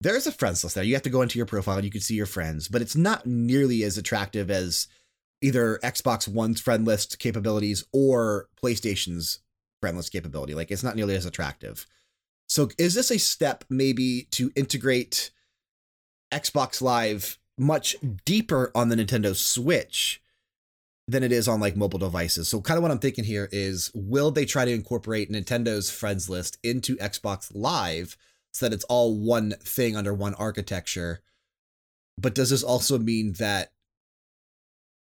[0.00, 0.84] there's a friends list there.
[0.84, 2.96] You have to go into your profile and you can see your friends, but it's
[2.96, 4.88] not nearly as attractive as
[5.42, 9.40] either Xbox One's friend list capabilities or PlayStation's
[9.80, 10.54] friend list capability.
[10.54, 11.86] Like it's not nearly as attractive.
[12.48, 15.30] So is this a step maybe to integrate
[16.32, 20.22] Xbox Live much deeper on the Nintendo Switch
[21.08, 22.48] than it is on like mobile devices?
[22.48, 26.28] So kind of what I'm thinking here is will they try to incorporate Nintendo's friends
[26.28, 28.16] list into Xbox Live
[28.52, 31.20] so that it's all one thing under one architecture?
[32.18, 33.72] But does this also mean that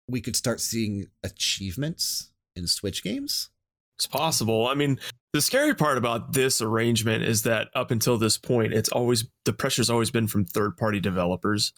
[0.08, 3.50] we could start seeing achievements in Switch games?
[3.98, 4.68] It's possible.
[4.68, 5.00] I mean,
[5.34, 9.54] the scary part about this arrangement is that up until this point, it's always the
[9.54, 11.74] pressure's always been from third party developers.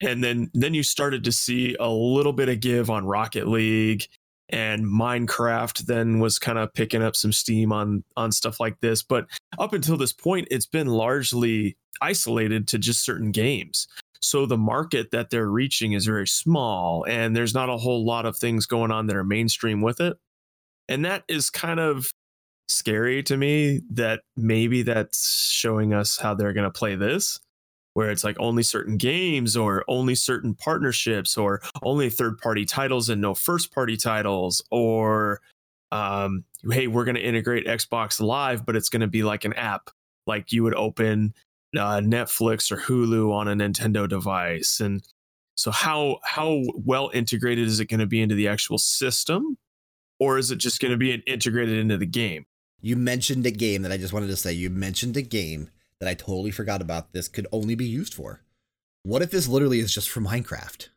[0.00, 4.06] And then then you started to see a little bit of give on Rocket League
[4.50, 9.02] and Minecraft then was kind of picking up some steam on on stuff like this,
[9.02, 9.26] but
[9.58, 13.86] up until this point it's been largely isolated to just certain games.
[14.20, 18.26] So the market that they're reaching is very small and there's not a whole lot
[18.26, 20.16] of things going on that are mainstream with it.
[20.88, 22.10] And that is kind of
[22.68, 27.38] scary to me that maybe that's showing us how they're going to play this
[27.94, 33.08] where it's like only certain games or only certain partnerships or only third party titles
[33.08, 35.40] and no first party titles or
[35.90, 39.54] um, hey we're going to integrate xbox live but it's going to be like an
[39.54, 39.90] app
[40.26, 41.32] like you would open
[41.76, 45.02] uh, netflix or hulu on a nintendo device and
[45.56, 49.56] so how how well integrated is it going to be into the actual system
[50.20, 52.44] or is it just going to be an integrated into the game
[52.84, 54.52] you mentioned a game that I just wanted to say.
[54.52, 58.42] You mentioned a game that I totally forgot about this could only be used for.
[59.02, 60.88] What if this literally is just for Minecraft?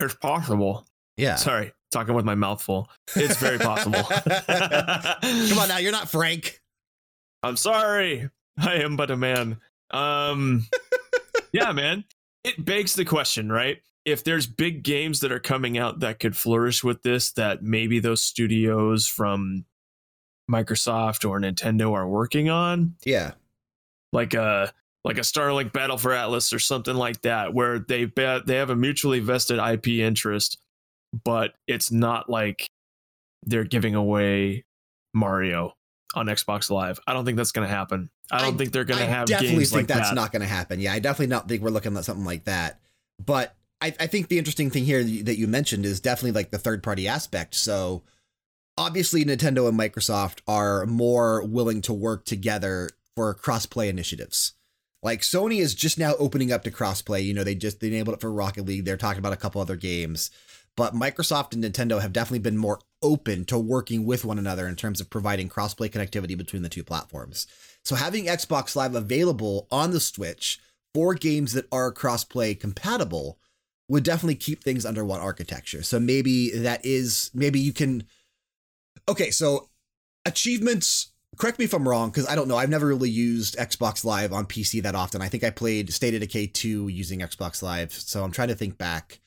[0.00, 0.86] It's possible.
[1.16, 1.36] Yeah.
[1.36, 2.88] Sorry, talking with my mouth full.
[3.16, 4.02] It's very possible.
[4.04, 6.60] Come on now, you're not Frank.
[7.42, 8.30] I'm sorry.
[8.58, 9.58] I am but a man.
[9.90, 10.66] Um
[11.52, 12.04] Yeah, man.
[12.44, 13.78] It begs the question, right?
[14.04, 17.98] If there's big games that are coming out that could flourish with this that maybe
[18.00, 19.64] those studios from
[20.50, 22.94] Microsoft or Nintendo are working on.
[23.04, 23.32] Yeah.
[24.12, 24.72] Like a
[25.04, 28.70] like a Starlink Battle for Atlas or something like that, where they bet they have
[28.70, 30.58] a mutually vested IP interest,
[31.24, 32.68] but it's not like
[33.44, 34.64] they're giving away
[35.14, 35.74] Mario
[36.14, 36.98] on Xbox Live.
[37.06, 38.10] I don't think that's going to happen.
[38.30, 39.28] I don't I, think they're going to have.
[39.28, 40.14] Definitely think like that's that.
[40.14, 40.80] not going to happen.
[40.80, 42.80] Yeah, I definitely not think we're looking at something like that.
[43.24, 46.58] But I, I think the interesting thing here that you mentioned is definitely like the
[46.58, 47.54] third party aspect.
[47.54, 48.02] So
[48.76, 54.52] obviously Nintendo and Microsoft are more willing to work together for crossplay initiatives.
[55.02, 57.24] Like Sony is just now opening up to crossplay.
[57.24, 58.84] You know, they just they enabled it for Rocket League.
[58.84, 60.30] They're talking about a couple other games.
[60.76, 64.76] But Microsoft and Nintendo have definitely been more open to working with one another in
[64.76, 67.48] terms of providing crossplay connectivity between the two platforms.
[67.84, 70.60] So having Xbox Live available on the Switch
[70.94, 73.40] for games that are crossplay compatible
[73.88, 75.82] would definitely keep things under one architecture.
[75.82, 78.04] So maybe that is maybe you can
[79.08, 79.70] Okay, so
[80.24, 81.07] achievements.
[81.38, 82.56] Correct me if I'm wrong, because I don't know.
[82.56, 85.22] I've never really used Xbox Live on PC that often.
[85.22, 88.56] I think I played State of Decay 2 using Xbox Live, so I'm trying to
[88.56, 89.20] think back.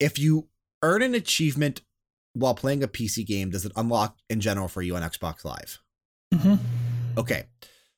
[0.00, 0.48] If you
[0.82, 1.82] earn an achievement
[2.32, 5.80] while playing a PC game, does it unlock in general for you on Xbox Live?
[6.32, 6.54] Mm-hmm.
[7.18, 7.44] Okay.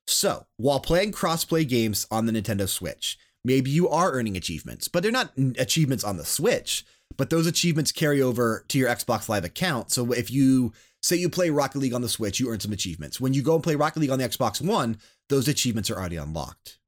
[0.07, 5.03] So while playing crossplay games on the Nintendo Switch, maybe you are earning achievements, but
[5.03, 6.85] they're not achievements on the Switch,
[7.17, 9.91] but those achievements carry over to your Xbox Live account.
[9.91, 10.73] So if you
[11.07, 13.21] say you play Rocket League on the Switch, you earn some achievements.
[13.21, 16.17] When you go and play Rocket League on the Xbox One, those achievements are already
[16.17, 16.79] unlocked.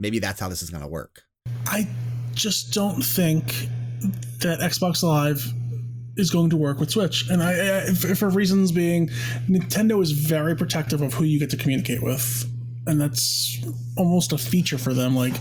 [0.00, 1.22] Maybe that's how this is going to work.
[1.66, 1.88] I
[2.34, 3.68] just don't think
[4.40, 5.52] that Xbox Live
[6.16, 9.08] is going to work with Switch, and I, I for reasons being,
[9.48, 12.48] Nintendo is very protective of who you get to communicate with
[12.86, 13.64] and that's
[13.96, 15.16] almost a feature for them.
[15.16, 15.34] Like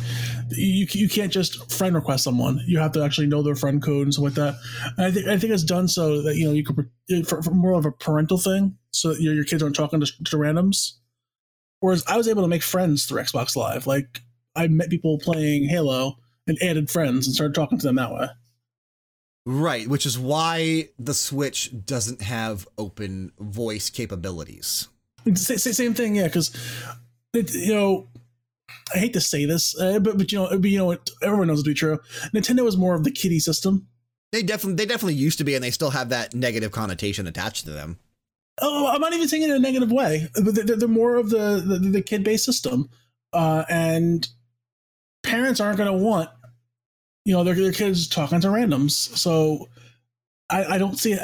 [0.49, 4.03] you, you can't just friend request someone; you have to actually know their friend code
[4.03, 4.55] and stuff like that.
[4.97, 7.51] And I think I think it's done so that you know you could for, for
[7.51, 10.93] more of a parental thing, so that your, your kids aren't talking to, to randoms.
[11.79, 13.87] Whereas I was able to make friends through Xbox Live.
[13.87, 14.21] Like
[14.55, 16.17] I met people playing Halo
[16.47, 18.27] and added friends and started talking to them that way.
[19.45, 24.87] Right, which is why the Switch doesn't have open voice capabilities.
[25.35, 26.27] Same thing, yeah.
[26.27, 26.55] Because
[27.33, 28.07] it, you know,
[28.93, 31.59] I hate to say this, uh, but but you know, but, you know, everyone knows
[31.59, 31.99] it to be true.
[32.33, 33.87] Nintendo is more of the kiddie system.
[34.31, 37.65] They definitely they definitely used to be, and they still have that negative connotation attached
[37.65, 37.99] to them.
[38.61, 40.27] Oh, I'm not even saying it in a negative way.
[40.35, 42.89] They're, they're more of the the, the kid based system,
[43.33, 44.27] uh, and
[45.23, 46.29] parents aren't going to want
[47.25, 48.91] You know, their, their kids talking to randoms.
[48.91, 49.69] So
[50.49, 51.15] I, I don't see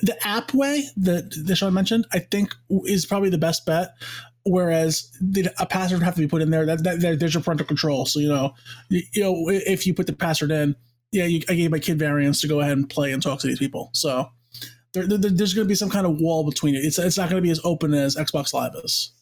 [0.00, 2.06] the app way that that Sean mentioned.
[2.12, 2.54] I think
[2.86, 3.94] is probably the best bet.
[4.46, 5.10] Whereas
[5.58, 6.66] a password would have to be put in there.
[6.66, 8.04] That, that, that there's your parental control.
[8.04, 8.54] So you know,
[8.90, 10.76] you, you know, if you put the password in,
[11.12, 13.46] yeah, you, I gave my kid variants to go ahead and play and talk to
[13.46, 13.90] these people.
[13.94, 14.28] So
[14.92, 16.84] there, there, there's going to be some kind of wall between it.
[16.84, 19.12] It's it's not going to be as open as Xbox Live is.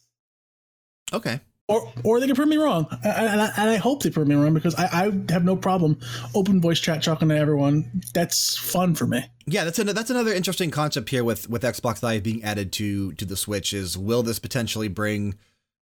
[1.13, 1.39] Okay.
[1.69, 4.35] Or, or they can prove me wrong, and I, and I hope they prove me
[4.35, 5.97] wrong because I, I have no problem
[6.35, 7.89] open voice chat talking to everyone.
[8.13, 9.23] That's fun for me.
[9.45, 13.13] Yeah, that's an, that's another interesting concept here with with Xbox Live being added to
[13.13, 13.73] to the Switch.
[13.73, 15.35] Is will this potentially bring,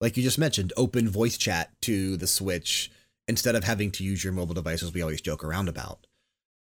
[0.01, 2.91] like you just mentioned, open voice chat to the Switch
[3.29, 4.93] instead of having to use your mobile devices?
[4.93, 6.09] We always joke around about.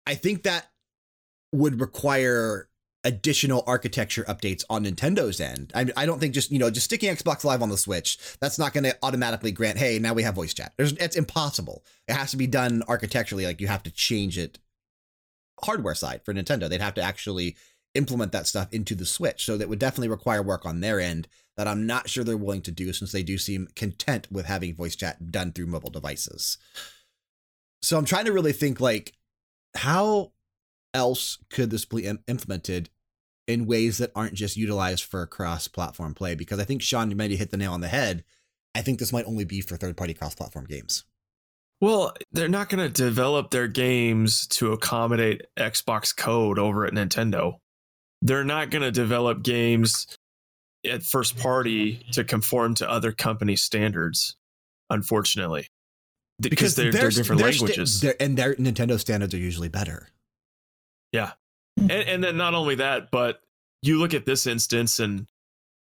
[0.08, 0.72] I think that
[1.52, 2.68] would require
[3.04, 5.70] additional architecture updates on Nintendo's end.
[5.74, 8.58] I, I don't think just, you know, just sticking Xbox Live on the Switch, that's
[8.58, 10.72] not going to automatically grant, hey, now we have voice chat.
[10.76, 11.84] There's, it's impossible.
[12.08, 13.44] It has to be done architecturally.
[13.44, 14.58] Like you have to change it
[15.62, 16.68] hardware side for Nintendo.
[16.68, 17.56] They'd have to actually
[17.94, 19.44] implement that stuff into the Switch.
[19.44, 22.62] So that would definitely require work on their end that I'm not sure they're willing
[22.62, 26.58] to do since they do seem content with having voice chat done through mobile devices.
[27.82, 29.12] So I'm trying to really think like,
[29.76, 30.32] how
[30.92, 32.88] else could this be implemented
[33.46, 36.34] in ways that aren't just utilized for cross platform play?
[36.34, 38.24] Because I think Sean, you maybe hit the nail on the head.
[38.74, 41.04] I think this might only be for third party cross platform games.
[41.80, 47.58] Well, they're not going to develop their games to accommodate Xbox code over at Nintendo.
[48.22, 50.06] They're not going to develop games
[50.86, 54.36] at first party to conform to other company standards,
[54.88, 55.66] unfortunately.
[56.40, 57.98] Because, they're, they're, different languages.
[57.98, 60.08] Sta- and their Nintendo standards are usually better.
[61.12, 61.32] Yeah.
[61.76, 63.40] And, and then not only that, but
[63.82, 65.26] you look at this instance, and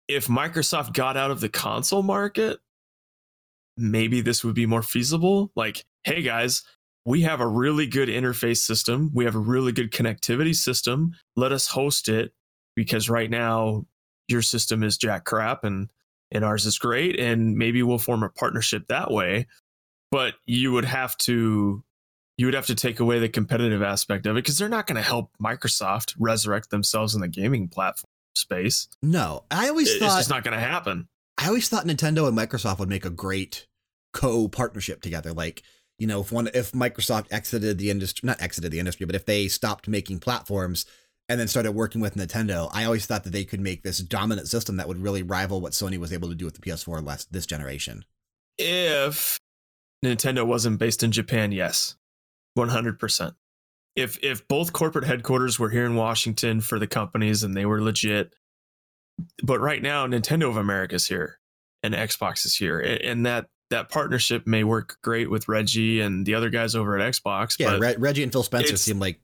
[0.07, 2.59] if Microsoft got out of the console market,
[3.77, 5.51] maybe this would be more feasible.
[5.55, 6.63] Like, hey guys,
[7.05, 9.11] we have a really good interface system.
[9.13, 11.15] We have a really good connectivity system.
[11.35, 12.33] Let us host it
[12.75, 13.85] because right now
[14.27, 15.89] your system is jack crap and
[16.31, 19.45] and ours is great and maybe we'll form a partnership that way.
[20.11, 21.83] But you would have to
[22.37, 24.97] you would have to take away the competitive aspect of it because they're not going
[24.97, 28.87] to help Microsoft resurrect themselves in the gaming platform space.
[29.01, 31.07] No, I always it's thought just not going to happen.
[31.37, 33.67] I always thought Nintendo and Microsoft would make a great
[34.13, 35.33] co-partnership together.
[35.33, 35.63] Like,
[35.97, 39.25] you know, if one if Microsoft exited the industry, not exited the industry, but if
[39.25, 40.85] they stopped making platforms
[41.27, 44.47] and then started working with Nintendo, I always thought that they could make this dominant
[44.47, 47.31] system that would really rival what Sony was able to do with the PS4 last
[47.31, 48.05] this generation.
[48.57, 49.39] If
[50.03, 51.95] Nintendo wasn't based in Japan, yes.
[52.57, 53.35] 100%.
[53.95, 57.81] If if both corporate headquarters were here in Washington for the companies and they were
[57.81, 58.35] legit,
[59.41, 61.39] but right now Nintendo of America is here
[61.81, 66.35] and Xbox is here, and that that partnership may work great with Reggie and the
[66.35, 67.55] other guys over at Xbox.
[67.57, 69.19] Yeah, Re- Reggie and Phil Spencer seem like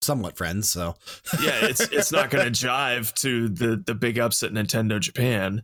[0.00, 0.70] somewhat friends.
[0.70, 0.94] So
[1.42, 5.62] yeah, it's it's not going to jive to the the big upset Nintendo Japan,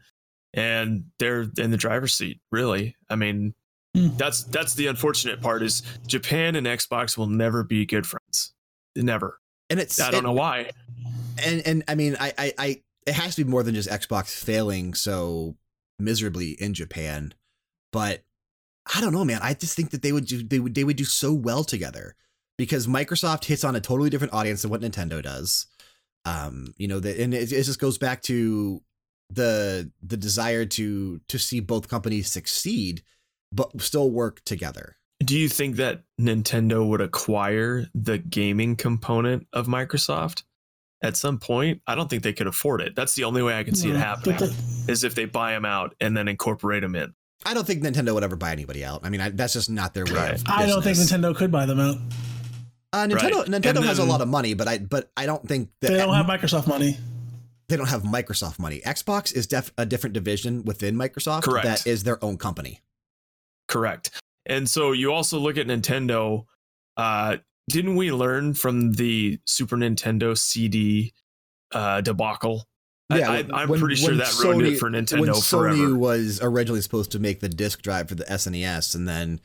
[0.52, 2.40] and they're in the driver's seat.
[2.51, 3.55] Really, I mean,
[3.97, 4.17] Mm.
[4.17, 8.53] That's that's the unfortunate part is Japan and Xbox will never be good friends.
[8.95, 9.41] Never.
[9.69, 10.71] And it's I don't know why.
[11.45, 14.31] And and I mean I, I I it has to be more than just Xbox
[14.31, 15.57] failing so
[15.99, 17.35] miserably in Japan.
[17.93, 18.23] But
[18.95, 19.41] I don't know, man.
[19.43, 22.15] I just think that they would do they would they would do so well together
[22.57, 25.67] because Microsoft hits on a totally different audience than what Nintendo does.
[26.25, 28.83] Um, you know, that and it, it just goes back to
[29.31, 33.03] the the desire to to see both companies succeed
[33.52, 34.97] but still work together.
[35.22, 40.44] Do you think that Nintendo would acquire the gaming component of Microsoft
[41.02, 41.82] at some point?
[41.86, 42.97] I don't think they could afford it.
[42.97, 44.51] That's the only way I can see it happening
[44.89, 47.14] is if they buy them out and then incorporate them in.
[47.44, 49.01] I don't think Nintendo would ever buy anybody out.
[49.02, 50.12] I mean, I, that's just not their way.
[50.12, 50.43] Right.
[50.47, 51.97] I don't think Nintendo could buy them out.
[52.93, 53.47] Uh, Nintendo right.
[53.47, 55.97] Nintendo then, has a lot of money, but I but I don't think that they
[55.97, 56.98] don't have Microsoft money.
[57.68, 58.81] They don't have Microsoft money.
[58.85, 61.64] Xbox is def- a different division within Microsoft Correct.
[61.64, 62.81] that is their own company.
[63.70, 64.10] Correct.
[64.47, 66.44] And so you also look at Nintendo.
[66.97, 67.36] Uh,
[67.70, 71.14] didn't we learn from the Super Nintendo CD
[71.72, 72.66] uh, debacle?
[73.14, 75.76] Yeah, I, am pretty sure that Sony, ruined it for Nintendo when forever.
[75.76, 79.40] Sony was originally supposed to make the disk drive for the SNES, and then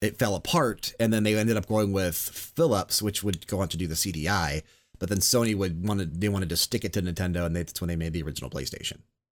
[0.00, 3.68] it fell apart, and then they ended up going with Philips, which would go on
[3.68, 4.62] to do the CDI.
[4.98, 7.86] But then Sony would wanted they wanted to stick it to Nintendo, and that's when
[7.88, 8.98] they made the original PlayStation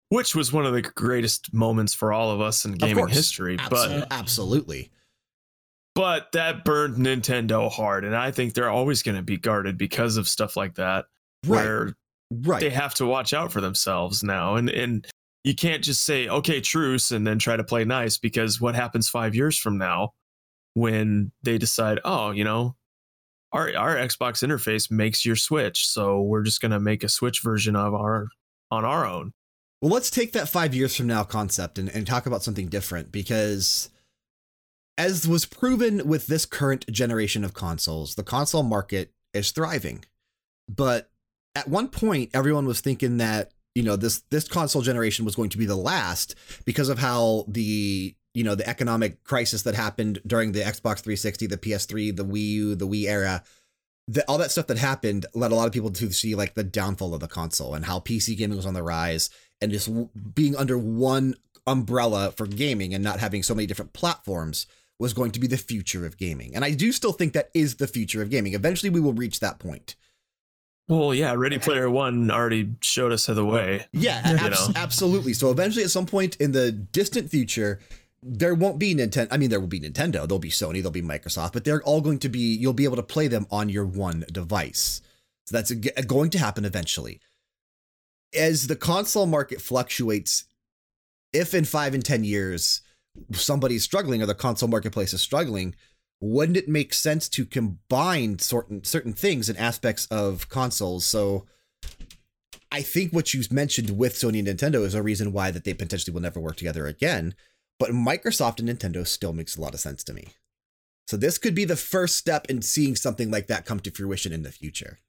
[0.10, 3.58] which was one of the greatest moments for all of us in gaming history.
[3.60, 4.00] Absolutely.
[4.00, 4.92] But absolutely,
[5.96, 10.18] but that burned Nintendo hard, and I think they're always going to be guarded because
[10.18, 11.06] of stuff like that,
[11.46, 11.66] right.
[11.66, 11.96] where
[12.32, 12.60] right.
[12.60, 15.08] they have to watch out for themselves now, and and
[15.44, 19.08] you can't just say okay truce and then try to play nice because what happens
[19.08, 20.14] five years from now
[20.74, 22.76] when they decide oh you know
[23.56, 27.76] our our Xbox interface makes your Switch, so we're just gonna make a Switch version
[27.76, 28.28] of our
[28.70, 29.32] on our own.
[29.86, 33.12] Well, let's take that five years from now concept and, and talk about something different
[33.12, 33.92] because,
[34.98, 40.04] as was proven with this current generation of consoles, the console market is thriving.
[40.68, 41.12] But
[41.54, 45.52] at one point, everyone was thinking that you know this this console generation was going
[45.52, 46.34] to be the last
[46.66, 51.46] because of how the you know the economic crisis that happened during the Xbox 360,
[51.46, 53.44] the PS3, the Wii U, the Wii era.
[54.08, 56.64] The, all that stuff that happened led a lot of people to see like the
[56.64, 59.32] downfall of the console and how PC gaming was on the rise
[59.62, 59.90] and just
[60.34, 61.36] being under one
[61.68, 64.68] umbrella for gaming and not having so many different platforms
[65.00, 66.56] was going to be the future of gaming.
[66.56, 68.54] And I do still think that is the future of gaming.
[68.54, 69.96] Eventually we will reach that point.
[70.88, 73.88] Well, yeah, Ready Player One already showed us the way.
[73.92, 75.34] Yeah, abs- absolutely.
[75.34, 77.80] So eventually, at some point in the distant future,
[78.22, 79.28] there won't be Nintendo.
[79.32, 82.02] I mean, there will be Nintendo, there'll be Sony, there'll be Microsoft, but they're all
[82.02, 85.02] going to be, you'll be able to play them on your one device.
[85.48, 87.20] So that's going to happen eventually.
[88.36, 90.46] As the console market fluctuates,
[91.34, 92.82] if in five and 10 years
[93.34, 95.76] somebody's struggling or the console marketplace is struggling,
[96.22, 101.06] wouldn't it make sense to combine certain certain things and aspects of consoles?
[101.06, 101.46] So
[102.72, 105.74] I think what you mentioned with Sony and Nintendo is a reason why that they
[105.74, 107.36] potentially will never work together again.
[107.80, 110.30] But Microsoft and Nintendo still makes a lot of sense to me.
[111.08, 114.34] So this could be the first step in seeing something like that come to fruition
[114.34, 115.00] in the future.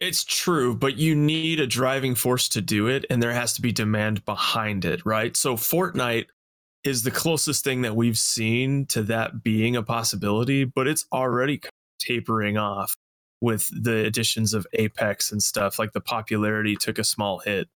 [0.00, 3.62] It's true, but you need a driving force to do it, and there has to
[3.62, 5.36] be demand behind it, right?
[5.36, 6.26] So Fortnite
[6.84, 11.60] is the closest thing that we've seen to that being a possibility, but it's already
[11.98, 12.94] tapering off
[13.40, 15.78] with the additions of Apex and stuff.
[15.78, 17.68] Like the popularity took a small hit.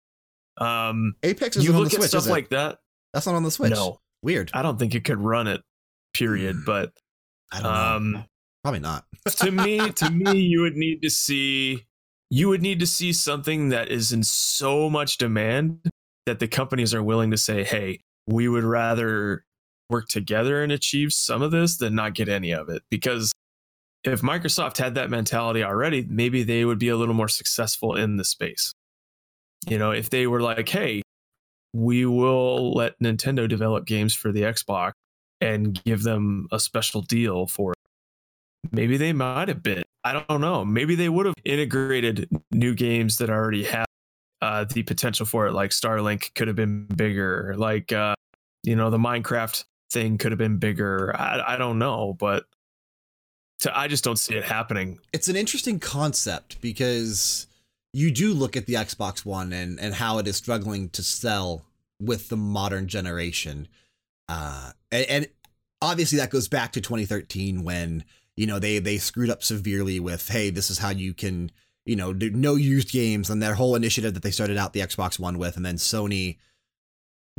[0.58, 2.80] Um, Apex is you on look the Switch, at stuff like that.
[3.14, 3.72] That's not on the Switch.
[3.72, 4.52] No, Weird.
[4.54, 5.62] I don't think it could run it.
[6.14, 6.58] Period.
[6.66, 6.94] But
[7.52, 8.18] I don't know.
[8.18, 8.26] um,
[8.64, 9.06] Probably not.
[9.38, 11.86] to me, to me, you would need to see
[12.32, 15.80] you would need to see something that is in so much demand
[16.26, 19.44] that the companies are willing to say, "Hey, we would rather
[19.90, 23.34] work together and achieve some of this than not get any of it." Because
[24.06, 28.16] if Microsoft had that mentality already, maybe they would be a little more successful in
[28.16, 28.72] the space.
[29.68, 31.02] You know, if they were like, "Hey,
[31.74, 34.94] we will let Nintendo develop games for the Xbox
[35.42, 38.72] and give them a special deal for it.
[38.72, 39.84] Maybe they might have been.
[40.04, 40.66] I don't know.
[40.66, 43.86] Maybe they would have integrated new games that already have
[44.42, 45.54] uh, the potential for it.
[45.54, 47.54] Like Starlink could have been bigger.
[47.58, 48.16] Like, uh,
[48.64, 51.16] you know, the Minecraft thing could have been bigger.
[51.16, 52.46] I, I don't know, but
[53.60, 55.00] to, I just don't see it happening.
[55.14, 57.46] It's an interesting concept because
[57.94, 61.66] you do look at the Xbox One and, and how it is struggling to sell
[62.00, 63.68] with the modern generation.
[64.28, 65.28] Uh, and, and
[65.82, 68.04] obviously that goes back to 2013 when,
[68.36, 71.52] you know, they, they screwed up severely with, hey, this is how you can,
[71.86, 74.82] you know, do no used games and their whole initiative that they started out the
[74.82, 75.58] Xbox One with.
[75.58, 76.38] And then Sony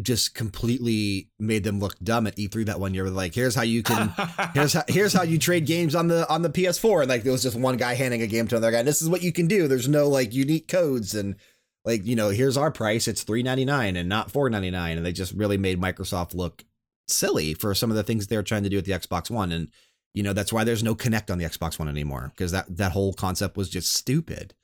[0.01, 3.09] just completely made them look dumb at E3 that one year.
[3.11, 4.13] Like, here's how you can
[4.55, 7.03] here's how here's how you trade games on the on the PS4.
[7.03, 8.83] And like there was just one guy handing a game to another guy.
[8.83, 9.69] This is what you can do.
[9.69, 11.37] There's no like unique codes and
[11.85, 13.07] like you know here's our price.
[13.09, 14.97] It's three ninety nine and not four ninety nine.
[14.97, 16.65] And they just really made Microsoft look
[17.09, 19.53] silly for some of the things they're trying to do with the Xbox One.
[19.53, 19.69] And
[20.15, 22.93] you know that's why there's no Kinect on the Xbox One anymore because that that
[22.93, 24.55] whole concept was just stupid.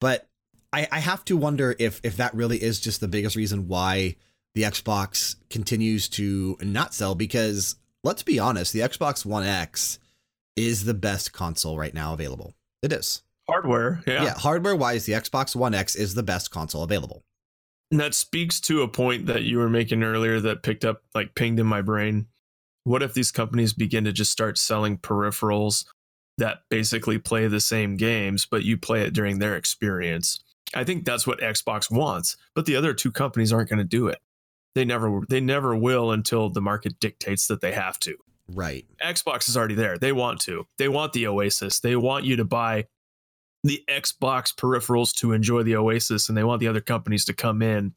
[0.00, 0.28] But
[0.72, 4.16] I, I have to wonder if if that really is just the biggest reason why
[4.54, 9.98] the Xbox continues to not sell because let's be honest, the Xbox One X
[10.56, 12.54] is the best console right now available.
[12.82, 13.22] It is.
[13.48, 14.24] Hardware, yeah.
[14.24, 17.24] Yeah, hardware wise, the Xbox One X is the best console available.
[17.90, 21.34] And that speaks to a point that you were making earlier that picked up, like
[21.34, 22.26] pinged in my brain.
[22.84, 25.84] What if these companies begin to just start selling peripherals
[26.38, 30.40] that basically play the same games, but you play it during their experience?
[30.74, 34.08] I think that's what Xbox wants, but the other two companies aren't going to do
[34.08, 34.18] it.
[34.74, 38.16] They never they never will until the market dictates that they have to.
[38.48, 38.86] Right.
[39.02, 39.98] Xbox is already there.
[39.98, 40.66] They want to.
[40.78, 41.80] They want the Oasis.
[41.80, 42.86] They want you to buy
[43.64, 47.62] the Xbox peripherals to enjoy the Oasis and they want the other companies to come
[47.62, 47.94] in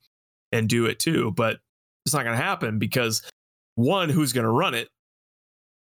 [0.52, 1.60] and do it too, but
[2.06, 3.24] it's not going to happen because
[3.76, 4.88] one who's going to run it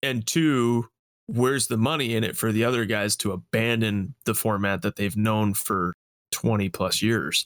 [0.03, 0.87] and two
[1.27, 5.17] where's the money in it for the other guys to abandon the format that they've
[5.17, 5.93] known for
[6.31, 7.45] 20 plus years.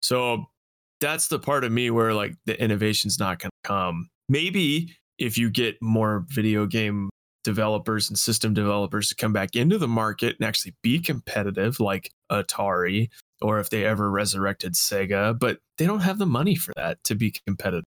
[0.00, 0.46] So
[1.00, 4.08] that's the part of me where like the innovation's not going to come.
[4.28, 7.10] Maybe if you get more video game
[7.44, 12.10] developers and system developers to come back into the market and actually be competitive like
[12.30, 13.08] Atari
[13.40, 17.14] or if they ever resurrected Sega, but they don't have the money for that to
[17.14, 17.84] be competitive.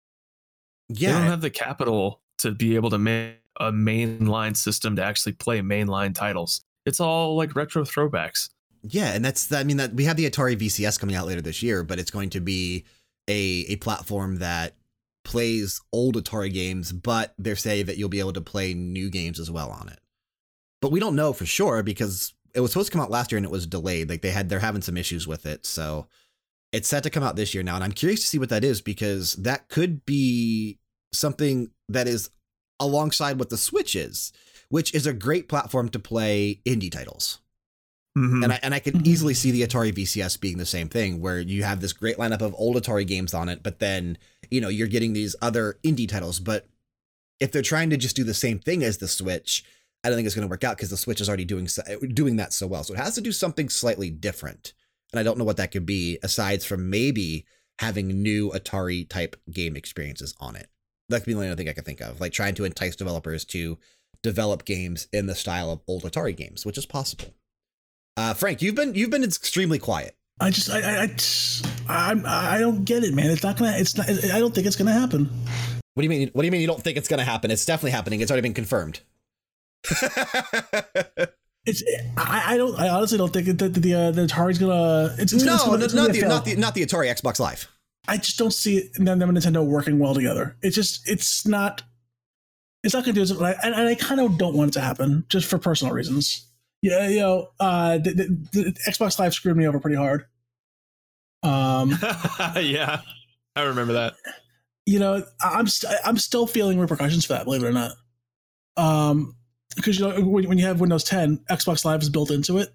[0.90, 1.14] Yeah.
[1.14, 5.34] They don't have the capital to be able to make a mainline system to actually
[5.34, 6.62] play mainline titles.
[6.86, 8.50] It's all like retro throwbacks.
[8.84, 11.62] Yeah, and that's I mean that we have the Atari VCS coming out later this
[11.62, 12.86] year, but it's going to be
[13.28, 14.76] a a platform that
[15.26, 19.40] plays old Atari games, but they're saying that you'll be able to play new games
[19.40, 20.00] as well on it.
[20.82, 23.38] But we don't know for sure because it was supposed to come out last year
[23.38, 24.10] and it was delayed.
[24.10, 26.08] Like they had they're having some issues with it, so
[26.72, 28.64] it's set to come out this year now, and I'm curious to see what that
[28.64, 30.78] is because that could be
[31.14, 32.30] something that is
[32.80, 34.32] alongside what the Switch is,
[34.70, 37.40] which is a great platform to play indie titles.
[38.18, 38.44] Mhm.
[38.44, 39.08] And I and I could Mhm.
[39.08, 42.42] easily see the Atari VCS being the same thing, where you have this great lineup
[42.42, 44.18] of old Atari games on it, but then
[44.50, 46.40] you know you're getting these other indie titles.
[46.40, 46.68] But
[47.40, 49.64] if they're trying to just do the same thing as the Switch,
[50.04, 51.82] I don't think it's going to work out because the Switch is already doing so,
[52.14, 52.84] doing that so well.
[52.84, 54.74] So it has to do something slightly different,
[55.12, 57.46] and I don't know what that could be aside from maybe
[57.80, 60.68] having new Atari type game experiences on it.
[61.10, 63.46] That could be the only thing I could think of, like trying to entice developers
[63.46, 63.78] to
[64.22, 67.34] develop games in the style of old Atari games, which is possible.
[68.18, 70.16] Uh, Frank, you've been you've been extremely quiet.
[70.42, 71.16] I just I I,
[71.88, 73.32] I I'm- I don't get it, man.
[73.32, 73.78] It's not gonna.
[73.78, 74.10] It's not.
[74.10, 75.30] I don't think it's gonna happen.
[75.94, 76.30] What do you mean?
[76.34, 77.52] What do you mean you don't think it's to happen?
[77.52, 78.22] It's definitely happening.
[78.22, 79.02] It's already been confirmed.
[81.66, 81.84] It's
[82.18, 82.80] I, I don't.
[82.80, 85.16] I honestly don't think that the the, uh, the Atari's gonna.
[85.18, 87.40] It's, it's no, it's gonna, it's gonna not the not the not the Atari Xbox
[87.40, 87.68] Live.
[88.08, 90.56] I just don't see them and Nintendo working well together.
[90.62, 91.84] It's just it's not.
[92.84, 94.82] It's not gonna do it, and I, and I kind of don't want it to
[94.82, 96.48] happen just for personal reasons.
[96.82, 100.26] Yeah, you know, uh, the, the, the Xbox Live screwed me over pretty hard.
[101.44, 101.90] Um,
[102.56, 103.02] yeah,
[103.56, 104.14] I remember that.
[104.86, 107.44] you know, I- I'm st- I'm still feeling repercussions for that.
[107.44, 107.92] Believe it or not,
[108.78, 109.36] um,
[109.76, 112.74] because you know when, when you have Windows 10, Xbox Live is built into it.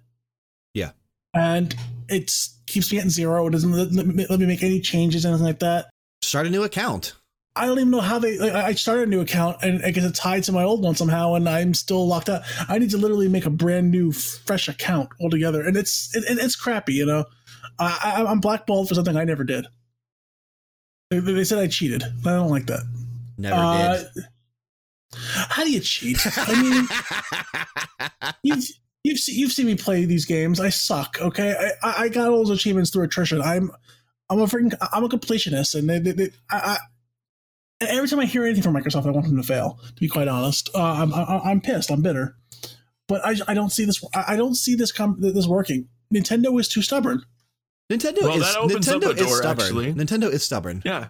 [0.73, 0.91] Yeah.
[1.33, 1.75] and
[2.09, 2.31] it
[2.67, 3.47] keeps me at zero.
[3.47, 5.89] It doesn't let, let me let me make any changes, anything like that.
[6.21, 7.13] Start a new account.
[7.57, 8.37] I don't even know how they.
[8.37, 10.93] Like, I started a new account and I guess it's tied to my old one
[10.95, 12.41] somehow, and I'm still locked out.
[12.67, 16.37] I need to literally make a brand new, fresh account altogether, and it's it, it-
[16.43, 16.93] it's crappy.
[16.93, 17.25] You know,
[17.79, 19.67] I, I, I'm blackballed for something I never did.
[21.11, 22.03] They, they said I cheated.
[22.03, 22.81] I don't like that.
[23.37, 24.23] Never Uh, did.
[25.15, 26.17] How do you cheat?
[26.37, 28.65] I mean, you've
[29.03, 30.59] you've seen, you've seen me play these games.
[30.59, 31.17] I suck.
[31.21, 33.41] Okay, I, I I got all those achievements through attrition.
[33.41, 33.71] I'm
[34.29, 36.77] I'm a freaking I'm a completionist, and they, they, they I,
[37.81, 39.79] I every time I hear anything from Microsoft, I want them to fail.
[39.87, 41.91] To be quite honest, uh, I'm I, I'm pissed.
[41.91, 42.35] I'm bitter,
[43.07, 44.03] but I, I don't see this.
[44.13, 45.87] I I don't see this com- this working.
[46.13, 47.23] Nintendo is too stubborn.
[47.91, 49.63] Nintendo Well, is that opens up Nintendo a door, is stubborn.
[49.65, 49.93] actually.
[49.93, 50.81] Nintendo is stubborn.
[50.83, 51.09] Yeah.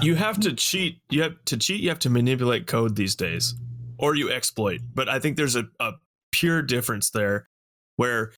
[0.00, 1.00] You have to cheat.
[1.10, 1.80] You have to cheat.
[1.80, 3.54] You have to manipulate code these days,
[3.98, 4.80] or you exploit.
[4.94, 5.92] But I think there's a, a
[6.32, 7.48] pure difference there,
[7.96, 8.32] where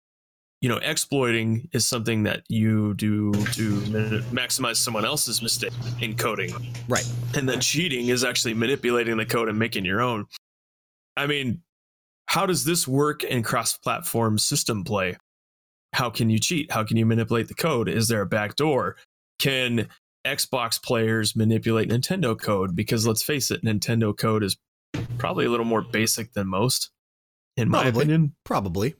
[0.60, 6.16] you know exploiting is something that you do to ma- maximize someone else's mistake in
[6.16, 6.52] coding,
[6.88, 7.06] Right.
[7.34, 10.26] and then cheating is actually manipulating the code and making your own.
[11.16, 11.62] I mean,
[12.26, 15.16] how does this work in cross-platform system play?
[15.94, 16.70] How can you cheat?
[16.70, 17.88] How can you manipulate the code?
[17.88, 18.96] Is there a backdoor?
[19.38, 19.88] Can
[20.26, 22.74] Xbox players manipulate Nintendo code?
[22.76, 24.56] Because let's face it, Nintendo code is
[25.18, 26.90] probably a little more basic than most,
[27.56, 28.02] in my Probably.
[28.02, 28.34] opinion.
[28.44, 28.94] Probably.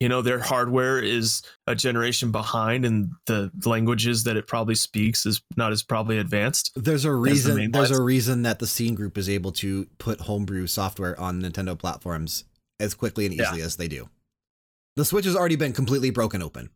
[0.00, 5.26] You know, their hardware is a generation behind, and the languages that it probably speaks
[5.26, 6.72] is not as probably advanced.
[6.74, 7.56] There's a reason.
[7.56, 11.42] main There's a reason that the Scene Group is able to put homebrew software on
[11.42, 12.44] Nintendo platforms
[12.78, 13.42] as quickly and Yeah.
[13.42, 14.08] easily as they do.
[14.96, 16.70] The Switch has already been completely broken open.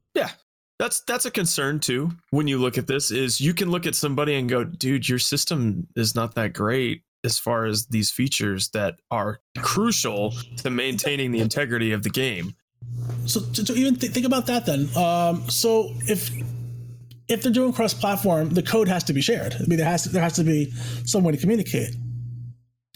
[0.78, 2.10] That's that's a concern too.
[2.30, 5.18] When you look at this, is you can look at somebody and go, "Dude, your
[5.20, 11.30] system is not that great as far as these features that are crucial to maintaining
[11.32, 12.55] the integrity of the game."
[13.26, 14.88] So to, to even th- think about that, then.
[14.96, 16.30] Um, so if
[17.28, 19.55] if they're doing cross-platform, the code has to be shared.
[19.55, 20.70] I mean, there has to, there has to be
[21.06, 21.94] some way to communicate.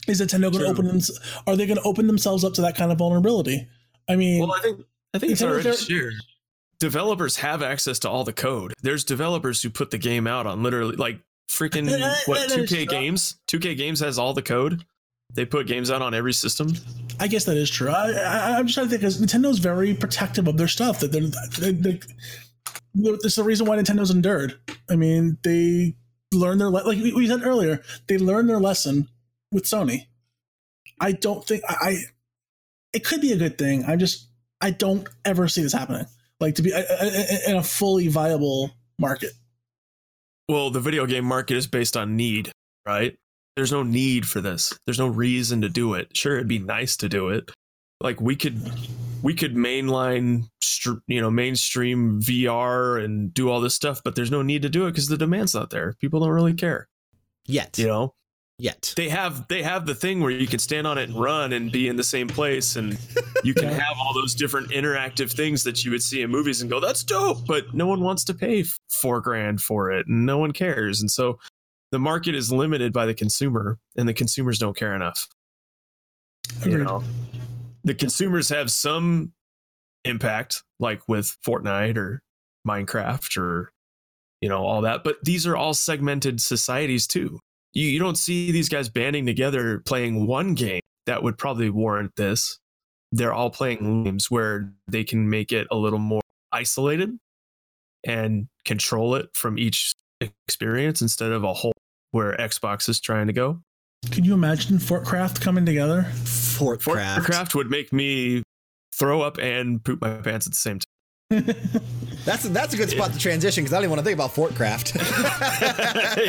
[0.07, 1.01] Is Nintendo going to open them?
[1.47, 3.67] Are they going to open themselves up to that kind of vulnerability?
[4.09, 4.81] I mean, Well, I think
[5.15, 6.15] I think it's Nintendo- already they're- shared.
[6.81, 8.73] Developers have access to all the code.
[8.83, 11.89] There's developers who put the game out on literally like freaking
[12.27, 13.37] what uh, 2K uh, games.
[13.49, 14.85] 2K games has all the code.
[15.35, 16.73] They put games out on every system.
[17.21, 17.91] I guess that is true.
[17.91, 21.01] I, I, I'm just trying to think because Nintendo's very protective of their stuff.
[21.01, 22.01] That they're, they,
[22.95, 24.59] there's the reason why Nintendo's endured.
[24.89, 25.97] I mean, they
[26.33, 27.83] learned their le- like we we said earlier.
[28.07, 29.09] They learned their lesson
[29.53, 30.07] with Sony.
[31.01, 31.77] I don't think I.
[31.81, 31.97] I
[32.95, 33.85] it could be a good thing.
[33.85, 34.29] I just
[34.63, 36.07] I don't ever see this happening.
[36.41, 37.11] Like to be uh, uh,
[37.49, 39.33] in a fully viable market.
[40.49, 42.51] Well, the video game market is based on need,
[42.87, 43.17] right?
[43.57, 44.73] There's no need for this.
[44.87, 46.17] There's no reason to do it.
[46.17, 47.51] Sure, it'd be nice to do it.
[48.01, 48.61] Like we could
[49.23, 50.45] we could mainline
[51.09, 54.87] you know mainstream VR and do all this stuff, but there's no need to do
[54.87, 55.95] it because the demand's not there.
[56.01, 56.89] People don't really care,
[57.47, 57.77] Yet.
[57.79, 58.15] you know.
[58.59, 58.93] Yet.
[58.97, 61.71] they have they have the thing where you can stand on it and run and
[61.71, 62.99] be in the same place and
[63.45, 66.71] you can have all those different interactive things that you would see in movies and
[66.71, 70.39] go that's dope but no one wants to pay four grand for it and no
[70.39, 71.39] one cares and so
[71.91, 75.27] the market is limited by the consumer and the consumers don't care enough.
[76.65, 77.03] You know
[77.85, 79.33] the consumers have some
[80.05, 82.23] impact like with fortnite or
[82.67, 83.73] minecraft or
[84.41, 87.39] you know all that but these are all segmented societies too
[87.73, 92.13] you, you don't see these guys banding together playing one game that would probably warrant
[92.17, 92.59] this
[93.13, 96.21] they're all playing games where they can make it a little more
[96.53, 97.19] isolated
[98.05, 101.73] and control it from each experience instead of a whole
[102.11, 103.61] where xbox is trying to go
[104.11, 106.07] Can you imagine Fortcraft coming together?
[106.25, 107.19] Fortcraft.
[107.19, 108.43] Fortcraft would make me
[108.95, 110.89] throw up and poop my pants at the same time.
[112.25, 114.35] That's that's a good spot to transition because I don't even want to think about
[114.35, 114.95] Fortcraft.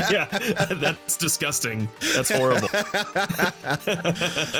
[0.11, 0.25] yeah,
[0.75, 1.89] that's disgusting.
[2.13, 2.69] That's horrible.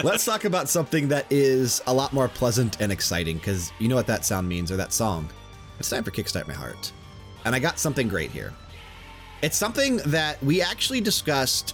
[0.03, 3.95] Let's talk about something that is a lot more pleasant and exciting because you know
[3.95, 5.29] what that sound means or that song.
[5.79, 6.91] It's time for Kickstart My Heart.
[7.45, 8.53] And I got something great here.
[9.41, 11.73] It's something that we actually discussed,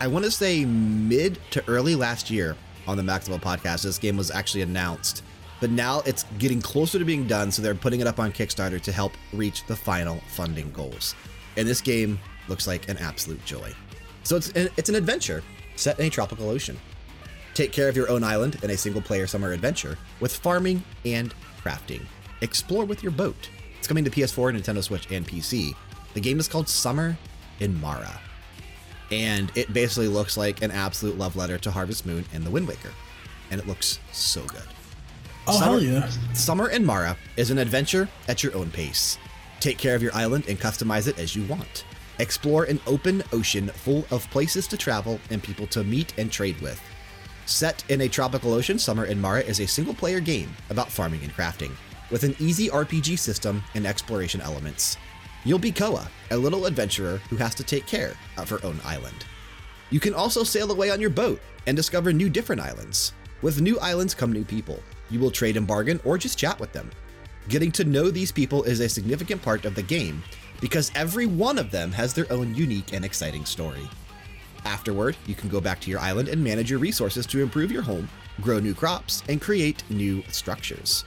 [0.00, 3.82] I want to say mid to early last year on the Max Level podcast.
[3.82, 5.24] This game was actually announced,
[5.60, 7.50] but now it's getting closer to being done.
[7.50, 11.14] So they're putting it up on Kickstarter to help reach the final funding goals.
[11.56, 12.18] And this game
[12.48, 13.72] looks like an absolute joy.
[14.22, 15.42] So it's an, it's an adventure
[15.76, 16.76] set in a tropical ocean.
[17.54, 21.34] Take care of your own island in a single player summer adventure with farming and
[21.62, 22.02] crafting.
[22.40, 23.48] Explore with your boat.
[23.78, 25.74] It's coming to PS4, Nintendo Switch, and PC.
[26.14, 27.16] The game is called Summer
[27.58, 28.20] in Mara.
[29.10, 32.68] And it basically looks like an absolute love letter to Harvest Moon and The Wind
[32.68, 32.92] Waker.
[33.50, 34.62] And it looks so good.
[35.48, 36.08] Oh, Summer- hell yeah.
[36.34, 39.18] Summer in Mara is an adventure at your own pace.
[39.60, 41.84] Take care of your island and customize it as you want.
[42.18, 46.60] Explore an open ocean full of places to travel and people to meet and trade
[46.60, 46.80] with.
[47.46, 51.22] Set in a tropical ocean, Summer in Mara is a single player game about farming
[51.22, 51.72] and crafting,
[52.10, 54.96] with an easy RPG system and exploration elements.
[55.44, 59.24] You'll be Koa, a little adventurer who has to take care of her own island.
[59.90, 63.12] You can also sail away on your boat and discover new different islands.
[63.40, 64.82] With new islands come new people.
[65.10, 66.90] You will trade and bargain or just chat with them.
[67.48, 70.22] Getting to know these people is a significant part of the game
[70.60, 73.88] because every one of them has their own unique and exciting story.
[74.64, 77.82] Afterward, you can go back to your island and manage your resources to improve your
[77.82, 78.08] home,
[78.40, 81.04] grow new crops, and create new structures.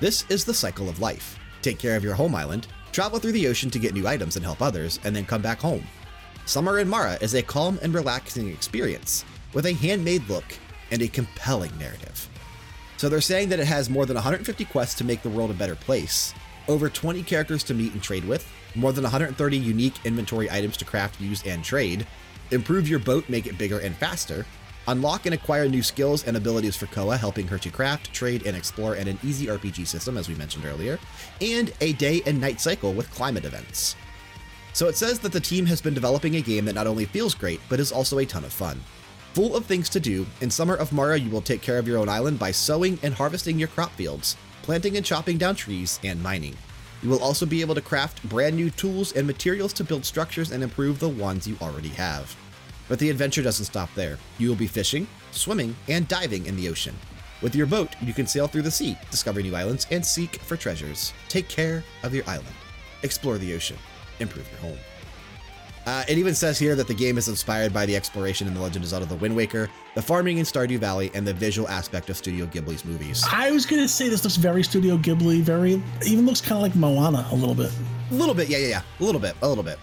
[0.00, 1.38] This is the cycle of life.
[1.60, 4.44] Take care of your home island, travel through the ocean to get new items and
[4.44, 5.86] help others, and then come back home.
[6.46, 10.44] Summer in Mara is a calm and relaxing experience with a handmade look
[10.90, 12.28] and a compelling narrative.
[13.02, 15.54] So they're saying that it has more than 150 quests to make the world a
[15.54, 16.32] better place,
[16.68, 20.84] over 20 characters to meet and trade with, more than 130 unique inventory items to
[20.84, 22.06] craft, use, and trade,
[22.52, 24.46] improve your boat, make it bigger and faster,
[24.86, 28.56] unlock and acquire new skills and abilities for Koa, helping her to craft, trade, and
[28.56, 30.96] explore and an easy RPG system, as we mentioned earlier,
[31.40, 33.96] and a day and night cycle with climate events.
[34.74, 37.34] So it says that the team has been developing a game that not only feels
[37.34, 38.80] great, but is also a ton of fun.
[39.34, 41.96] Full of things to do, in Summer of Mara, you will take care of your
[41.96, 46.22] own island by sowing and harvesting your crop fields, planting and chopping down trees, and
[46.22, 46.54] mining.
[47.02, 50.50] You will also be able to craft brand new tools and materials to build structures
[50.52, 52.36] and improve the ones you already have.
[52.90, 54.18] But the adventure doesn't stop there.
[54.36, 56.94] You will be fishing, swimming, and diving in the ocean.
[57.40, 60.58] With your boat, you can sail through the sea, discover new islands, and seek for
[60.58, 61.14] treasures.
[61.28, 62.54] Take care of your island,
[63.02, 63.78] explore the ocean,
[64.20, 64.78] improve your home.
[65.84, 68.60] Uh, it even says here that the game is inspired by the exploration in The
[68.60, 72.08] Legend of Zelda The Wind Waker, the farming in Stardew Valley, and the visual aspect
[72.08, 73.24] of Studio Ghibli's movies.
[73.30, 76.76] I was gonna say this looks very Studio Ghibli, very even looks kind of like
[76.76, 77.72] Moana a little bit.
[78.10, 78.82] A little bit, yeah, yeah, yeah.
[79.00, 79.78] A little bit, a little bit.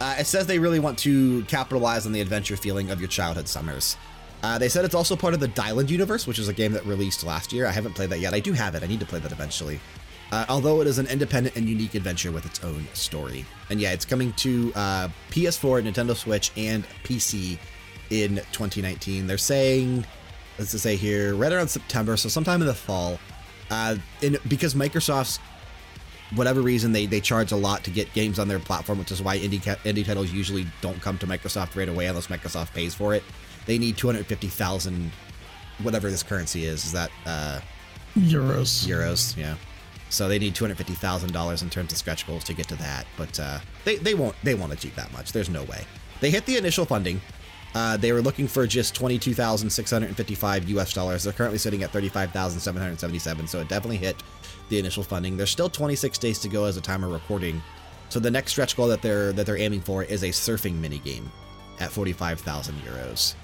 [0.00, 3.48] Uh, it says they really want to capitalize on the adventure feeling of your childhood
[3.48, 3.96] summers.
[4.42, 6.84] Uh, they said it's also part of the Deiland universe, which is a game that
[6.84, 7.66] released last year.
[7.66, 8.34] I haven't played that yet.
[8.34, 8.82] I do have it.
[8.82, 9.80] I need to play that eventually.
[10.30, 13.44] Uh, although it is an independent and unique adventure with its own story.
[13.68, 17.58] And yeah, it's coming to uh, PS4, Nintendo Switch, and PC
[18.08, 19.26] in 2019.
[19.26, 20.06] They're saying,
[20.58, 23.18] let's just say here, right around September, so sometime in the fall.
[23.70, 25.38] Uh, and because Microsoft's
[26.34, 29.22] whatever reason they, they charge a lot to get games on their platform, which is
[29.22, 32.94] why indie ca- indie titles usually don't come to Microsoft right away unless Microsoft pays
[32.94, 33.22] for it.
[33.66, 35.12] They need 250,000
[35.82, 36.84] whatever this currency is.
[36.86, 37.60] Is that uh,
[38.16, 38.86] Euros.
[38.86, 39.36] euros?
[39.36, 39.56] Yeah.
[40.12, 43.60] So they need $250,000 in terms of stretch goals to get to that, but uh,
[43.86, 45.32] they they won't they won't achieve that much.
[45.32, 45.86] There's no way.
[46.20, 47.20] They hit the initial funding.
[47.74, 51.24] Uh, they were looking for just 22,655 US dollars.
[51.24, 54.22] They're currently sitting at 35,777, so it definitely hit
[54.68, 55.38] the initial funding.
[55.38, 57.62] There's still 26 days to go as a time of recording.
[58.10, 60.98] So the next stretch goal that they're that they're aiming for is a surfing mini
[60.98, 61.30] game.
[61.80, 63.34] at 45,000 euros.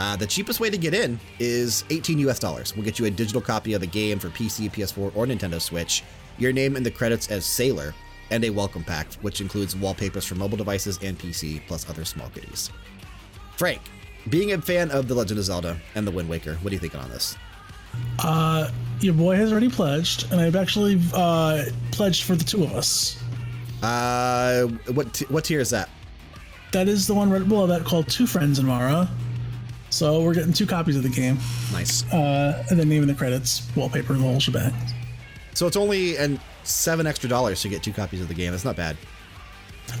[0.00, 2.74] Uh, the cheapest way to get in is 18 US dollars.
[2.74, 6.02] We'll get you a digital copy of the game for PC, PS4, or Nintendo Switch,
[6.38, 7.94] your name in the credits as Sailor,
[8.30, 12.28] and a welcome pack, which includes wallpapers for mobile devices and PC, plus other small
[12.30, 12.70] goodies.
[13.56, 13.80] Frank,
[14.30, 16.80] being a fan of The Legend of Zelda and The Wind Waker, what are you
[16.80, 17.36] thinking on this?
[18.18, 18.70] Uh,
[19.00, 23.22] your boy has already pledged, and I've actually uh, pledged for the two of us.
[23.82, 25.90] Uh, what t- what tier is that?
[26.72, 29.10] That is the one right below that called Two Friends in Mara.
[29.92, 31.38] So we're getting two copies of the game,
[31.70, 32.10] Nice.
[32.12, 34.72] uh, and then name in the credits, wallpaper, the whole shebang.
[35.52, 38.52] So it's only and seven extra dollars to get two copies of the game.
[38.52, 38.96] That's not bad.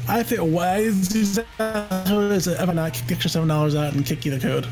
[0.08, 4.24] I think why is it if I not kick extra seven dollars out and kick
[4.24, 4.66] you the code?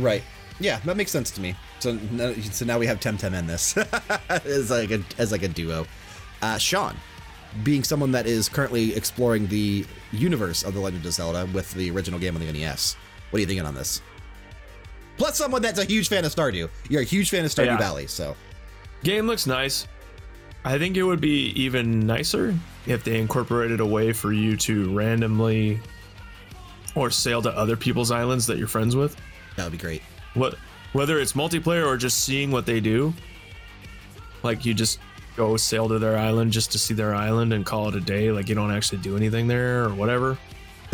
[0.00, 0.24] Right.
[0.58, 1.54] Yeah, that makes sense to me.
[1.78, 3.76] So, no- so now we have Temtem in this
[4.28, 5.86] as like a as like a duo.
[6.42, 6.96] Uh, Sean,
[7.62, 11.90] being someone that is currently exploring the universe of The Legend of Zelda with the
[11.92, 12.96] original game on the NES,
[13.30, 14.02] what are you thinking on this?
[15.16, 16.68] Plus, someone that's a huge fan of Stardew.
[16.88, 17.76] You're a huge fan of Stardew Yeah.
[17.78, 18.36] Valley, so
[19.02, 19.86] Game looks nice.
[20.64, 22.54] I think it would be even nicer
[22.86, 25.78] if they incorporated a way for you to randomly
[26.94, 29.16] or sail to other people's islands that you're friends with.
[29.56, 30.02] that would be great.
[30.34, 30.56] What
[30.92, 33.12] whether it's multiplayer or just seeing what they do.
[34.42, 35.00] Like you just
[35.36, 38.30] go sail to their island just to see their island and call it a day.
[38.30, 40.38] Like you don't actually do anything there or whatever.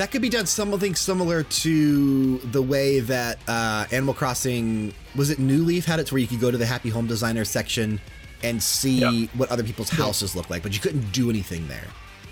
[0.01, 5.39] That could be done something similar to the way that uh, Animal Crossing was it
[5.39, 8.01] New Leaf had it to where you could go to the Happy Home Designer section
[8.43, 11.85] and see what other people's houses look like, but you couldn't do anything there.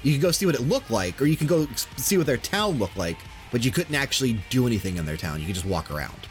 [0.02, 1.68] You could go see what it looked like, or you could go
[1.98, 3.18] see what their town looked like,
[3.52, 5.38] but you couldn't actually do anything in their town.
[5.38, 6.26] You could just walk around.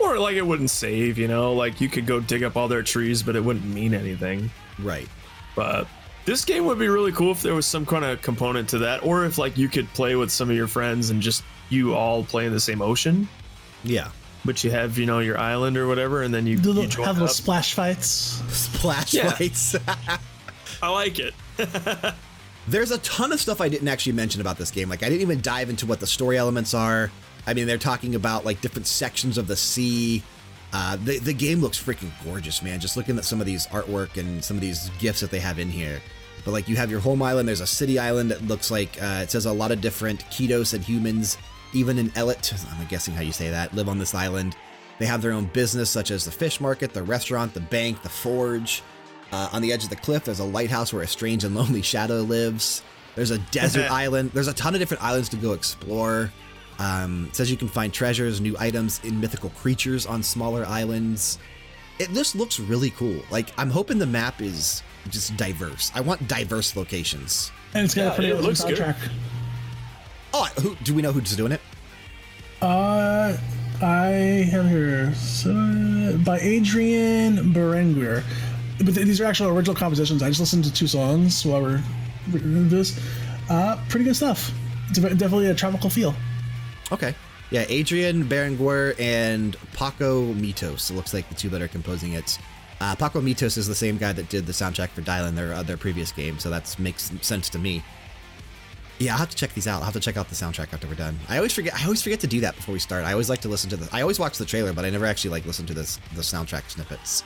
[0.00, 2.82] Or like it wouldn't save, you know, like you could go dig up all their
[2.82, 4.50] trees, but it wouldn't mean anything.
[4.80, 5.08] Right.
[5.54, 5.86] But
[6.24, 9.02] this game would be really cool if there was some kind of component to that,
[9.02, 12.24] or if like you could play with some of your friends and just you all
[12.24, 13.28] play in the same ocean,
[13.84, 14.08] Yeah.
[14.44, 17.06] but you have you know your island or whatever, and then you, Do you join
[17.06, 17.20] have up.
[17.20, 18.06] those splash fights?
[18.50, 19.28] Splash Yeah.
[19.38, 19.74] lights.
[20.82, 21.34] I like it.
[22.68, 24.88] There's a ton of stuff I didn't actually mention about this game.
[24.88, 27.10] Like, I didn't even dive into what the story elements are.
[27.46, 30.22] I mean, they're talking about like different sections of the sea.
[30.72, 32.80] Uh, the, the game looks freaking gorgeous, man.
[32.80, 35.58] Just looking at some of these artwork and some of these gifts that they have
[35.58, 36.00] in here.
[36.44, 37.46] But like, you have your home island.
[37.46, 40.74] There's a city island that looks like uh, it says a lot of different Ketos
[40.74, 41.36] and humans,
[41.72, 42.52] even an Elit.
[42.78, 43.74] I'm guessing how you say that.
[43.74, 44.56] Live on this island.
[44.98, 48.08] They have their own business, such as the fish market, the restaurant, the bank, the
[48.08, 48.82] forge.
[49.30, 51.82] Uh, on the edge of the cliff, there's a lighthouse where a strange and lonely
[51.82, 52.82] shadow lives.
[53.14, 54.30] There's a desert island.
[54.32, 56.30] There's a ton of different islands to go explore.
[56.82, 61.38] Um, it says you can find treasures, new items, and mythical creatures on smaller islands.
[62.00, 63.20] It just looks really cool.
[63.30, 65.92] Like, I'm hoping the map is just diverse.
[65.94, 67.52] I want diverse locations.
[67.74, 68.78] And it's got Yeah, a pretty it awesome looks good.
[68.78, 68.96] soundtrack.
[70.34, 71.60] Oh, who, do we know who's doing it?
[72.60, 73.36] Uh,
[73.80, 78.24] I have here so, by Adrian Berenguer.
[78.78, 80.22] But th- these are actual original compositions.
[80.22, 81.82] I just listened to two songs while we're
[82.32, 82.98] reading this.
[83.48, 84.50] Uh, pretty good stuff.
[84.88, 86.14] It's definitely a tropical feel.
[86.92, 87.14] Okay.
[87.50, 90.90] Yeah, Adrian Berenguer and Paco Mitos.
[90.90, 92.38] It looks like the two that are composing it.
[92.80, 95.62] Uh, Paco Mitos is the same guy that did the soundtrack for Deiland, their uh,
[95.62, 97.82] their previous game, so that makes sense to me.
[98.98, 99.78] Yeah, I'll have to check these out.
[99.78, 101.18] I'll have to check out the soundtrack after we're done.
[101.28, 101.74] I always forget.
[101.74, 103.04] I always forget to do that before we start.
[103.04, 103.88] I always like to listen to the.
[103.94, 106.70] I always watch the trailer, but I never actually like listen to this the soundtrack
[106.70, 107.22] snippets.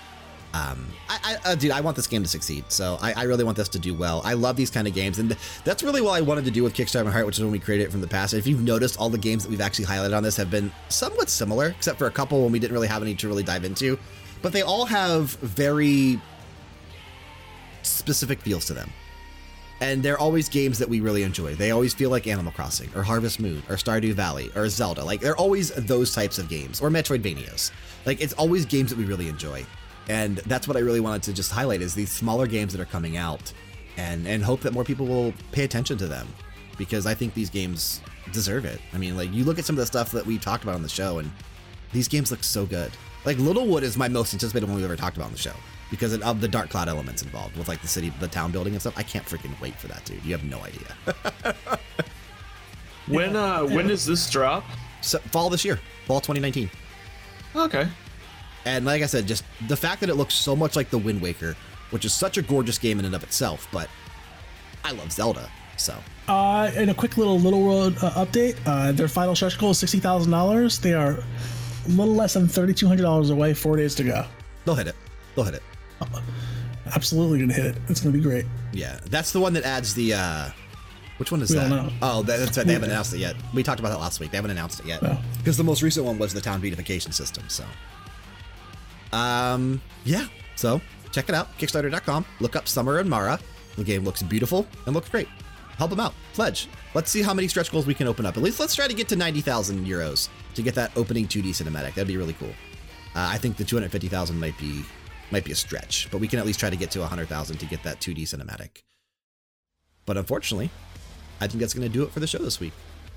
[0.56, 2.64] Um, I, I uh, dude, I want this game to succeed.
[2.68, 4.22] So I, I really want this to do well.
[4.24, 6.74] I love these kind of games, and that's really what I wanted to do with
[6.74, 8.32] Kickstarter My Heart, which is when we created it from the past.
[8.32, 11.28] If you've noticed, all the games that we've actually highlighted on this have been somewhat
[11.28, 13.98] similar, except for a couple when we didn't really have any to really dive into.
[14.42, 16.20] But they all have very
[17.82, 18.90] specific feels to them.
[19.80, 21.54] And they're always games that we really enjoy.
[21.54, 25.04] They always feel like Animal Crossing or Harvest Moon or Stardew Valley or Zelda.
[25.04, 27.72] Like they're always those types of games or Metroidvanias.
[28.06, 29.66] Like it's always games that we really enjoy.
[30.08, 32.86] And that's what I really wanted to just highlight is these smaller games that are
[32.86, 33.52] coming out
[33.96, 36.28] and and hope that more people will pay attention to them
[36.78, 38.00] because I think these games
[38.32, 38.80] deserve it.
[38.92, 40.82] I mean, like you look at some of the stuff that we talked about on
[40.82, 41.30] the show and
[41.92, 42.92] these games look so good.
[43.24, 45.54] Like Littlewood is my most anticipated one we've ever talked about on the show
[45.90, 48.80] because of the dark cloud elements involved with like the city, the town building and
[48.80, 48.94] stuff.
[48.96, 50.24] I can't freaking wait for that, dude.
[50.24, 51.78] You have no idea.
[53.08, 54.64] When uh when does this drop?
[55.00, 56.68] so, fall this year, fall 2019.
[57.54, 57.88] Okay.
[58.66, 61.22] And like I said, just the fact that it looks so much like The Wind
[61.22, 61.56] Waker,
[61.90, 63.88] which is such a gorgeous game in and of itself, but
[64.84, 65.94] I love Zelda, so
[66.28, 68.56] Uh, and a quick little Littlewood uh, update.
[68.66, 70.78] Uh, their final stretch goal is sixty thousand dollars.
[70.80, 73.54] They are a little less than thirty two hundred dollars away.
[73.54, 74.26] Four days to go.
[74.64, 74.96] they'll hit it.
[75.36, 75.62] They'll hit it.
[76.94, 77.76] Absolutely gonna hit it.
[77.88, 78.46] It's gonna be great.
[78.72, 80.50] Yeah, that's the one that adds the uh
[81.18, 81.92] Which one is We that?
[82.02, 82.66] Oh, that- that's right.
[82.66, 83.34] They haven't announced it yet.
[83.54, 84.30] We talked about that last week.
[84.30, 85.18] They haven't announced it yet No.
[85.38, 87.44] because the most recent one was the town beautification system.
[87.48, 87.64] So,
[89.12, 90.26] um, yeah.
[90.56, 90.80] So
[91.12, 91.56] check it out.
[91.58, 92.24] Kickstarter.com.
[92.40, 93.38] Look up Summer in Mara.
[93.76, 95.28] The game looks beautiful and looks great.
[95.76, 96.14] Help them out.
[96.32, 96.68] Pledge.
[96.94, 98.36] Let's see how many stretch goals we can open up.
[98.36, 101.94] At least let's try to get to 90,000 euros to get that opening 2D cinematic.
[101.94, 102.54] That'd be really cool.
[103.14, 104.82] Uh, I think the 250,000 might be
[105.32, 107.66] might be a stretch, but we can at least try to get to 100,000 to
[107.66, 108.82] get that 2D cinematic.
[110.04, 110.70] But unfortunately,
[111.40, 112.72] I think that's going to do it for the show this week.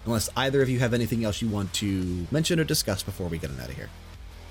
[0.05, 3.37] Unless either of you have anything else you want to mention or discuss before we
[3.37, 3.89] get them out of here.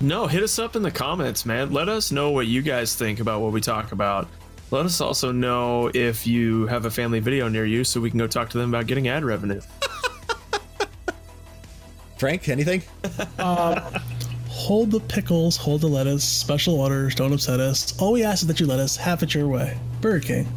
[0.01, 1.73] No, hit us up in the comments, man.
[1.73, 4.29] Let us know what you guys think about what we talk about.
[4.71, 8.19] Let us also know if you have a family video near you so we can
[8.19, 9.61] go talk to them about getting ad revenue.
[12.17, 12.83] Frank, anything?
[13.39, 13.79] Um,
[14.49, 16.25] hold the pickles, hold the lettuce.
[16.25, 17.97] Special orders, don't upset us.
[17.99, 19.79] All we ask is that you let us have it your way.
[20.01, 20.47] Burger King.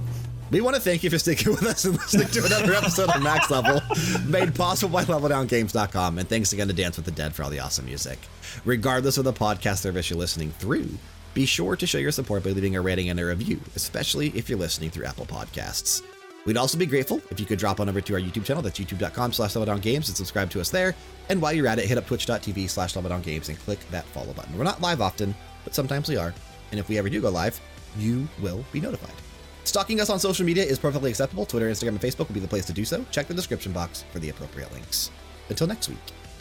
[0.53, 3.23] We want to thank you for sticking with us and listening to another episode of
[3.23, 3.81] Max Level,
[4.27, 6.19] made possible by LevelDownGames.com.
[6.19, 8.19] And thanks again to Dance with the Dead for all the awesome music.
[8.67, 10.91] Regardless of the podcast service you're listening through,
[11.33, 14.51] be sure to show your support by leaving a rating and a review, especially if
[14.51, 16.03] you're listening through Apple Podcasts.
[16.45, 18.79] We'd also be grateful if you could drop on over to our YouTube channel, that's
[18.79, 20.95] youtube.com slash leveldowngames, and subscribe to us there.
[21.31, 24.59] And while you're at it, hit up twitch.tv slash leveldowngames and click that follow button.
[24.59, 25.35] We're not live often,
[25.65, 26.35] but sometimes we are.
[26.73, 27.59] And if we ever do go live,
[27.97, 29.15] you will be notified.
[29.65, 31.47] Stalking us on social media is perfectly acceptable.
[31.47, 33.05] Twitter, Instagram, and Facebook will be the place to do so.
[33.11, 35.11] Check the description box for the appropriate links.
[35.49, 35.99] Until next week,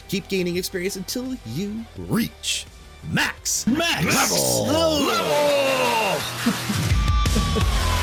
[0.08, 2.66] keep gaining experience until you reach
[3.10, 4.66] max, max level.
[4.66, 5.06] level.
[5.06, 6.22] level.